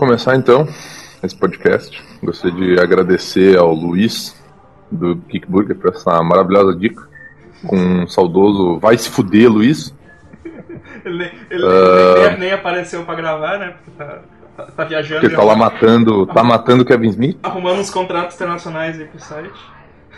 começar 0.00 0.34
então 0.34 0.66
esse 1.22 1.36
podcast. 1.36 2.02
Gostaria 2.22 2.76
de 2.76 2.80
agradecer 2.80 3.58
ao 3.58 3.74
Luiz 3.74 4.34
do 4.90 5.16
Kickburger 5.28 5.76
por 5.76 5.92
essa 5.92 6.22
maravilhosa 6.22 6.74
dica. 6.74 7.06
Com 7.66 7.76
um 7.76 8.08
saudoso 8.08 8.78
vai 8.78 8.96
se 8.96 9.10
fuder, 9.10 9.52
Luiz. 9.52 9.94
Ele, 11.04 11.30
ele 11.50 11.64
uh... 11.64 12.30
nem, 12.30 12.38
nem, 12.38 12.52
apareceu 12.52 13.04
pra 13.04 13.14
gravar, 13.14 13.58
né? 13.58 13.74
Porque 13.74 13.90
tá, 13.96 14.18
tá, 14.54 14.64
tá 14.64 14.84
viajando. 14.84 15.20
Porque 15.22 15.34
tá 15.34 15.42
lá 15.42 15.54
matando. 15.54 16.26
Tá 16.26 16.42
matando 16.44 16.82
o 16.82 16.86
Kevin 16.86 17.08
Smith. 17.08 17.38
Arrumando 17.42 17.80
uns 17.80 17.88
contratos 17.88 18.36
internacionais 18.36 19.00
aí 19.00 19.06
pro 19.06 19.18
site. 19.18 19.60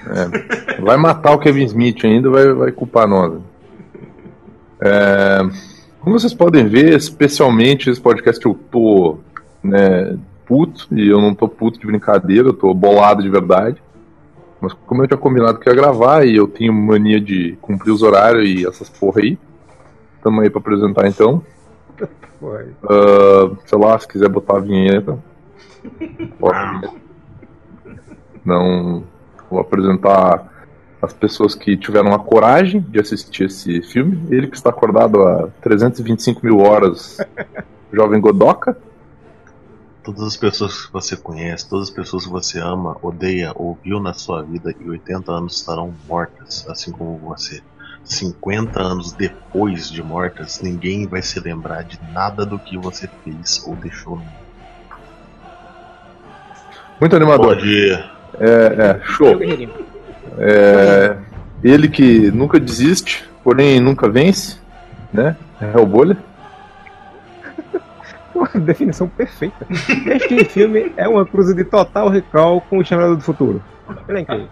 É, 0.07 0.81
vai 0.81 0.97
matar 0.97 1.33
o 1.33 1.39
Kevin 1.39 1.65
Smith 1.67 2.05
ainda, 2.05 2.31
vai, 2.31 2.53
vai 2.53 2.73
culpar 2.73 3.07
nós. 3.07 3.41
É, 4.81 5.39
como 6.01 6.19
vocês 6.19 6.35
podem 6.35 6.67
ver, 6.67 6.97
especialmente 6.97 7.89
esse 7.89 8.01
podcast 8.01 8.41
que 8.41 8.49
eu 8.49 8.59
tô 8.73 9.21
né, 9.63 10.19
puto, 10.47 10.89
e 10.93 11.09
eu 11.09 11.21
não 11.21 11.35
tô 11.35 11.49
puto 11.49 11.79
de 11.79 11.87
brincadeira, 11.87 12.49
eu 12.49 12.53
tô 12.53 12.73
bolado 12.75 13.23
de 13.23 13.29
verdade. 13.29 13.83
Mas 14.61 14.73
como 14.87 15.03
eu 15.03 15.09
tinha 15.09 15.19
combinado 15.19 15.59
que 15.59 15.69
ia 15.69 15.75
gravar 15.75 16.25
e 16.25 16.37
eu 16.37 16.47
tenho 16.47 16.73
mania 16.73 17.21
de 17.21 17.57
cumprir 17.61 17.91
os 17.91 18.03
horários 18.03 18.49
e 18.49 18.67
essas 18.67 18.89
porra 18.89 19.21
aí, 19.21 19.39
tamo 20.23 20.41
aí 20.41 20.49
pra 20.49 20.61
apresentar 20.61 21.07
então. 21.09 21.43
Uh, 22.85 23.57
sei 23.67 23.79
lá, 23.79 23.99
se 23.99 24.07
quiser 24.07 24.29
botar 24.29 24.57
a 24.57 24.61
vinheta. 24.61 25.19
Não. 28.45 29.05
Vou 29.51 29.61
apresentar 29.61 30.51
as 31.01 31.13
pessoas 31.13 31.55
que 31.55 31.77
tiveram 31.77 32.15
a 32.15 32.19
coragem 32.19 32.81
de 32.81 33.01
assistir 33.01 33.45
esse 33.45 33.83
filme. 33.83 34.23
Ele 34.31 34.47
que 34.47 34.57
está 34.57 34.71
acordado 34.71 35.23
há 35.23 35.49
325 35.61 36.41
mil 36.45 36.59
horas, 36.59 37.19
jovem 37.93 38.21
Godoka. 38.21 38.77
Todas 40.05 40.23
as 40.23 40.37
pessoas 40.37 40.87
que 40.87 40.93
você 40.93 41.17
conhece, 41.17 41.69
todas 41.69 41.89
as 41.89 41.95
pessoas 41.95 42.25
que 42.25 42.31
você 42.31 42.59
ama, 42.59 42.97
odeia 43.01 43.53
ou 43.55 43.79
viu 43.83 44.01
na 44.01 44.13
sua 44.13 44.43
vida 44.43 44.75
e 44.81 44.89
80 44.89 45.31
anos 45.31 45.59
estarão 45.59 45.95
mortas, 46.09 46.67
assim 46.69 46.91
como 46.91 47.17
você. 47.19 47.63
50 48.05 48.81
anos 48.81 49.13
depois 49.13 49.89
de 49.89 50.03
mortas, 50.03 50.61
ninguém 50.61 51.07
vai 51.07 51.23
se 51.23 51.39
lembrar 51.39 51.85
de 51.85 52.01
nada 52.13 52.45
do 52.45 52.59
que 52.59 52.77
você 52.77 53.09
fez 53.23 53.63
ou 53.65 53.77
deixou 53.77 54.17
no 54.17 54.23
mundo. 54.23 54.43
Muito 57.01 57.17
animador. 57.17 57.55
Bom 57.55 57.61
dia. 57.61 58.05
É, 58.41 59.01
é, 59.01 59.01
show. 59.05 59.39
É, 60.39 61.17
ele 61.63 61.89
que 61.89 62.31
nunca 62.33 62.59
desiste, 62.59 63.25
porém 63.45 63.79
nunca 63.79 64.09
vence, 64.09 64.59
né? 65.13 65.37
É 65.61 65.79
o 65.79 65.87
Bolha. 65.87 66.17
Uma 68.35 68.49
definição 68.61 69.09
perfeita. 69.09 69.67
Este 69.71 70.45
filme 70.45 70.93
é 70.97 71.07
uma 71.09 71.25
cruza 71.27 71.55
de 71.55 71.65
total 71.65 72.09
recall 72.09 72.61
com 72.63 72.79
o 72.79 72.85
Chamado 72.85 73.17
do 73.17 73.23
Futuro. 73.23 73.63
Ele 74.09 74.19
é 74.19 74.21
incrível. 74.23 74.49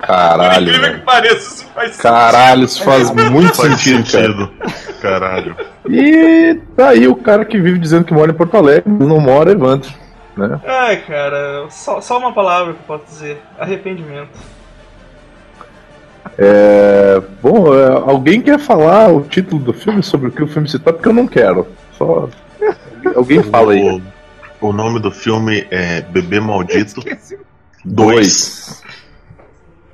Caralho. 0.00 0.68
incrível 0.68 0.94
que 0.94 1.00
pareça, 1.04 1.36
isso 1.36 1.66
faz 1.74 1.96
Caralho, 1.96 2.64
isso 2.64 2.82
faz 2.84 3.10
muito 3.10 3.54
Faz 3.54 3.80
sentido, 3.80 4.06
sentido. 4.06 4.48
cara. 4.48 4.72
Caralho. 5.00 5.56
E 5.88 6.60
tá 6.76 6.88
aí 6.90 7.06
o 7.08 7.16
cara 7.16 7.44
que 7.44 7.58
vive 7.60 7.78
dizendo 7.78 8.04
que 8.04 8.14
mora 8.14 8.30
em 8.30 8.34
Porto 8.34 8.56
Alegre, 8.56 8.90
não 8.90 9.20
mora, 9.20 9.52
Evandro. 9.52 9.90
Né? 10.36 10.60
Ai, 10.64 10.98
cara, 10.98 11.66
só, 11.68 12.00
só 12.00 12.16
uma 12.18 12.32
palavra 12.32 12.72
que 12.72 12.78
eu 12.78 12.84
posso 12.98 13.04
dizer: 13.06 13.42
arrependimento. 13.58 14.30
É, 16.38 17.20
bom, 17.42 17.74
é, 17.74 17.88
alguém 17.88 18.40
quer 18.40 18.58
falar 18.58 19.08
o 19.08 19.22
título 19.22 19.60
do 19.60 19.72
filme 19.72 20.02
sobre 20.02 20.28
o 20.28 20.30
que 20.30 20.42
o 20.42 20.46
filme 20.46 20.68
se 20.68 20.78
trata? 20.78 20.94
Porque 20.98 21.08
eu 21.08 21.12
não 21.14 21.26
quero. 21.26 21.66
Só. 21.92 22.28
Alguém 23.14 23.42
fala 23.42 23.72
aí. 23.72 24.02
O, 24.60 24.68
o 24.68 24.72
nome 24.72 25.00
do 25.00 25.10
filme 25.10 25.66
é 25.70 26.00
Bebê 26.00 26.40
Maldito 26.40 27.02
Dois. 27.84 28.82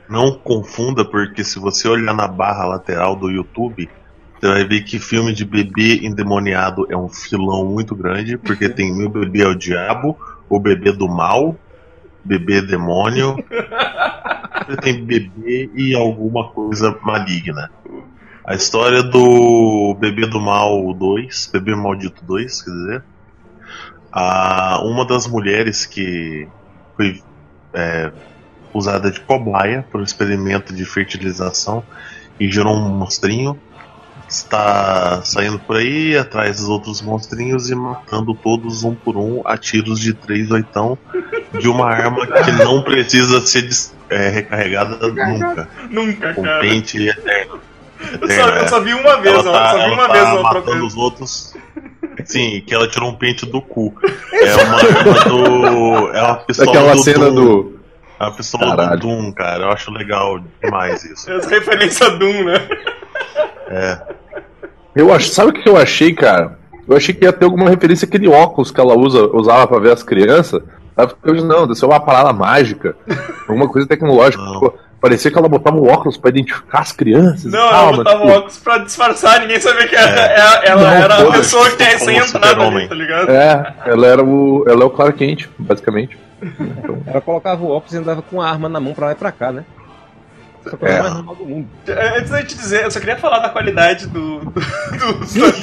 Não 0.09 0.33
confunda, 0.33 1.05
porque 1.05 1.45
se 1.45 1.59
você 1.59 1.89
olhar 1.89 2.15
na 2.15 2.27
barra 2.27 2.67
lateral 2.67 3.17
do 3.17 3.31
YouTube, 3.31 3.89
você 4.39 4.49
vai 4.49 4.65
ver 4.65 4.83
que 4.83 4.99
filme 4.99 5.33
de 5.33 5.45
bebê 5.45 6.05
endemoniado 6.05 6.87
é 6.91 6.97
um 6.97 7.09
filão 7.09 7.65
muito 7.65 7.95
grande, 7.95 8.37
porque 8.37 8.69
tem 8.69 8.95
Meu 8.95 9.09
Bebê 9.09 9.43
é 9.43 9.49
o 9.49 9.55
Diabo, 9.55 10.19
O 10.49 10.61
Bebê 10.61 10.93
do 10.93 11.09
Mal, 11.09 11.57
Bebê 12.23 12.61
Demônio, 12.61 13.37
tem 14.83 15.05
bebê 15.05 15.71
e 15.75 15.95
alguma 15.95 16.49
coisa 16.51 16.97
maligna. 17.03 17.71
A 18.47 18.55
história 18.55 19.03
do 19.03 19.97
Bebê 19.99 20.27
do 20.27 20.39
Mal 20.39 20.93
2, 20.93 21.49
Bebê 21.51 21.75
Maldito 21.75 22.23
2, 22.27 22.63
quer 22.63 22.71
dizer, 22.71 23.03
a, 24.13 24.83
uma 24.85 25.07
das 25.07 25.27
mulheres 25.27 25.87
que 25.87 26.47
foi 26.95 27.23
é, 27.73 28.13
usada 28.75 29.11
de 29.11 29.19
cobaia 29.21 29.87
para 29.91 29.99
um 29.99 30.05
experimento 30.05 30.75
de 30.75 30.85
fertilização 30.85 31.83
e 32.39 32.51
gerou 32.51 32.77
um 32.77 32.87
monstrinho. 32.91 33.59
Está 34.29 35.23
saindo 35.23 35.59
por 35.59 35.77
aí 35.77 36.17
atrás 36.17 36.59
dos 36.59 36.69
outros 36.69 37.01
monstrinhos 37.01 37.71
e 37.71 37.75
matando 37.75 38.35
todos 38.35 38.85
um 38.85 38.95
por 38.95 39.17
um 39.17 39.41
a 39.45 39.57
tiros 39.57 39.99
de 39.99 40.13
três 40.13 40.51
oitão 40.51 40.99
de 41.59 41.69
uma 41.69 41.91
arma 41.91 42.27
que 42.27 42.53
não 42.53 42.83
precisa 42.83 43.41
ser 43.47 43.69
é, 44.11 44.29
recarregada 44.29 44.97
nunca. 45.09 45.69
Nunca, 45.91 46.35
Com 46.35 46.43
pente 46.61 47.09
eterno. 47.09 47.61
Eu 48.21 48.29
só, 48.31 48.49
eu 48.49 48.69
só 48.69 48.81
vi 48.81 48.95
uma 48.95 49.17
vez, 49.21 49.35
ela 49.39 49.51
ó, 49.51 49.53
tá, 49.53 49.71
só 49.71 49.77
vi 49.77 49.83
ela 49.85 49.95
uma 49.95 50.07
tá 50.07 50.13
vez 50.13 50.29
outra 50.29 50.43
matando 50.43 50.71
vez. 50.73 50.83
os 50.85 50.97
outros. 50.97 51.55
Sim, 52.25 52.63
que 52.67 52.75
ela 52.75 52.89
tirou 52.89 53.11
um 53.11 53.15
pente 53.17 53.45
do 53.47 53.61
cu. 53.61 53.95
É 54.33 54.55
uma 54.55 54.77
arma 54.77 55.25
do. 55.29 56.09
É 56.15 56.23
uma 56.23 56.37
pistola 56.37 56.73
Daquela 56.73 56.93
do 56.95 57.03
cena 57.03 57.31
Doom. 57.31 57.35
do. 57.35 57.81
É 58.21 58.25
uma 58.25 58.33
pistola 58.33 58.77
Caralho. 58.77 59.01
do 59.01 59.07
Doom, 59.09 59.33
cara. 59.33 59.65
Eu 59.65 59.71
acho 59.71 59.91
legal 59.91 60.41
demais 60.63 61.05
isso. 61.05 61.31
As 61.33 61.47
referências 61.47 62.19
Doom, 62.19 62.45
né? 62.45 62.69
É. 63.69 63.99
Eu 64.95 65.13
ach... 65.13 65.29
Sabe 65.29 65.51
o 65.51 65.53
que 65.53 65.69
eu 65.69 65.77
achei, 65.77 66.15
cara? 66.15 66.59
Eu 66.89 66.97
achei 66.97 67.15
que 67.15 67.25
ia 67.25 67.33
ter 67.33 67.45
alguma 67.45 67.69
referência 67.69 68.07
àquele 68.07 68.29
óculos 68.29 68.71
que 68.71 68.81
ela 68.81 68.95
usa, 68.97 69.27
usava 69.33 69.67
pra 69.67 69.79
ver 69.81 69.93
as 69.93 70.03
crianças. 70.03 70.63
Aí 70.97 71.09
eu 71.25 71.35
disse, 71.35 71.47
não, 71.47 71.63
deve 71.67 71.75
ser 71.75 71.87
uma 71.87 71.99
parada 71.99 72.33
mágica, 72.33 72.95
alguma 73.49 73.69
coisa 73.69 73.89
tecnológica. 73.89 74.43
Não. 74.43 74.73
Parecia 75.05 75.31
que 75.31 75.37
ela 75.37 75.51
botava 75.51 75.77
o 75.77 75.87
óculos 75.87 76.17
pra 76.17 76.31
identificar 76.31 76.79
as 76.79 76.91
crianças. 76.91 77.45
Não, 77.53 77.59
e 77.67 77.71
tal, 77.71 77.89
ela 77.89 77.97
botava 77.99 78.21
tipo, 78.21 78.33
óculos 78.33 78.57
pra 78.57 78.79
disfarçar, 78.79 79.41
ninguém 79.41 79.61
sabia 79.61 79.87
que 79.87 79.95
era, 79.95 80.11
É. 80.19 80.41
ela, 80.41 80.55
ela 80.65 80.83
Não, 80.83 80.91
era 80.91 81.29
a 81.29 81.31
pessoa 81.33 81.69
que 81.69 81.77
tinha 81.77 81.99
como 81.99 82.11
recém-entrado 82.11 82.63
ali, 82.63 82.89
tá 82.89 82.95
ligado? 82.95 83.31
É, 83.31 83.75
ela 83.85 84.07
era 84.07 84.25
o. 84.25 84.65
Ela 84.67 84.83
é 84.83 84.87
o 84.87 84.89
Clark 84.91 85.19
Kent, 85.19 85.47
basicamente. 85.59 86.17
Então, 86.43 87.03
Ela 87.07 87.21
colocava 87.21 87.63
o 87.63 87.71
óculos 87.71 87.93
e 87.93 87.99
andava 87.99 88.23
com 88.23 88.41
a 88.41 88.49
arma 88.49 88.67
na 88.67 88.81
mão 88.81 88.95
pra 88.95 89.07
lá 89.09 89.13
e 89.13 89.15
pra 89.15 89.31
cá, 89.31 89.53
né? 89.53 89.65
É. 90.83 91.01
mais 91.01 91.15
normal 91.15 91.35
do 91.37 91.45
mundo. 91.45 91.69
É, 91.87 92.19
Antes 92.19 92.31
de 92.31 92.39
eu 92.41 92.47
te 92.47 92.55
dizer, 92.57 92.85
eu 92.85 92.91
só 92.91 92.99
queria 93.01 93.17
falar 93.17 93.41
da 93.41 93.49
qualidade 93.51 94.07
do. 94.07 94.41
do, 94.41 94.51
do- 94.51 94.63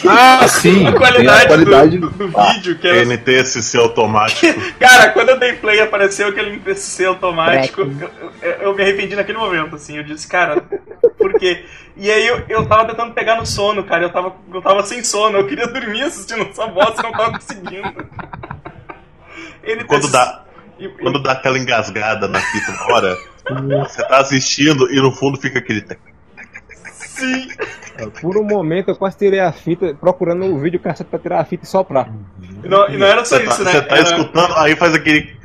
ah, 0.09 0.47
sim! 0.47 0.85
a 0.87 0.91
qualidade, 0.93 1.43
a 1.45 1.47
qualidade 1.47 1.97
do, 1.97 2.09
do 2.09 2.31
Ah, 2.39 2.53
vídeo, 2.53 2.77
que 2.77 2.87
é. 2.87 3.03
NTSC 3.05 3.77
automático. 3.77 4.59
Cara, 4.79 5.09
quando 5.11 5.29
eu 5.29 5.39
dei 5.39 5.53
play 5.53 5.79
apareceu 5.81 6.27
aquele 6.27 6.49
NPC 6.51 7.05
automático, 7.05 7.81
eu, 7.81 8.09
eu- 8.41 8.51
eu 8.61 8.75
me 8.75 8.83
arrependi 8.83 9.15
naquele 9.15 9.37
momento, 9.37 9.75
assim, 9.75 9.97
eu 9.97 10.03
disse, 10.03 10.27
cara, 10.27 10.61
por 11.17 11.33
quê? 11.39 11.65
E 11.97 12.09
aí 12.09 12.25
eu, 12.27 12.43
eu 12.47 12.65
tava 12.67 12.85
tentando 12.85 13.13
pegar 13.13 13.35
no 13.35 13.45
sono, 13.45 13.83
cara, 13.83 14.03
eu 14.03 14.09
tava, 14.11 14.33
eu 14.53 14.61
tava 14.61 14.83
sem 14.83 15.03
sono, 15.03 15.37
eu 15.37 15.47
queria 15.47 15.67
dormir 15.67 16.03
assistindo 16.03 16.43
essa 16.43 16.65
bosta 16.67 17.01
e 17.01 17.03
não 17.03 17.11
tava 17.11 17.31
conseguindo. 17.33 17.93
Ele 19.63 19.83
Quando 19.83 20.09
dá, 20.11 20.43
quando 21.01 21.21
dá 21.21 21.33
aquela 21.33 21.57
engasgada 21.59 22.27
na 22.27 22.39
fita 22.39 22.71
na 22.71 22.85
hora, 22.95 23.17
você 23.55 24.03
tá 24.07 24.17
assistindo 24.19 24.91
e 24.91 25.01
no 25.01 25.11
fundo 25.11 25.39
fica 25.39 25.59
aquele. 25.59 25.85
Sim. 26.93 27.47
Por 28.21 28.37
um 28.37 28.43
momento 28.43 28.89
eu 28.89 28.95
quase 28.95 29.17
tirei 29.17 29.39
a 29.39 29.51
fita, 29.51 29.95
procurando 29.99 30.45
o 30.45 30.57
vídeo 30.59 30.79
cassete 30.79 31.09
pra 31.09 31.19
tirar 31.19 31.39
a 31.41 31.45
fita 31.45 31.65
e 31.65 31.67
soprar. 31.67 32.09
E 32.63 32.67
não, 32.67 32.89
e 32.89 32.97
não 32.97 33.05
era 33.05 33.23
só 33.25 33.37
Você 33.37 33.43
tá, 33.45 33.51
isso, 33.51 33.63
né? 33.63 33.71
você 33.71 33.81
tá 33.83 33.95
Era- 33.97 34.03
escutando, 34.03 34.53
aí 34.57 34.75
faz 34.75 34.93
aquele. 34.95 35.35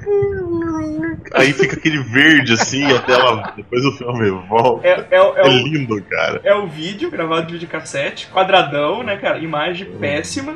Aí 1.34 1.52
fica 1.52 1.76
aquele 1.76 1.98
verde 2.02 2.52
assim, 2.54 2.86
e 2.86 2.96
a 2.96 3.02
tela. 3.02 3.52
Depois 3.56 3.84
o 3.84 3.92
filme 3.92 4.30
volta. 4.48 4.86
É, 4.86 5.06
é, 5.10 5.20
o- 5.20 5.36
é 5.36 5.40
É 5.40 5.44
o, 5.44 5.48
lindo, 5.50 6.00
cara. 6.02 6.40
é 6.44 6.54
o 6.54 6.66
vídeo 6.66 7.10
gravado 7.10 7.46
de 7.46 7.54
videocassete, 7.54 8.28
quadradão, 8.28 9.02
né, 9.02 9.16
cara? 9.16 9.38
Imagem 9.38 9.86
péssima. 9.98 10.54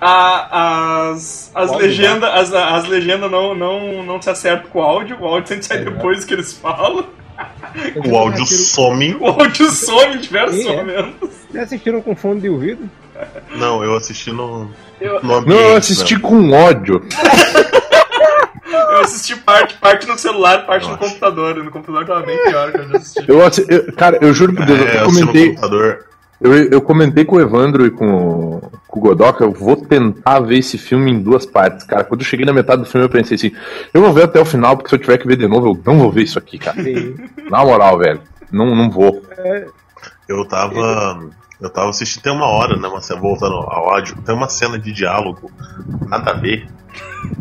A- 0.00 1.10
as 1.10 1.50
as 1.54 1.76
legendas 1.76 2.30
as, 2.30 2.52
as 2.54 2.88
legendas 2.88 3.30
não, 3.30 3.54
não, 3.54 4.02
não 4.02 4.22
se 4.22 4.30
acertam 4.30 4.70
com 4.70 4.78
o 4.78 4.82
áudio, 4.82 5.18
o 5.20 5.26
áudio 5.26 5.48
sempre 5.48 5.64
sai 5.66 5.78
É. 5.78 5.84
depois 5.84 6.24
que 6.24 6.32
eles 6.34 6.52
falam. 6.54 7.06
O 8.06 8.16
áudio 8.16 8.46
some. 8.46 9.14
O 9.20 9.26
áudio 9.26 9.70
some 9.70 10.14
em 10.14 10.18
diversos 10.18 10.64
é. 10.64 10.76
momentos. 10.76 11.30
Vocês 11.50 11.64
assistiram 11.64 12.00
com 12.02 12.16
fone 12.16 12.40
de 12.40 12.48
ouvido? 12.48 12.88
Não, 13.56 13.84
eu 13.84 13.94
assisti 13.96 14.32
no. 14.32 14.70
Eu, 15.00 15.22
no 15.22 15.34
ambiente, 15.36 15.58
Não, 15.60 15.68
eu 15.70 15.76
assisti 15.76 16.14
né? 16.14 16.20
com 16.20 16.50
ódio. 16.50 17.02
eu 18.72 19.00
assisti 19.00 19.36
parte, 19.36 19.74
parte 19.74 20.06
no 20.06 20.18
celular, 20.18 20.66
parte 20.66 20.88
no 20.88 20.96
computador. 20.98 21.56
No 21.56 21.70
computador 21.70 22.06
tava 22.06 22.22
bem 22.22 22.42
pior 22.44 22.72
que 22.72 22.78
eu 22.78 22.88
já 22.88 22.96
assisti. 22.96 23.24
Eu, 23.28 23.46
assi- 23.46 23.66
eu- 23.68 23.92
cara, 23.94 24.18
eu 24.20 24.32
juro 24.34 24.54
por 24.54 24.64
Deus, 24.66 24.80
É, 24.80 24.96
eu 24.96 25.00
eu 25.00 25.04
comentei. 25.06 25.56
Eu, 26.40 26.54
eu 26.54 26.80
comentei 26.80 27.24
com 27.24 27.36
o 27.36 27.40
Evandro 27.40 27.86
e 27.86 27.90
com, 27.90 28.60
com 28.88 28.98
o 28.98 29.02
Godoka, 29.02 29.44
eu 29.44 29.52
vou 29.52 29.76
tentar 29.76 30.40
ver 30.40 30.58
esse 30.58 30.78
filme 30.78 31.10
em 31.10 31.20
duas 31.20 31.44
partes, 31.44 31.84
cara. 31.84 32.02
Quando 32.02 32.22
eu 32.22 32.26
cheguei 32.26 32.46
na 32.46 32.52
metade 32.52 32.82
do 32.82 32.88
filme, 32.88 33.04
eu 33.04 33.10
pensei 33.10 33.34
assim, 33.34 33.52
eu 33.92 34.00
vou 34.00 34.12
ver 34.12 34.24
até 34.24 34.40
o 34.40 34.44
final, 34.44 34.76
porque 34.76 34.88
se 34.88 34.94
eu 34.94 34.98
tiver 34.98 35.18
que 35.18 35.26
ver 35.26 35.36
de 35.36 35.46
novo, 35.46 35.68
eu 35.68 35.92
não 35.92 35.98
vou 35.98 36.10
ver 36.10 36.22
isso 36.22 36.38
aqui, 36.38 36.58
cara. 36.58 36.82
Sim. 36.82 37.14
Na 37.50 37.62
moral, 37.62 37.98
velho. 37.98 38.22
Não, 38.50 38.74
não 38.74 38.90
vou. 38.90 39.22
Eu 40.28 40.44
tava. 40.46 41.30
Eu 41.60 41.68
tava 41.68 41.90
assistindo 41.90 42.22
tem 42.22 42.32
uma 42.32 42.46
hora, 42.46 42.76
né? 42.76 42.88
Uma, 42.88 43.00
voltando 43.20 43.56
ao 43.56 43.90
áudio, 43.90 44.16
tem 44.24 44.34
uma 44.34 44.48
cena 44.48 44.78
de 44.78 44.92
diálogo, 44.92 45.50
nada 46.08 46.30
a 46.30 46.34
ver. 46.34 46.66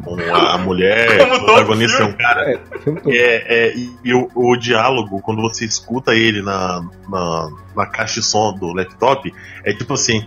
Com 0.04 0.16
a, 0.34 0.58
mulher, 0.58 1.18
Como 1.30 1.36
o 1.36 1.46
protagonista 1.46 1.98
é 1.98 2.02
um 2.02 2.08
filme. 2.08 2.18
cara. 2.18 2.52
É. 2.52 2.60
É, 3.08 3.68
é, 3.68 3.76
e, 3.76 3.92
e 4.04 4.14
o, 4.14 4.30
o 4.34 4.56
diálogo, 4.58 5.22
quando 5.22 5.42
você 5.42 5.66
escuta 5.66 6.16
ele 6.16 6.42
na, 6.42 6.84
na, 7.08 7.50
na 7.76 7.86
caixa 7.86 8.20
de 8.20 8.26
som 8.26 8.54
do 8.54 8.74
laptop, 8.74 9.34
é 9.64 9.74
tipo 9.74 9.94
assim. 9.94 10.26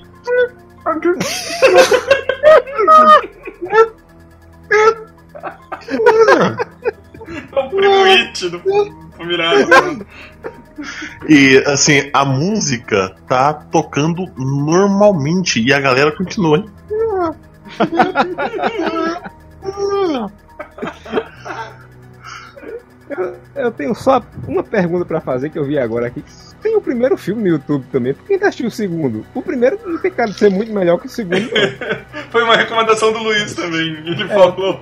É 7.52 7.60
o 7.60 7.68
primo 7.70 8.04
It 8.04 8.48
do. 8.48 8.62
E 11.28 11.62
assim, 11.66 12.10
a 12.12 12.24
música 12.24 13.14
tá 13.28 13.54
tocando 13.54 14.26
normalmente 14.36 15.62
e 15.62 15.72
a 15.72 15.80
galera 15.80 16.10
continua. 16.12 16.64
Hein? 17.80 17.88
Eu 23.54 23.70
tenho 23.70 23.94
só 23.94 24.22
uma 24.48 24.62
pergunta 24.62 25.04
pra 25.04 25.20
fazer 25.20 25.50
que 25.50 25.58
eu 25.58 25.64
vi 25.64 25.78
agora 25.78 26.06
aqui. 26.06 26.24
Tem 26.62 26.76
o 26.76 26.80
primeiro 26.80 27.16
filme 27.16 27.42
no 27.42 27.48
YouTube 27.48 27.84
também. 27.92 28.14
Por 28.14 28.24
que 28.24 28.34
ainda 28.34 28.46
assistiu 28.46 28.68
o 28.68 28.70
segundo? 28.70 29.26
O 29.34 29.42
primeiro 29.42 29.78
não 29.84 29.98
tem 29.98 30.10
cara 30.10 30.30
de 30.30 30.38
ser 30.38 30.50
muito 30.50 30.72
melhor 30.72 30.98
que 30.98 31.06
o 31.06 31.10
segundo. 31.10 31.50
Foi 32.30 32.42
uma 32.44 32.56
recomendação 32.56 33.12
do 33.12 33.18
Luiz 33.18 33.52
também. 33.54 33.98
Ele 34.06 34.26
falou. 34.28 34.78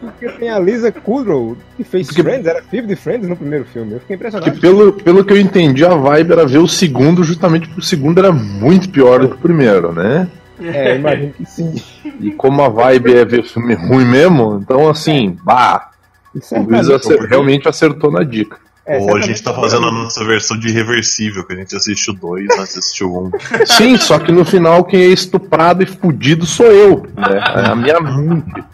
Porque 0.00 0.28
tem 0.30 0.48
a 0.48 0.58
Lisa 0.58 0.90
Kudrow, 0.90 1.56
que 1.76 1.84
fez 1.84 2.06
Porque- 2.08 2.22
Friends, 2.22 2.46
era 2.46 2.60
de 2.62 2.96
Friends 2.96 3.28
no 3.28 3.36
primeiro 3.36 3.64
filme. 3.66 3.92
Eu 3.92 4.00
fiquei 4.00 4.16
impressionado. 4.16 4.50
Que 4.50 4.60
pelo, 4.60 4.92
pelo 4.94 5.24
que 5.24 5.32
eu 5.32 5.38
entendi, 5.38 5.84
a 5.84 5.94
vibe 5.94 6.32
era 6.32 6.46
ver 6.46 6.58
o 6.58 6.66
segundo, 6.66 7.22
justamente 7.22 7.68
porque 7.68 7.80
o 7.80 7.84
segundo 7.84 8.18
era 8.18 8.32
muito 8.32 8.88
pior 8.88 9.20
do 9.20 9.28
que 9.28 9.34
o 9.34 9.38
primeiro, 9.38 9.92
né? 9.92 10.26
É, 10.60 10.96
imagino 10.96 11.32
que 11.32 11.44
sim. 11.46 11.74
E 12.20 12.30
como 12.32 12.62
a 12.62 12.68
vibe 12.68 13.14
é 13.14 13.24
ver 13.24 13.44
filme 13.44 13.74
ruim 13.74 14.04
mesmo, 14.04 14.58
então 14.62 14.88
assim, 14.88 15.36
bah, 15.42 15.90
E 16.34 16.38
o 16.54 16.62
Luiz 16.62 16.88
acer- 16.90 17.20
realmente 17.28 17.68
acertou 17.68 18.10
na 18.10 18.22
dica. 18.24 18.56
é, 18.86 18.98
Ou 18.98 19.16
a 19.16 19.20
gente 19.20 19.42
tá 19.42 19.52
fazendo 19.54 19.86
a 19.86 19.92
nossa 19.92 20.24
versão 20.24 20.58
de 20.58 20.70
reversível, 20.70 21.44
que 21.44 21.52
a 21.52 21.56
gente 21.56 21.76
assistiu 21.76 22.14
dois, 22.14 22.46
antes 22.58 22.76
assistiu 22.78 23.14
um. 23.14 23.30
Sim, 23.66 23.96
só 23.96 24.18
que 24.18 24.32
no 24.32 24.44
final 24.44 24.84
quem 24.84 25.00
é 25.00 25.06
estuprado 25.06 25.82
e 25.82 25.86
fudido 25.86 26.44
sou 26.46 26.66
eu, 26.66 27.06
né? 27.16 27.38
É 27.64 27.66
a 27.68 27.74
minha 27.76 28.00
mente. 28.00 28.64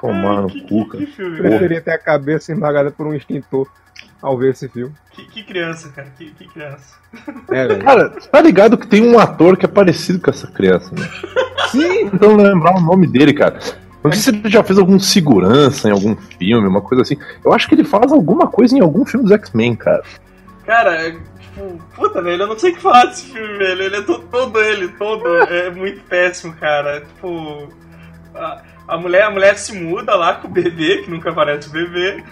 Tomar 0.00 0.42
no 0.42 0.48
que, 0.48 0.60
cu, 0.62 0.84
que, 0.84 0.90
cara. 0.90 1.04
que 1.06 1.12
filme, 1.12 1.36
Preferia 1.38 1.80
ter 1.80 1.92
a 1.92 1.98
cabeça 1.98 2.52
esmagada 2.52 2.90
por 2.90 3.06
um 3.06 3.14
extintor 3.14 3.68
ao 4.22 4.38
ver 4.38 4.52
esse 4.52 4.68
filme. 4.68 4.94
que, 5.10 5.24
que 5.26 5.42
criança, 5.42 5.90
cara. 5.94 6.08
Que, 6.16 6.30
que 6.30 6.46
criança. 6.48 6.96
É, 7.50 7.66
velho. 7.66 7.82
Cara, 7.84 8.10
tá 8.10 8.40
ligado 8.40 8.78
que 8.78 8.86
tem 8.86 9.02
um 9.06 9.18
ator 9.18 9.56
que 9.56 9.66
é 9.66 9.68
parecido 9.68 10.20
com 10.20 10.30
essa 10.30 10.46
criança, 10.46 10.94
né? 10.94 11.08
Sim, 11.70 12.10
Então 12.12 12.36
lembrar 12.36 12.76
o 12.76 12.80
nome 12.80 13.06
dele, 13.06 13.34
cara. 13.34 13.58
Não 14.04 14.10
sei 14.12 14.20
se 14.20 14.30
ele 14.30 14.50
já 14.50 14.62
fez 14.64 14.78
algum 14.78 14.98
segurança 14.98 15.88
em 15.88 15.92
algum 15.92 16.16
filme, 16.16 16.66
uma 16.66 16.80
coisa 16.80 17.02
assim. 17.02 17.16
Eu 17.44 17.52
acho 17.52 17.68
que 17.68 17.74
ele 17.74 17.84
faz 17.84 18.12
alguma 18.12 18.46
coisa 18.48 18.76
em 18.76 18.80
algum 18.80 19.04
filme 19.04 19.24
dos 19.24 19.32
X-Men, 19.32 19.76
cara. 19.76 20.02
Cara, 20.66 20.94
é, 21.06 21.10
tipo, 21.12 21.80
puta, 21.94 22.20
velho, 22.22 22.42
eu 22.42 22.46
não 22.48 22.58
sei 22.58 22.72
o 22.72 22.74
que 22.74 22.80
falar 22.82 23.06
desse 23.06 23.26
filme, 23.32 23.58
velho. 23.58 23.82
Ele 23.82 23.96
é 23.96 24.02
to- 24.02 24.24
todo 24.30 24.60
ele, 24.60 24.88
todo 24.88 25.24
é 25.46 25.70
muito 25.70 26.00
péssimo, 26.04 26.52
cara. 26.54 27.00
Tipo, 27.00 27.68
a, 28.34 28.62
a 28.86 28.96
mulher, 28.98 29.22
a 29.22 29.30
mulher 29.30 29.56
se 29.56 29.74
muda 29.74 30.14
lá 30.14 30.34
com 30.34 30.48
o 30.48 30.50
bebê, 30.50 31.02
que 31.02 31.10
nunca 31.10 31.30
aparece 31.30 31.68
o 31.68 31.72
bebê. 31.72 32.22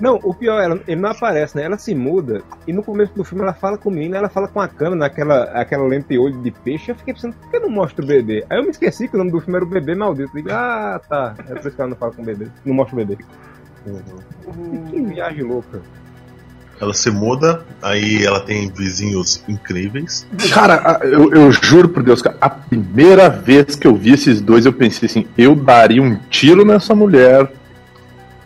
Não, 0.00 0.16
o 0.22 0.34
pior, 0.34 0.60
ela, 0.60 0.80
ele 0.86 1.00
não 1.00 1.10
aparece, 1.10 1.56
né? 1.56 1.64
Ela 1.64 1.78
se 1.78 1.94
muda 1.94 2.42
e 2.66 2.72
no 2.72 2.82
começo 2.82 3.14
do 3.14 3.24
filme 3.24 3.42
ela 3.42 3.52
fala 3.52 3.78
com 3.78 3.88
o 3.88 3.92
menino, 3.92 4.16
ela 4.16 4.28
fala 4.28 4.48
com 4.48 4.60
a 4.60 4.68
câmera 4.68 4.96
naquela 4.96 5.44
aquela 5.52 5.86
lente 5.86 6.18
olho 6.18 6.40
de 6.42 6.50
peixe. 6.50 6.90
Eu 6.90 6.96
fiquei 6.96 7.14
pensando, 7.14 7.34
por 7.34 7.50
que 7.50 7.58
não 7.58 7.70
mostra 7.70 8.04
o 8.04 8.08
bebê? 8.08 8.44
Aí 8.50 8.58
eu 8.58 8.64
me 8.64 8.70
esqueci 8.70 9.06
que 9.06 9.14
o 9.14 9.18
nome 9.18 9.30
do 9.30 9.40
filme 9.40 9.56
era 9.56 9.64
o 9.64 9.68
bebê 9.68 9.94
maldito. 9.94 10.30
Eu 10.30 10.42
digo, 10.42 10.52
ah, 10.52 11.00
tá. 11.08 11.34
É 11.38 11.54
por 11.54 11.58
isso 11.58 11.70
que 11.70 11.80
ela 11.80 11.90
não 11.90 11.96
fala 11.96 12.12
com 12.12 12.22
o 12.22 12.24
bebê. 12.24 12.48
Não 12.64 12.74
mostra 12.74 12.94
o 12.94 13.04
bebê. 13.04 13.18
Que 14.90 15.00
viagem 15.02 15.42
louca. 15.42 15.80
Ela 16.82 16.92
se 16.92 17.12
muda, 17.12 17.64
aí 17.80 18.26
ela 18.26 18.40
tem 18.40 18.68
vizinhos 18.68 19.44
incríveis. 19.46 20.26
Cara, 20.52 20.98
eu, 21.04 21.32
eu 21.32 21.52
juro 21.52 21.88
por 21.88 22.02
Deus, 22.02 22.20
cara, 22.20 22.36
a 22.40 22.50
primeira 22.50 23.28
vez 23.28 23.76
que 23.76 23.86
eu 23.86 23.94
vi 23.94 24.14
esses 24.14 24.40
dois, 24.40 24.66
eu 24.66 24.72
pensei 24.72 25.06
assim, 25.06 25.24
eu 25.38 25.54
daria 25.54 26.02
um 26.02 26.16
tiro 26.28 26.64
nessa 26.64 26.92
mulher. 26.92 27.52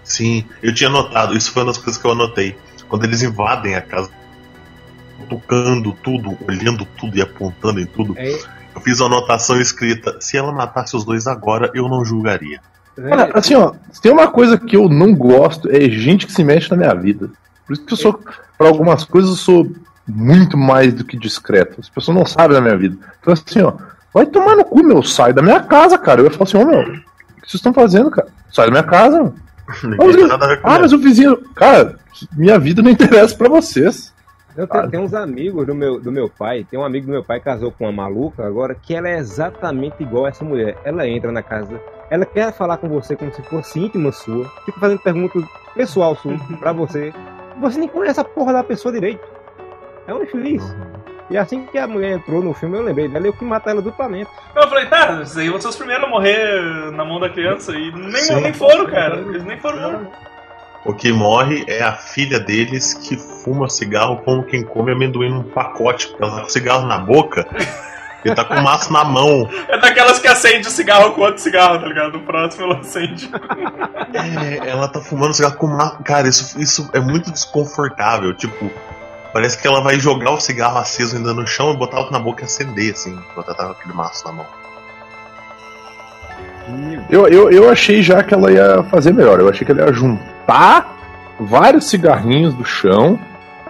Sim, 0.04 0.44
eu 0.62 0.74
tinha 0.74 0.90
notado, 0.90 1.34
isso 1.34 1.50
foi 1.50 1.62
uma 1.62 1.72
das 1.72 1.78
coisas 1.78 1.96
que 2.00 2.06
eu 2.06 2.12
anotei. 2.12 2.54
Quando 2.90 3.04
eles 3.04 3.22
invadem 3.22 3.74
a 3.74 3.80
casa, 3.80 4.10
tocando 5.30 5.96
tudo, 6.02 6.36
olhando 6.46 6.84
tudo 6.84 7.16
e 7.16 7.22
apontando 7.22 7.80
em 7.80 7.86
tudo, 7.86 8.14
É, 8.18 8.38
eu 8.74 8.82
fiz 8.82 9.00
uma 9.00 9.06
anotação 9.16 9.58
escrita: 9.58 10.18
se 10.20 10.36
ela 10.36 10.52
matasse 10.52 10.94
os 10.94 11.06
dois 11.06 11.26
agora, 11.26 11.70
eu 11.74 11.88
não 11.88 12.04
julgaria. 12.04 12.60
Cara, 12.94 13.30
assim, 13.32 13.54
ó, 13.54 13.72
se 13.90 14.00
tem 14.02 14.12
uma 14.12 14.28
coisa 14.28 14.58
que 14.58 14.76
eu 14.76 14.90
não 14.90 15.14
gosto, 15.14 15.70
é 15.70 15.88
gente 15.88 16.26
que 16.26 16.32
se 16.32 16.44
mexe 16.44 16.70
na 16.70 16.76
minha 16.76 16.94
vida. 16.94 17.30
Por 17.66 17.72
isso 17.72 17.84
que 17.84 17.92
eu 17.92 17.96
sou, 17.96 18.20
pra 18.56 18.68
algumas 18.68 19.04
coisas, 19.04 19.30
eu 19.30 19.36
sou 19.36 19.72
muito 20.06 20.56
mais 20.56 20.94
do 20.94 21.04
que 21.04 21.16
discreto. 21.16 21.80
As 21.80 21.88
pessoas 21.88 22.16
não 22.16 22.24
sabem 22.24 22.54
da 22.54 22.60
minha 22.60 22.76
vida. 22.76 22.96
Então, 23.20 23.32
assim, 23.32 23.60
ó, 23.60 23.72
vai 24.14 24.26
tomar 24.26 24.56
no 24.56 24.64
cu, 24.64 24.82
meu, 24.84 25.02
sai 25.02 25.32
da 25.32 25.42
minha 25.42 25.60
casa, 25.60 25.98
cara. 25.98 26.20
Eu 26.20 26.26
ia 26.26 26.30
falar 26.30 26.44
assim, 26.44 26.58
ó, 26.58 26.64
meu, 26.64 26.80
o 26.80 26.84
que 26.84 27.00
vocês 27.40 27.54
estão 27.54 27.74
fazendo, 27.74 28.10
cara? 28.10 28.28
Sai 28.50 28.66
da 28.66 28.70
minha 28.70 28.84
casa, 28.84 29.16
meu. 29.16 29.34
Ninguém 29.82 30.12
tem 30.12 30.26
nada 30.28 30.44
a 30.44 30.48
ver 30.48 30.60
com 30.60 30.68
Ah, 30.68 30.78
mas 30.78 30.92
o 30.92 30.98
vizinho. 30.98 31.36
Cara, 31.54 31.98
minha 32.36 32.58
vida 32.58 32.82
não 32.82 32.90
interessa 32.90 33.34
pra 33.34 33.48
vocês. 33.48 34.14
Eu 34.56 34.66
tenho, 34.66 34.90
tenho 34.90 35.02
uns 35.02 35.12
amigos 35.12 35.66
do 35.66 35.74
meu, 35.74 36.00
do 36.00 36.10
meu 36.10 36.30
pai. 36.30 36.64
Tem 36.68 36.78
um 36.78 36.84
amigo 36.84 37.06
do 37.06 37.12
meu 37.12 37.22
pai 37.22 37.38
que 37.38 37.44
casou 37.44 37.70
com 37.70 37.84
uma 37.84 37.92
maluca 37.92 38.46
agora 38.46 38.74
que 38.74 38.94
ela 38.94 39.08
é 39.08 39.18
exatamente 39.18 40.02
igual 40.02 40.24
a 40.24 40.28
essa 40.30 40.44
mulher. 40.44 40.78
Ela 40.82 41.06
entra 41.06 41.30
na 41.30 41.42
casa, 41.42 41.78
ela 42.08 42.24
quer 42.24 42.52
falar 42.54 42.78
com 42.78 42.88
você 42.88 43.14
como 43.14 43.34
se 43.34 43.42
fosse 43.42 43.78
íntima 43.78 44.12
sua, 44.12 44.48
fica 44.64 44.80
fazendo 44.80 45.00
perguntas 45.00 45.44
pessoal 45.74 46.16
sua 46.16 46.38
pra 46.58 46.72
você. 46.72 47.12
Você 47.60 47.78
nem 47.78 47.88
conhece 47.88 48.20
a 48.20 48.24
porra 48.24 48.52
da 48.52 48.64
pessoa 48.64 48.92
direito. 48.92 49.26
É 50.06 50.14
um 50.14 50.22
infeliz. 50.22 50.62
E 51.28 51.36
assim 51.36 51.66
que 51.66 51.76
a 51.76 51.86
mulher 51.88 52.12
entrou 52.12 52.42
no 52.42 52.54
filme, 52.54 52.78
eu 52.78 52.82
lembrei 52.82 53.08
dela 53.08 53.26
e 53.26 53.28
eu 53.28 53.32
que 53.32 53.44
matar 53.44 53.72
ela 53.72 53.82
duplamente. 53.82 54.30
Eu 54.54 54.68
falei, 54.68 54.86
tá, 54.86 55.20
esses 55.22 55.36
aí 55.36 55.48
vão 55.48 55.60
ser 55.60 55.68
os 55.68 55.76
primeiros 55.76 56.06
a 56.06 56.08
morrer 56.08 56.92
na 56.92 57.04
mão 57.04 57.18
da 57.18 57.28
criança. 57.28 57.72
E 57.72 57.90
nem, 57.92 58.22
Sim. 58.22 58.40
nem 58.40 58.52
foram, 58.52 58.86
cara. 58.86 59.16
Eles 59.16 59.44
nem 59.44 59.58
foram. 59.58 59.92
não. 59.92 60.12
O 60.84 60.94
que 60.94 61.10
morre 61.12 61.64
é 61.66 61.82
a 61.82 61.94
filha 61.94 62.38
deles 62.38 62.94
que 62.94 63.16
fuma 63.16 63.68
cigarro 63.68 64.18
como 64.18 64.44
quem 64.44 64.62
come 64.62 64.92
amendoim 64.92 65.30
num 65.30 65.42
pacote, 65.42 66.06
porque 66.06 66.22
ela 66.22 66.36
tá 66.36 66.42
com 66.42 66.48
cigarro 66.48 66.86
na 66.86 66.98
boca 66.98 67.44
e 68.26 68.34
tá 68.34 68.44
com 68.44 68.54
o 68.54 68.62
maço 68.62 68.92
na 68.92 69.04
mão. 69.04 69.48
É 69.68 69.78
daquelas 69.78 70.18
que 70.18 70.28
acende 70.28 70.66
o 70.68 70.70
cigarro 70.70 71.12
com 71.12 71.22
outro 71.22 71.40
cigarro, 71.40 71.78
tá 71.78 71.86
ligado? 71.86 72.16
O 72.16 72.20
próximo 72.20 72.64
ela 72.64 72.78
acende. 72.80 73.30
É, 74.14 74.68
ela 74.68 74.88
tá 74.88 75.00
fumando 75.00 75.34
cigarro 75.34 75.56
com 75.56 75.66
maço. 75.66 76.02
Cara, 76.02 76.28
isso, 76.28 76.60
isso 76.60 76.90
é 76.92 77.00
muito 77.00 77.30
desconfortável. 77.30 78.34
Tipo, 78.34 78.70
parece 79.32 79.58
que 79.58 79.66
ela 79.66 79.80
vai 79.80 79.98
jogar 79.98 80.32
o 80.32 80.40
cigarro 80.40 80.78
aceso 80.78 81.16
ainda 81.16 81.34
no 81.34 81.46
chão 81.46 81.72
e 81.72 81.76
botar 81.76 81.98
outro 81.98 82.12
na 82.12 82.18
boca 82.18 82.42
e 82.42 82.44
acender, 82.44 82.92
assim, 82.92 83.12
enquanto 83.12 83.48
ela 83.48 83.56
tá 83.56 83.64
com 83.66 83.72
aquele 83.72 83.94
maço 83.94 84.26
na 84.26 84.32
mão. 84.32 84.46
Eu, 87.08 87.28
eu, 87.28 87.50
eu 87.50 87.70
achei 87.70 88.02
já 88.02 88.22
que 88.22 88.34
ela 88.34 88.50
ia 88.50 88.82
fazer 88.84 89.12
melhor. 89.12 89.38
Eu 89.38 89.48
achei 89.48 89.64
que 89.64 89.72
ela 89.72 89.86
ia 89.86 89.92
juntar 89.92 90.96
vários 91.38 91.88
cigarrinhos 91.88 92.54
do 92.54 92.64
chão, 92.64 93.18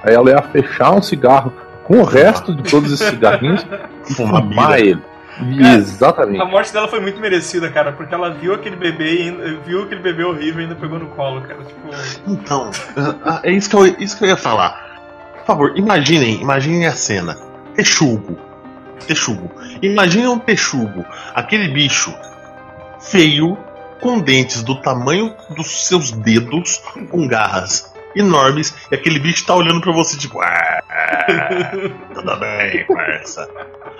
aí 0.02 0.14
ela 0.14 0.30
ia 0.30 0.42
fechar 0.42 0.92
um 0.92 1.02
cigarro 1.02 1.52
com 1.87 2.00
o 2.00 2.05
resto 2.05 2.55
de 2.55 2.69
todos 2.69 2.93
esses 2.93 3.09
cigarrinhos 3.09 3.64
e 4.11 4.14
Fumar 4.14 4.78
ele. 4.78 5.00
Cara, 5.37 5.75
Exatamente. 5.76 6.40
A 6.40 6.47
morte 6.47 6.73
dela 6.73 6.88
foi 6.88 6.99
muito 6.99 7.21
merecida, 7.21 7.71
cara, 7.71 7.93
porque 7.93 8.14
ela 8.14 8.31
viu 8.31 8.55
aquele 8.55 8.75
bebê 8.75 9.16
e 9.16 9.23
ainda, 9.23 9.61
viu 9.66 9.83
aquele 9.83 10.00
bebê 10.00 10.25
horrível 10.25 10.61
e 10.61 10.64
ainda 10.64 10.75
pegou 10.75 10.99
no 10.99 11.09
colo, 11.09 11.43
cara. 11.43 11.62
Tipo, 11.62 11.90
Então, 12.26 12.71
ah, 13.23 13.40
é 13.43 13.52
isso 13.52 13.69
que, 13.69 13.76
eu, 13.76 13.87
isso 13.99 14.16
que 14.16 14.25
eu 14.25 14.28
ia 14.28 14.37
falar. 14.37 14.97
Por 15.38 15.47
favor, 15.47 15.73
imaginem, 15.76 16.40
imaginem 16.40 16.87
a 16.87 16.93
cena. 16.93 17.37
Texugo. 17.75 18.38
Texugo. 19.07 19.50
Imaginem 19.83 20.28
um 20.28 20.38
texugo. 20.38 21.05
Aquele 21.35 21.69
bicho 21.69 22.14
feio, 22.99 23.59
com 24.00 24.19
dentes 24.19 24.62
do 24.62 24.81
tamanho 24.81 25.35
dos 25.55 25.87
seus 25.87 26.11
dedos, 26.11 26.78
com 27.11 27.28
garras 27.28 27.95
enormes, 28.16 28.75
e 28.90 28.95
aquele 28.95 29.19
bicho 29.19 29.45
tá 29.45 29.55
olhando 29.55 29.83
pra 29.83 29.93
você 29.93 30.16
tipo, 30.16 30.40
ah, 30.40 30.83
tudo 32.14 32.36
bem, 32.38 32.86
parça. 32.86 33.48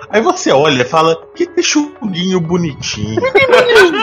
Aí 0.09 0.21
você 0.21 0.51
olha 0.51 0.81
e 0.81 0.85
fala, 0.85 1.15
que 1.35 1.45
texuguinho 1.45 2.39
bonitinho. 2.39 3.21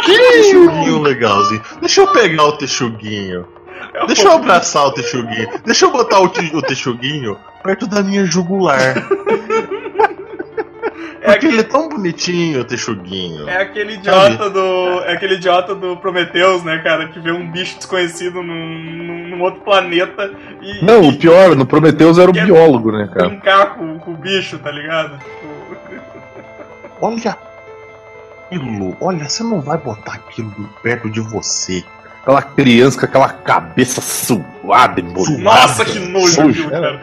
Que 0.04 0.18
texuguinho 0.18 1.00
legalzinho. 1.02 1.62
Deixa 1.80 2.00
eu 2.02 2.12
pegar 2.12 2.44
o 2.44 2.56
texuguinho. 2.58 3.46
É 3.92 4.02
o- 4.02 4.06
Deixa 4.06 4.24
eu 4.28 4.32
abraçar 4.32 4.86
o 4.86 4.92
Texuguinho. 4.92 5.48
Deixa 5.64 5.84
eu 5.86 5.90
botar 5.90 6.20
o, 6.20 6.24
o 6.24 6.62
Texuguinho 6.62 7.36
perto 7.62 7.86
da 7.86 8.02
minha 8.02 8.24
jugular. 8.24 8.94
É 11.26 11.30
aquele, 11.32 11.60
é 11.60 11.62
tão 11.62 11.88
bonitinho, 11.88 12.60
o 12.60 12.64
Texuguinho. 12.64 13.48
é 13.48 13.62
aquele 13.62 13.94
idiota 13.94 14.50
do. 14.50 15.00
É 15.04 15.12
aquele 15.14 15.34
idiota 15.36 15.74
do 15.74 15.96
Prometheus, 15.96 16.62
né, 16.62 16.78
cara? 16.84 17.08
Que 17.08 17.18
vê 17.18 17.32
um 17.32 17.50
bicho 17.50 17.76
desconhecido 17.78 18.42
num, 18.42 19.28
num- 19.30 19.40
outro 19.42 19.62
planeta 19.62 20.30
e. 20.60 20.84
Não, 20.84 21.02
e 21.02 21.08
o 21.08 21.18
pior, 21.18 21.56
no 21.56 21.64
Prometheus 21.64 22.18
era 22.18 22.28
o 22.30 22.32
biólogo, 22.32 22.92
né, 22.92 23.08
cara? 23.12 23.28
brincar 23.30 23.74
com, 23.74 23.98
com 23.98 24.10
o 24.12 24.16
bicho, 24.16 24.58
tá 24.58 24.70
ligado? 24.70 25.18
Tipo. 25.18 25.54
Olha 27.00 27.36
aquilo. 28.46 28.96
Olha, 29.00 29.28
você 29.28 29.42
não 29.42 29.60
vai 29.60 29.78
botar 29.78 30.14
aquilo 30.14 30.52
perto 30.82 31.08
de 31.10 31.20
você. 31.20 31.82
Aquela 32.22 32.42
criança 32.42 32.98
com 33.00 33.06
aquela 33.06 33.28
cabeça 33.30 34.00
suada 34.00 35.00
e 35.00 35.02
bonita. 35.02 35.42
Nossa, 35.42 35.84
que 35.84 35.98
nojo, 35.98 36.70
cara? 36.70 37.00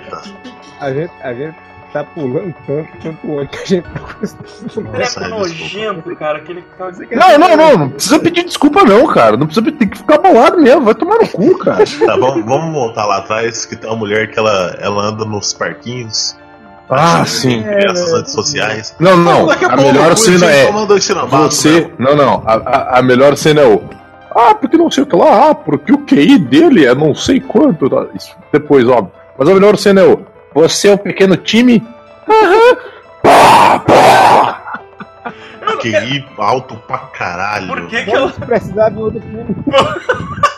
A 0.80 0.92
gente, 0.94 1.12
a 1.22 1.34
gente 1.34 1.56
tá 1.92 2.04
pulando 2.04 2.54
tanto, 2.66 2.90
tanto 3.02 3.32
hoje 3.32 3.48
que 3.50 3.58
a 3.58 3.66
gente 3.66 3.84
tá 3.84 4.02
Nossa, 4.22 4.82
Treco 4.84 5.24
é, 5.24 5.28
nojento, 5.28 6.16
cara. 6.16 6.38
Aquele 6.38 6.62
que 6.62 7.16
Não, 7.16 7.38
não, 7.38 7.58
não, 7.58 7.78
não 7.78 7.90
precisa 7.90 8.20
pedir 8.20 8.44
desculpa 8.46 8.84
não, 8.84 9.08
cara. 9.08 9.38
Não 9.38 9.46
precisa 9.46 9.72
tem 9.72 9.88
que 9.88 9.98
ficar 9.98 10.18
bolado 10.18 10.60
mesmo, 10.60 10.82
vai 10.82 10.96
tomar 10.96 11.18
no 11.18 11.28
cu, 11.28 11.58
cara. 11.58 11.84
Tá, 12.06 12.16
vamos, 12.18 12.46
vamos 12.46 12.74
voltar 12.74 13.06
lá 13.06 13.18
atrás, 13.18 13.66
que 13.66 13.76
tem 13.76 13.90
uma 13.90 13.98
mulher 13.98 14.32
que 14.32 14.40
ela, 14.40 14.76
ela 14.80 15.04
anda 15.04 15.24
nos 15.26 15.54
parquinhos. 15.54 16.36
Ah, 16.90 17.24
sim. 17.26 17.64
Crianças 17.64 18.14
antissociais. 18.14 18.96
Não, 19.00 19.16
não, 19.16 19.46
Daqui 19.46 19.64
a 19.64 19.78
melhor 19.78 20.12
o 20.12 20.18
cena 20.18 20.46
é 20.48 20.70
você... 20.72 21.82
né? 21.82 21.92
Não, 21.98 22.16
não, 22.16 22.44
a, 22.46 22.54
a, 22.54 23.00
a 23.00 23.02
melhor 23.02 23.38
cena 23.38 23.62
é 23.62 23.68
o... 23.68 23.82
Ah, 24.34 24.54
porque 24.56 24.78
não 24.78 24.92
sei 24.92 25.04
o 25.04 25.08
que 25.08 25.16
lá, 25.16 25.50
ah, 25.50 25.56
porque 25.56 25.94
o 25.94 26.00
QI 26.00 26.38
dele 26.38 26.86
é 26.86 26.94
não 26.94 27.14
sei 27.16 27.40
quanto. 27.40 27.90
tá? 27.90 28.08
Isso 28.14 28.36
depois, 28.52 28.86
óbvio. 28.88 29.12
Mas 29.38 29.48
a 29.48 29.54
melhor 29.54 29.78
cena 29.78 30.02
é 30.02 30.06
o... 30.06 30.31
Você 30.54 30.90
é 30.90 30.94
o 30.94 30.98
pequeno 30.98 31.36
time? 31.38 31.82
Aham. 32.30 32.78
Pá, 33.24 33.80
pá. 33.80 34.58
QI 35.80 36.26
alto 36.38 36.76
pra 36.88 36.98
caralho. 37.00 37.68
Por 37.68 37.88
que, 37.88 38.04
que 38.04 38.12
ela. 38.12 38.28
Vamos 38.28 38.38
precisar 38.40 38.90
de 38.90 38.98
outro 39.00 39.22
filme. 39.22 39.56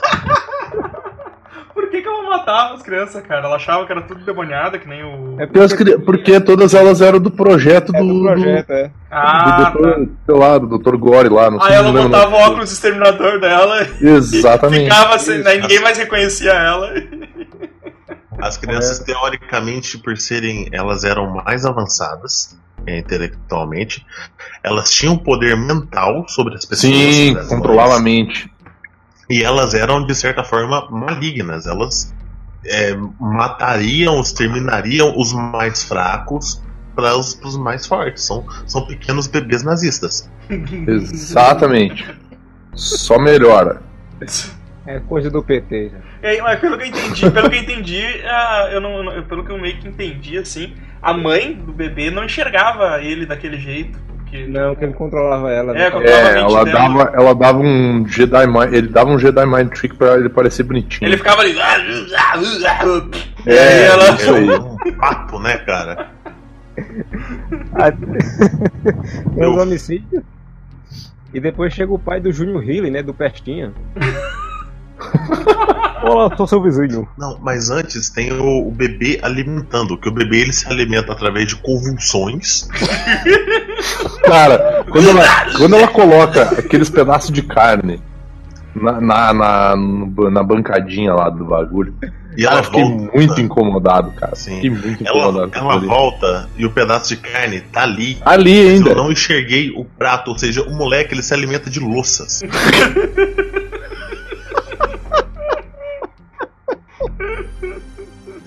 Por 1.74 1.90
que, 1.90 2.02
que 2.04 2.08
ela 2.08 2.24
matava 2.30 2.76
as 2.76 2.82
crianças, 2.84 3.22
cara? 3.26 3.46
Ela 3.46 3.56
achava 3.56 3.86
que 3.86 3.92
era 3.92 4.02
tudo 4.04 4.24
demoniada, 4.24 4.78
que 4.78 4.88
nem 4.88 5.04
o. 5.04 5.36
É 5.40 5.46
Porque, 5.48 5.76
cri- 5.76 5.98
porque 6.00 6.40
todas 6.40 6.74
elas 6.74 7.02
eram 7.02 7.20
do 7.20 7.32
projeto 7.32 7.96
é 7.96 8.00
do... 8.00 8.08
do 8.08 8.22
projeto, 8.24 8.70
é. 8.72 8.84
Do, 8.88 8.92
Ah, 9.12 9.44
do 9.44 9.64
doutor, 9.82 10.10
sei 10.26 10.36
lá, 10.36 10.58
do 10.60 10.78
Dr. 10.78 10.96
Gore 10.98 11.30
lá, 11.30 11.50
não 11.52 11.58
tá. 11.60 11.66
sei 11.66 11.76
Aí 11.76 11.84
ela 11.84 11.92
botava 12.04 12.36
o 12.36 12.40
óculos 12.40 12.72
exterminador 12.72 13.40
dela 13.40 13.88
e 14.00 14.08
Exatamente. 14.08 14.84
ficava 14.86 15.18
sem. 15.20 15.42
Daí 15.42 15.62
ninguém 15.62 15.82
mais 15.82 15.98
reconhecia 15.98 16.52
ela. 16.52 16.94
As 18.44 18.58
crianças, 18.58 19.00
É. 19.00 19.04
teoricamente, 19.04 19.98
por 19.98 20.18
serem. 20.18 20.68
Elas 20.72 21.04
eram 21.04 21.34
mais 21.44 21.66
avançadas 21.66 22.58
é, 22.86 23.00
intelectualmente. 23.00 24.06
Elas 24.62 24.92
tinham 24.92 25.18
poder 25.18 25.56
mental 25.56 26.26
sobre 26.28 26.56
as 26.56 26.66
pessoas. 26.66 26.94
Sim, 26.94 27.36
controlava 27.48 27.96
a 27.96 28.00
mente. 28.00 28.52
E 29.30 29.42
elas 29.42 29.74
eram, 29.74 30.06
de 30.06 30.14
certa 30.14 30.44
forma, 30.44 30.88
malignas. 30.90 31.66
Elas 31.66 32.14
é, 32.66 32.96
matariam, 33.20 34.20
exterminariam 34.20 35.18
os 35.18 35.34
mais 35.34 35.84
fracos 35.84 36.62
para 36.96 37.18
os, 37.18 37.34
pros 37.34 37.58
mais 37.58 37.86
fortes. 37.88 38.24
São, 38.24 38.46
são 38.68 38.86
pequenos 38.86 39.28
bebês 39.28 39.64
nazistas. 39.64 40.30
Exatamente. 40.50 42.06
Só 42.76 43.18
melhora. 43.20 43.82
É 44.86 45.00
coisa 45.00 45.30
do 45.30 45.42
PT. 45.42 45.92
já. 45.92 45.98
É, 46.30 46.42
mas 46.42 46.60
pelo 46.60 46.78
que 46.78 46.84
eu 46.84 46.88
entendi, 46.88 47.32
pelo 47.32 47.50
que 47.50 47.56
eu 47.56 47.62
entendi, 47.62 48.02
a- 48.26 48.70
eu 48.72 48.82
não, 48.82 49.24
pelo 49.24 49.44
que 49.46 49.52
eu 49.52 49.58
meio 49.58 49.78
que 49.78 49.88
entendi, 49.88 50.38
assim, 50.38 50.74
a 51.02 51.14
mãe 51.14 51.54
do 51.54 51.72
bebê 51.72 52.12
não 52.12 52.24
enxergava 52.26 53.02
ele 53.02 53.26
daquele 53.26 53.58
jeito. 53.58 53.98
Porque 54.18 54.46
Não, 54.48 54.76
que 54.76 54.84
ele 54.84 54.94
controlava 54.94 55.52
ela. 55.52 55.72
É, 55.74 55.80
né? 55.86 55.92
controlava 55.92 56.28
a 56.28 56.32
É, 56.32 56.38
ela 56.40 56.66
dela. 56.66 56.80
dava, 56.80 57.12
ela 57.16 57.36
dava 57.36 57.60
um 57.60 58.06
Jedi 58.08 58.48
Mind, 58.48 58.74
ele 58.74 58.88
dava 58.90 59.10
um 59.12 59.20
Jedi 59.20 59.46
Mind 59.46 59.70
Trick 59.72 59.96
pra 59.96 60.16
ele 60.16 60.28
parecer 60.30 60.64
bonitinho. 60.64 61.08
ele 61.08 61.18
ficava 61.18 61.42
ali. 61.42 61.56
"Ah, 61.62 61.78
E 63.46 63.50
É, 63.50 63.60
aí 63.60 63.82
ela. 63.84 64.10
isso 64.16 64.34
aí. 64.34 64.50
É 64.50 64.58
um 64.60 64.78
pato, 64.98 65.40
né, 65.40 65.58
cara? 65.60 66.10
Ah, 67.76 67.92
Tem 67.92 69.48
os 69.48 69.62
homicídios. 69.62 70.24
E 71.34 71.40
depois 71.40 71.74
chega 71.74 71.92
o 71.94 72.00
pai 72.00 72.20
do 72.20 72.32
Júnior 72.32 72.64
Healy, 72.68 72.90
né? 72.92 73.02
Do 73.04 73.14
Pestinha. 73.14 73.72
Olá, 76.04 76.36
sou 76.36 76.46
seu 76.46 76.62
vizinho. 76.62 77.08
Não, 77.18 77.40
mas 77.42 77.70
antes 77.70 78.10
tem 78.10 78.32
o, 78.34 78.68
o 78.68 78.72
bebê 78.72 79.20
alimentando, 79.24 79.98
que 79.98 80.10
o 80.10 80.12
bebê 80.12 80.40
ele 80.42 80.52
se 80.54 80.68
alimenta 80.68 81.14
através 81.14 81.48
de 81.48 81.56
convulsões. 81.56 82.68
Cara, 84.26 84.86
quando 84.90 85.10
ela, 85.10 85.24
quando 85.58 85.76
ela 85.76 85.88
coloca 85.88 86.42
aqueles 86.60 86.90
pedaços 86.90 87.32
de 87.32 87.42
carne 87.42 88.02
na, 88.76 89.00
na, 89.00 89.34
na, 89.34 89.76
na 90.32 90.44
bancadinha 90.44 91.14
lá 91.14 91.30
do 91.30 91.46
bagulho, 91.46 91.94
E 92.36 92.46
ela 92.46 92.60
eu 92.60 92.64
fiquei 92.66 92.84
volta. 92.84 93.18
muito 93.18 93.40
incomodado, 93.42 94.12
cara. 94.12 94.36
Sim. 94.36 94.56
Fiquei 94.56 94.70
muito 94.72 95.08
Ela, 95.08 95.18
incomodado. 95.20 95.52
com 95.52 95.58
ela 95.60 95.74
ali. 95.76 95.88
volta 95.88 96.50
e 96.58 96.66
o 96.66 96.72
pedaço 96.72 97.10
de 97.10 97.18
carne 97.18 97.62
tá 97.62 97.84
ali. 97.84 98.18
Ali 98.26 98.58
Eu 98.60 98.70
ainda. 98.72 98.96
não 98.96 99.10
enxerguei 99.12 99.70
o 99.72 99.86
prato, 99.86 100.32
ou 100.32 100.38
seja, 100.38 100.64
o 100.64 100.74
moleque 100.76 101.14
ele 101.14 101.24
se 101.24 101.34
alimenta 101.34 101.70
de 101.70 101.80
louças. 101.80 102.42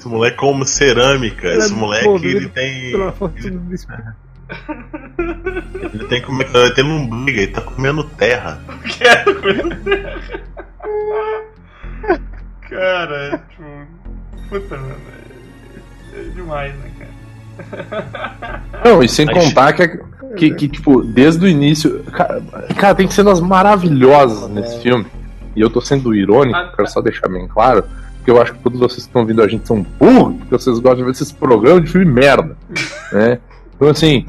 Esse 0.06 0.14
moleque 0.14 0.36
come 0.36 0.64
cerâmica, 0.64 1.48
esse 1.48 1.72
é 1.72 1.76
moleque 1.76 2.08
movido 2.08 2.38
ele 2.38 2.48
tem. 2.48 2.92
Pela 2.92 3.12
força 3.12 3.50
do 3.50 3.74
espírito. 3.74 4.14
Ele 5.92 6.04
tem 6.04 6.22
como 6.22 6.40
ele 6.42 6.74
tem 6.74 6.84
lombriga, 6.84 7.42
ele 7.42 7.52
tá 7.52 7.60
comendo 7.62 8.04
terra. 8.04 8.60
Quero 8.86 9.42
coisa. 9.42 9.62
Cara, 12.68 13.16
é 13.16 13.38
tipo. 13.50 13.64
Puta, 14.48 14.76
mano. 14.76 14.94
É, 16.14 16.20
é 16.20 16.22
demais, 16.30 16.74
né, 16.76 16.90
cara? 16.98 18.62
Não, 18.84 19.02
e 19.02 19.08
sem 19.08 19.26
contar 19.26 19.72
que, 19.72 19.98
que, 20.36 20.54
que, 20.54 20.68
tipo, 20.68 21.02
desde 21.02 21.44
o 21.44 21.48
início. 21.48 22.04
Cara, 22.04 22.40
cara, 22.76 22.94
tem 22.94 23.10
cenas 23.10 23.40
maravilhosas 23.40 24.48
nesse 24.50 24.80
filme. 24.80 25.06
E 25.56 25.60
eu 25.60 25.70
tô 25.70 25.80
sendo 25.80 26.14
irônico, 26.14 26.56
Ah, 26.56 26.72
quero 26.76 26.88
só 26.88 27.00
deixar 27.00 27.28
bem 27.28 27.48
claro. 27.48 27.84
Porque 28.26 28.36
eu 28.36 28.42
acho 28.42 28.54
que 28.54 28.58
todos 28.58 28.80
vocês 28.80 29.04
que 29.04 29.08
estão 29.08 29.22
ouvindo 29.22 29.40
a 29.40 29.46
gente 29.46 29.68
são 29.68 29.86
burros, 30.00 30.34
porque 30.38 30.58
vocês 30.58 30.80
gostam 30.80 30.96
de 30.96 31.04
ver 31.04 31.10
esses 31.12 31.30
programas 31.30 31.84
de 31.84 31.90
filme 31.92 32.06
merda. 32.06 32.56
né? 33.12 33.38
Então, 33.76 33.88
assim. 33.88 34.26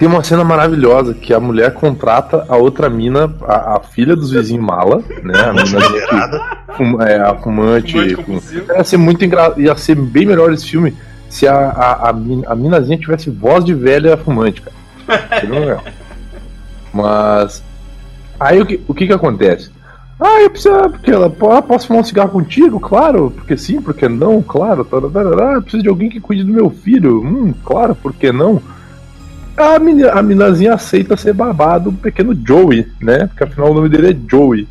Tem 0.00 0.08
uma 0.08 0.24
cena 0.24 0.42
maravilhosa 0.42 1.14
que 1.14 1.32
a 1.32 1.38
mulher 1.38 1.72
contrata 1.74 2.44
a 2.48 2.56
outra 2.56 2.90
mina, 2.90 3.32
a, 3.46 3.76
a 3.76 3.80
filha 3.80 4.16
dos 4.16 4.32
vizinhos 4.32 4.66
mala, 4.66 5.00
né? 5.22 5.38
A 5.38 5.52
mina 5.52 5.78
que 5.80 6.74
fuma- 6.76 7.08
é, 7.08 7.20
a 7.20 7.36
fumante. 7.36 7.92
Fumante 7.92 8.16
com-. 8.16 8.74
Ia 8.74 8.82
ser 8.82 8.96
muito 8.96 9.24
engra... 9.24 9.54
ia 9.56 9.76
ser 9.76 9.94
bem 9.94 10.26
melhor 10.26 10.52
esse 10.52 10.66
filme 10.66 10.92
se 11.28 11.46
a, 11.46 11.54
a, 11.54 12.10
a, 12.10 12.10
a 12.10 12.54
minazinha 12.56 12.98
tivesse 12.98 13.30
voz 13.30 13.64
de 13.64 13.74
velha 13.74 14.16
fumante, 14.16 14.60
cara. 14.60 14.76
Legal. 15.48 15.84
Mas. 16.92 17.62
Aí 18.40 18.60
o 18.60 18.66
que, 18.66 18.80
o 18.88 18.92
que 18.92 19.06
que 19.06 19.12
acontece? 19.12 19.70
Ah, 20.20 20.40
eu 20.42 20.50
preciso. 20.50 20.74
Porque 20.90 21.10
ela, 21.10 21.28
"Pô, 21.28 21.50
ah, 21.52 21.60
posso 21.62 21.86
fumar 21.86 22.00
um 22.02 22.04
cigarro 22.04 22.30
contigo? 22.30 22.80
Claro, 22.80 23.30
porque 23.34 23.56
sim, 23.56 23.80
porque 23.80 24.08
não, 24.08 24.42
claro. 24.42 24.86
eu 24.90 25.62
preciso 25.62 25.82
de 25.82 25.88
alguém 25.88 26.08
que 26.08 26.20
cuide 26.20 26.42
do 26.44 26.52
meu 26.52 26.70
filho. 26.70 27.20
Hum, 27.22 27.52
claro, 27.64 27.94
por 27.94 28.12
que 28.14 28.32
não? 28.32 28.60
A, 29.56 29.78
meni- 29.78 30.04
a 30.04 30.22
minazinha 30.22 30.74
aceita 30.74 31.16
ser 31.16 31.32
babado 31.32 31.90
do 31.90 31.96
pequeno 31.98 32.34
Joey, 32.46 32.86
né? 33.00 33.26
Porque 33.26 33.44
afinal 33.44 33.70
o 33.70 33.74
nome 33.74 33.88
dele 33.88 34.10
é 34.10 34.16
Joey. 34.30 34.66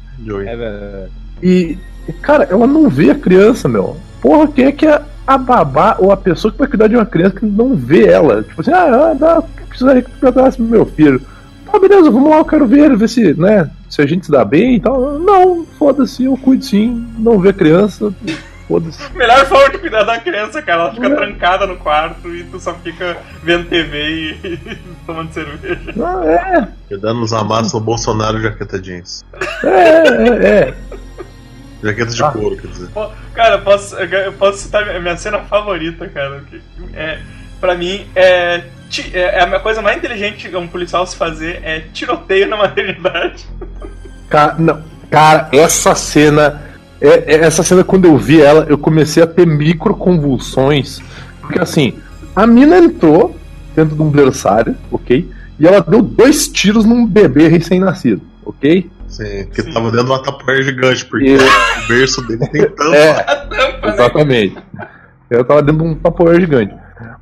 É 0.47 0.55
verdade. 0.55 1.11
E, 1.41 1.77
cara, 2.21 2.47
ela 2.49 2.65
não 2.67 2.89
vê 2.89 3.11
a 3.11 3.15
criança, 3.15 3.67
meu. 3.67 3.97
Porra, 4.21 4.47
quem 4.47 4.65
é 4.65 4.71
que 4.71 4.87
é 4.87 5.01
a 5.27 5.37
babá 5.37 5.95
ou 5.99 6.11
a 6.11 6.17
pessoa 6.17 6.51
que 6.51 6.57
vai 6.59 6.67
cuidar 6.67 6.87
de 6.87 6.95
uma 6.95 7.05
criança 7.05 7.39
que 7.39 7.45
não 7.45 7.75
vê 7.75 8.05
ela? 8.07 8.43
Tipo 8.43 8.61
assim, 8.61 8.71
ah, 8.71 9.11
ah 9.11 9.13
dá, 9.13 9.43
precisaria 9.67 10.01
que 10.01 10.11
tu 10.11 10.19
cuidasse 10.19 10.57
do 10.57 10.63
meu 10.63 10.85
filho. 10.85 11.21
Tá, 11.71 11.79
beleza, 11.79 12.09
vamos 12.09 12.29
lá, 12.29 12.37
eu 12.37 12.45
quero 12.45 12.65
ver 12.67 12.85
ele, 12.85 12.95
ver 12.95 13.09
se, 13.09 13.33
né, 13.33 13.69
se 13.89 14.01
a 14.01 14.05
gente 14.05 14.25
se 14.25 14.31
dá 14.31 14.43
bem 14.45 14.75
e 14.75 14.79
tal. 14.79 15.19
Não, 15.19 15.65
foda-se, 15.77 16.23
eu 16.25 16.35
cuido 16.37 16.63
sim, 16.65 17.07
não 17.17 17.39
vê 17.39 17.49
a 17.49 17.53
criança, 17.53 18.13
foda-se. 18.67 18.99
Melhor 19.15 19.45
forma 19.45 19.69
de 19.69 19.77
cuidar 19.77 20.03
da 20.03 20.19
criança, 20.19 20.61
cara. 20.61 20.83
Ela 20.83 20.93
fica 20.93 21.07
É. 21.07 21.15
trancada 21.15 21.67
no 21.67 21.77
quarto 21.77 22.33
e 22.35 22.43
tu 22.45 22.59
só 22.59 22.73
fica 22.75 23.17
vendo 23.43 23.67
TV 23.69 24.37
e 24.43 24.59
tomando 25.05 25.31
cerveja. 25.33 25.93
Ah, 26.03 26.67
é, 26.89 26.93
E 26.93 26.97
dando 26.97 27.21
uns 27.21 27.31
amassos 27.33 27.73
no 27.73 27.79
Bolsonaro 27.79 28.41
jaqueta 28.41 28.79
jeans. 28.81 29.23
é, 29.63 29.67
é, 29.69 30.59
é. 30.69 30.73
Jaqueta 31.83 32.11
de 32.11 32.23
Ah. 32.23 32.31
couro, 32.31 32.57
quer 32.57 32.67
dizer. 32.67 32.87
Pô, 32.93 33.09
Cara, 33.33 33.55
eu 33.55 33.61
posso, 33.63 33.95
eu 33.97 34.33
posso 34.33 34.57
citar 34.59 34.99
minha 35.01 35.17
cena 35.17 35.39
favorita, 35.39 36.07
cara. 36.07 36.41
Que 36.49 36.61
é, 36.93 37.19
pra 37.59 37.75
mim, 37.75 38.07
é, 38.15 38.63
é 39.13 39.41
a 39.41 39.59
coisa 39.59 39.81
mais 39.81 39.97
inteligente 39.97 40.49
que 40.49 40.55
um 40.55 40.67
policial 40.67 41.05
se 41.05 41.15
fazer 41.15 41.59
é 41.63 41.81
tiroteio 41.93 42.47
na 42.47 42.57
maternidade. 42.57 43.45
Cara, 44.29 44.55
não, 44.57 44.81
cara, 45.09 45.49
essa 45.51 45.93
cena 45.95 46.61
é, 47.01 47.35
é, 47.35 47.35
essa 47.45 47.61
cena, 47.61 47.83
quando 47.83 48.05
eu 48.05 48.17
vi 48.17 48.41
ela, 48.41 48.65
eu 48.69 48.77
comecei 48.77 49.21
a 49.21 49.27
ter 49.27 49.45
microconvulsões. 49.45 51.01
Porque 51.41 51.59
assim, 51.59 51.93
a 52.35 52.47
mina 52.47 52.77
entrou 52.77 53.35
dentro 53.75 53.95
de 53.95 54.01
um 54.01 54.09
berçário, 54.09 54.75
ok? 54.91 55.29
E 55.59 55.67
ela 55.67 55.81
deu 55.81 56.01
dois 56.01 56.47
tiros 56.47 56.85
num 56.85 57.05
bebê 57.05 57.47
recém-nascido, 57.47 58.21
ok? 58.43 58.89
Sim, 59.07 59.47
que 59.53 59.61
Sim. 59.61 59.71
tava 59.71 59.91
dentro 59.91 60.07
de 60.07 60.11
uma 60.11 60.23
tapoeira 60.23 60.63
gigante, 60.63 61.05
porque 61.05 61.27
e... 61.27 61.37
o 61.37 61.87
berço 61.87 62.25
dele 62.27 62.47
tem 62.47 62.69
tampa. 62.69 62.95
É, 62.95 63.13
tampa, 63.23 63.87
exatamente. 63.89 64.55
Né? 64.73 64.87
Ela 65.29 65.43
tava 65.43 65.61
dentro 65.61 65.83
de 65.83 65.87
um 65.89 65.95
tapoeira 65.95 66.39
gigante. 66.39 66.73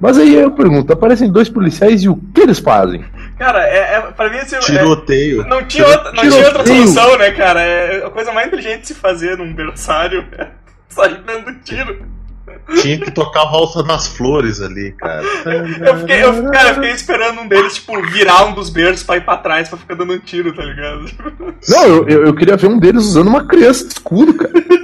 Mas 0.03 0.17
aí 0.17 0.35
eu 0.35 0.51
pergunto, 0.51 0.91
aparecem 0.91 1.31
dois 1.31 1.47
policiais 1.47 2.03
e 2.03 2.09
o 2.09 2.17
que 2.35 2.41
eles 2.41 2.59
fazem? 2.59 3.05
Cara, 3.39 3.65
é, 3.65 3.95
é, 3.95 4.01
pra 4.01 4.29
mim 4.29 4.35
assim, 4.35 4.59
Tiroteio. 4.59 5.43
É, 5.43 5.47
não, 5.47 5.63
tinha 5.63 5.87
outra, 5.87 6.11
não 6.11 6.29
tinha 6.29 6.45
outra 6.45 6.67
solução, 6.67 7.17
né, 7.17 7.31
cara? 7.31 7.61
É 7.61 8.05
a 8.05 8.09
coisa 8.09 8.33
mais 8.33 8.47
inteligente 8.47 8.81
de 8.81 8.87
se 8.87 8.95
fazer 8.95 9.37
num 9.37 9.53
berçário 9.53 10.25
é 10.37 10.47
sair 10.89 11.21
dando 11.25 11.57
tiro. 11.63 12.05
Tinha 12.81 12.99
que 12.99 13.11
tocar 13.11 13.43
a 13.43 13.51
valsa 13.51 13.81
das 13.81 14.07
flores 14.07 14.61
ali, 14.61 14.91
cara. 14.91 15.23
eu, 15.87 15.97
fiquei, 15.99 16.21
eu, 16.21 16.51
cara, 16.51 16.69
eu 16.69 16.75
fiquei 16.75 16.91
esperando 16.91 17.39
um 17.39 17.47
deles, 17.47 17.75
tipo, 17.75 18.01
virar 18.07 18.45
um 18.47 18.53
dos 18.53 18.69
berços 18.69 19.03
pra 19.03 19.15
ir 19.15 19.23
pra 19.23 19.37
trás 19.37 19.69
pra 19.69 19.77
ficar 19.77 19.95
dando 19.95 20.15
um 20.15 20.19
tiro, 20.19 20.53
tá 20.53 20.65
ligado? 20.65 21.05
Não, 21.69 21.85
eu, 21.85 22.07
eu, 22.09 22.25
eu 22.25 22.35
queria 22.35 22.57
ver 22.57 22.67
um 22.67 22.77
deles 22.77 23.05
usando 23.05 23.29
uma 23.29 23.47
criança 23.47 23.87
de 23.87 23.93
escudo, 23.93 24.33
cara. 24.33 24.51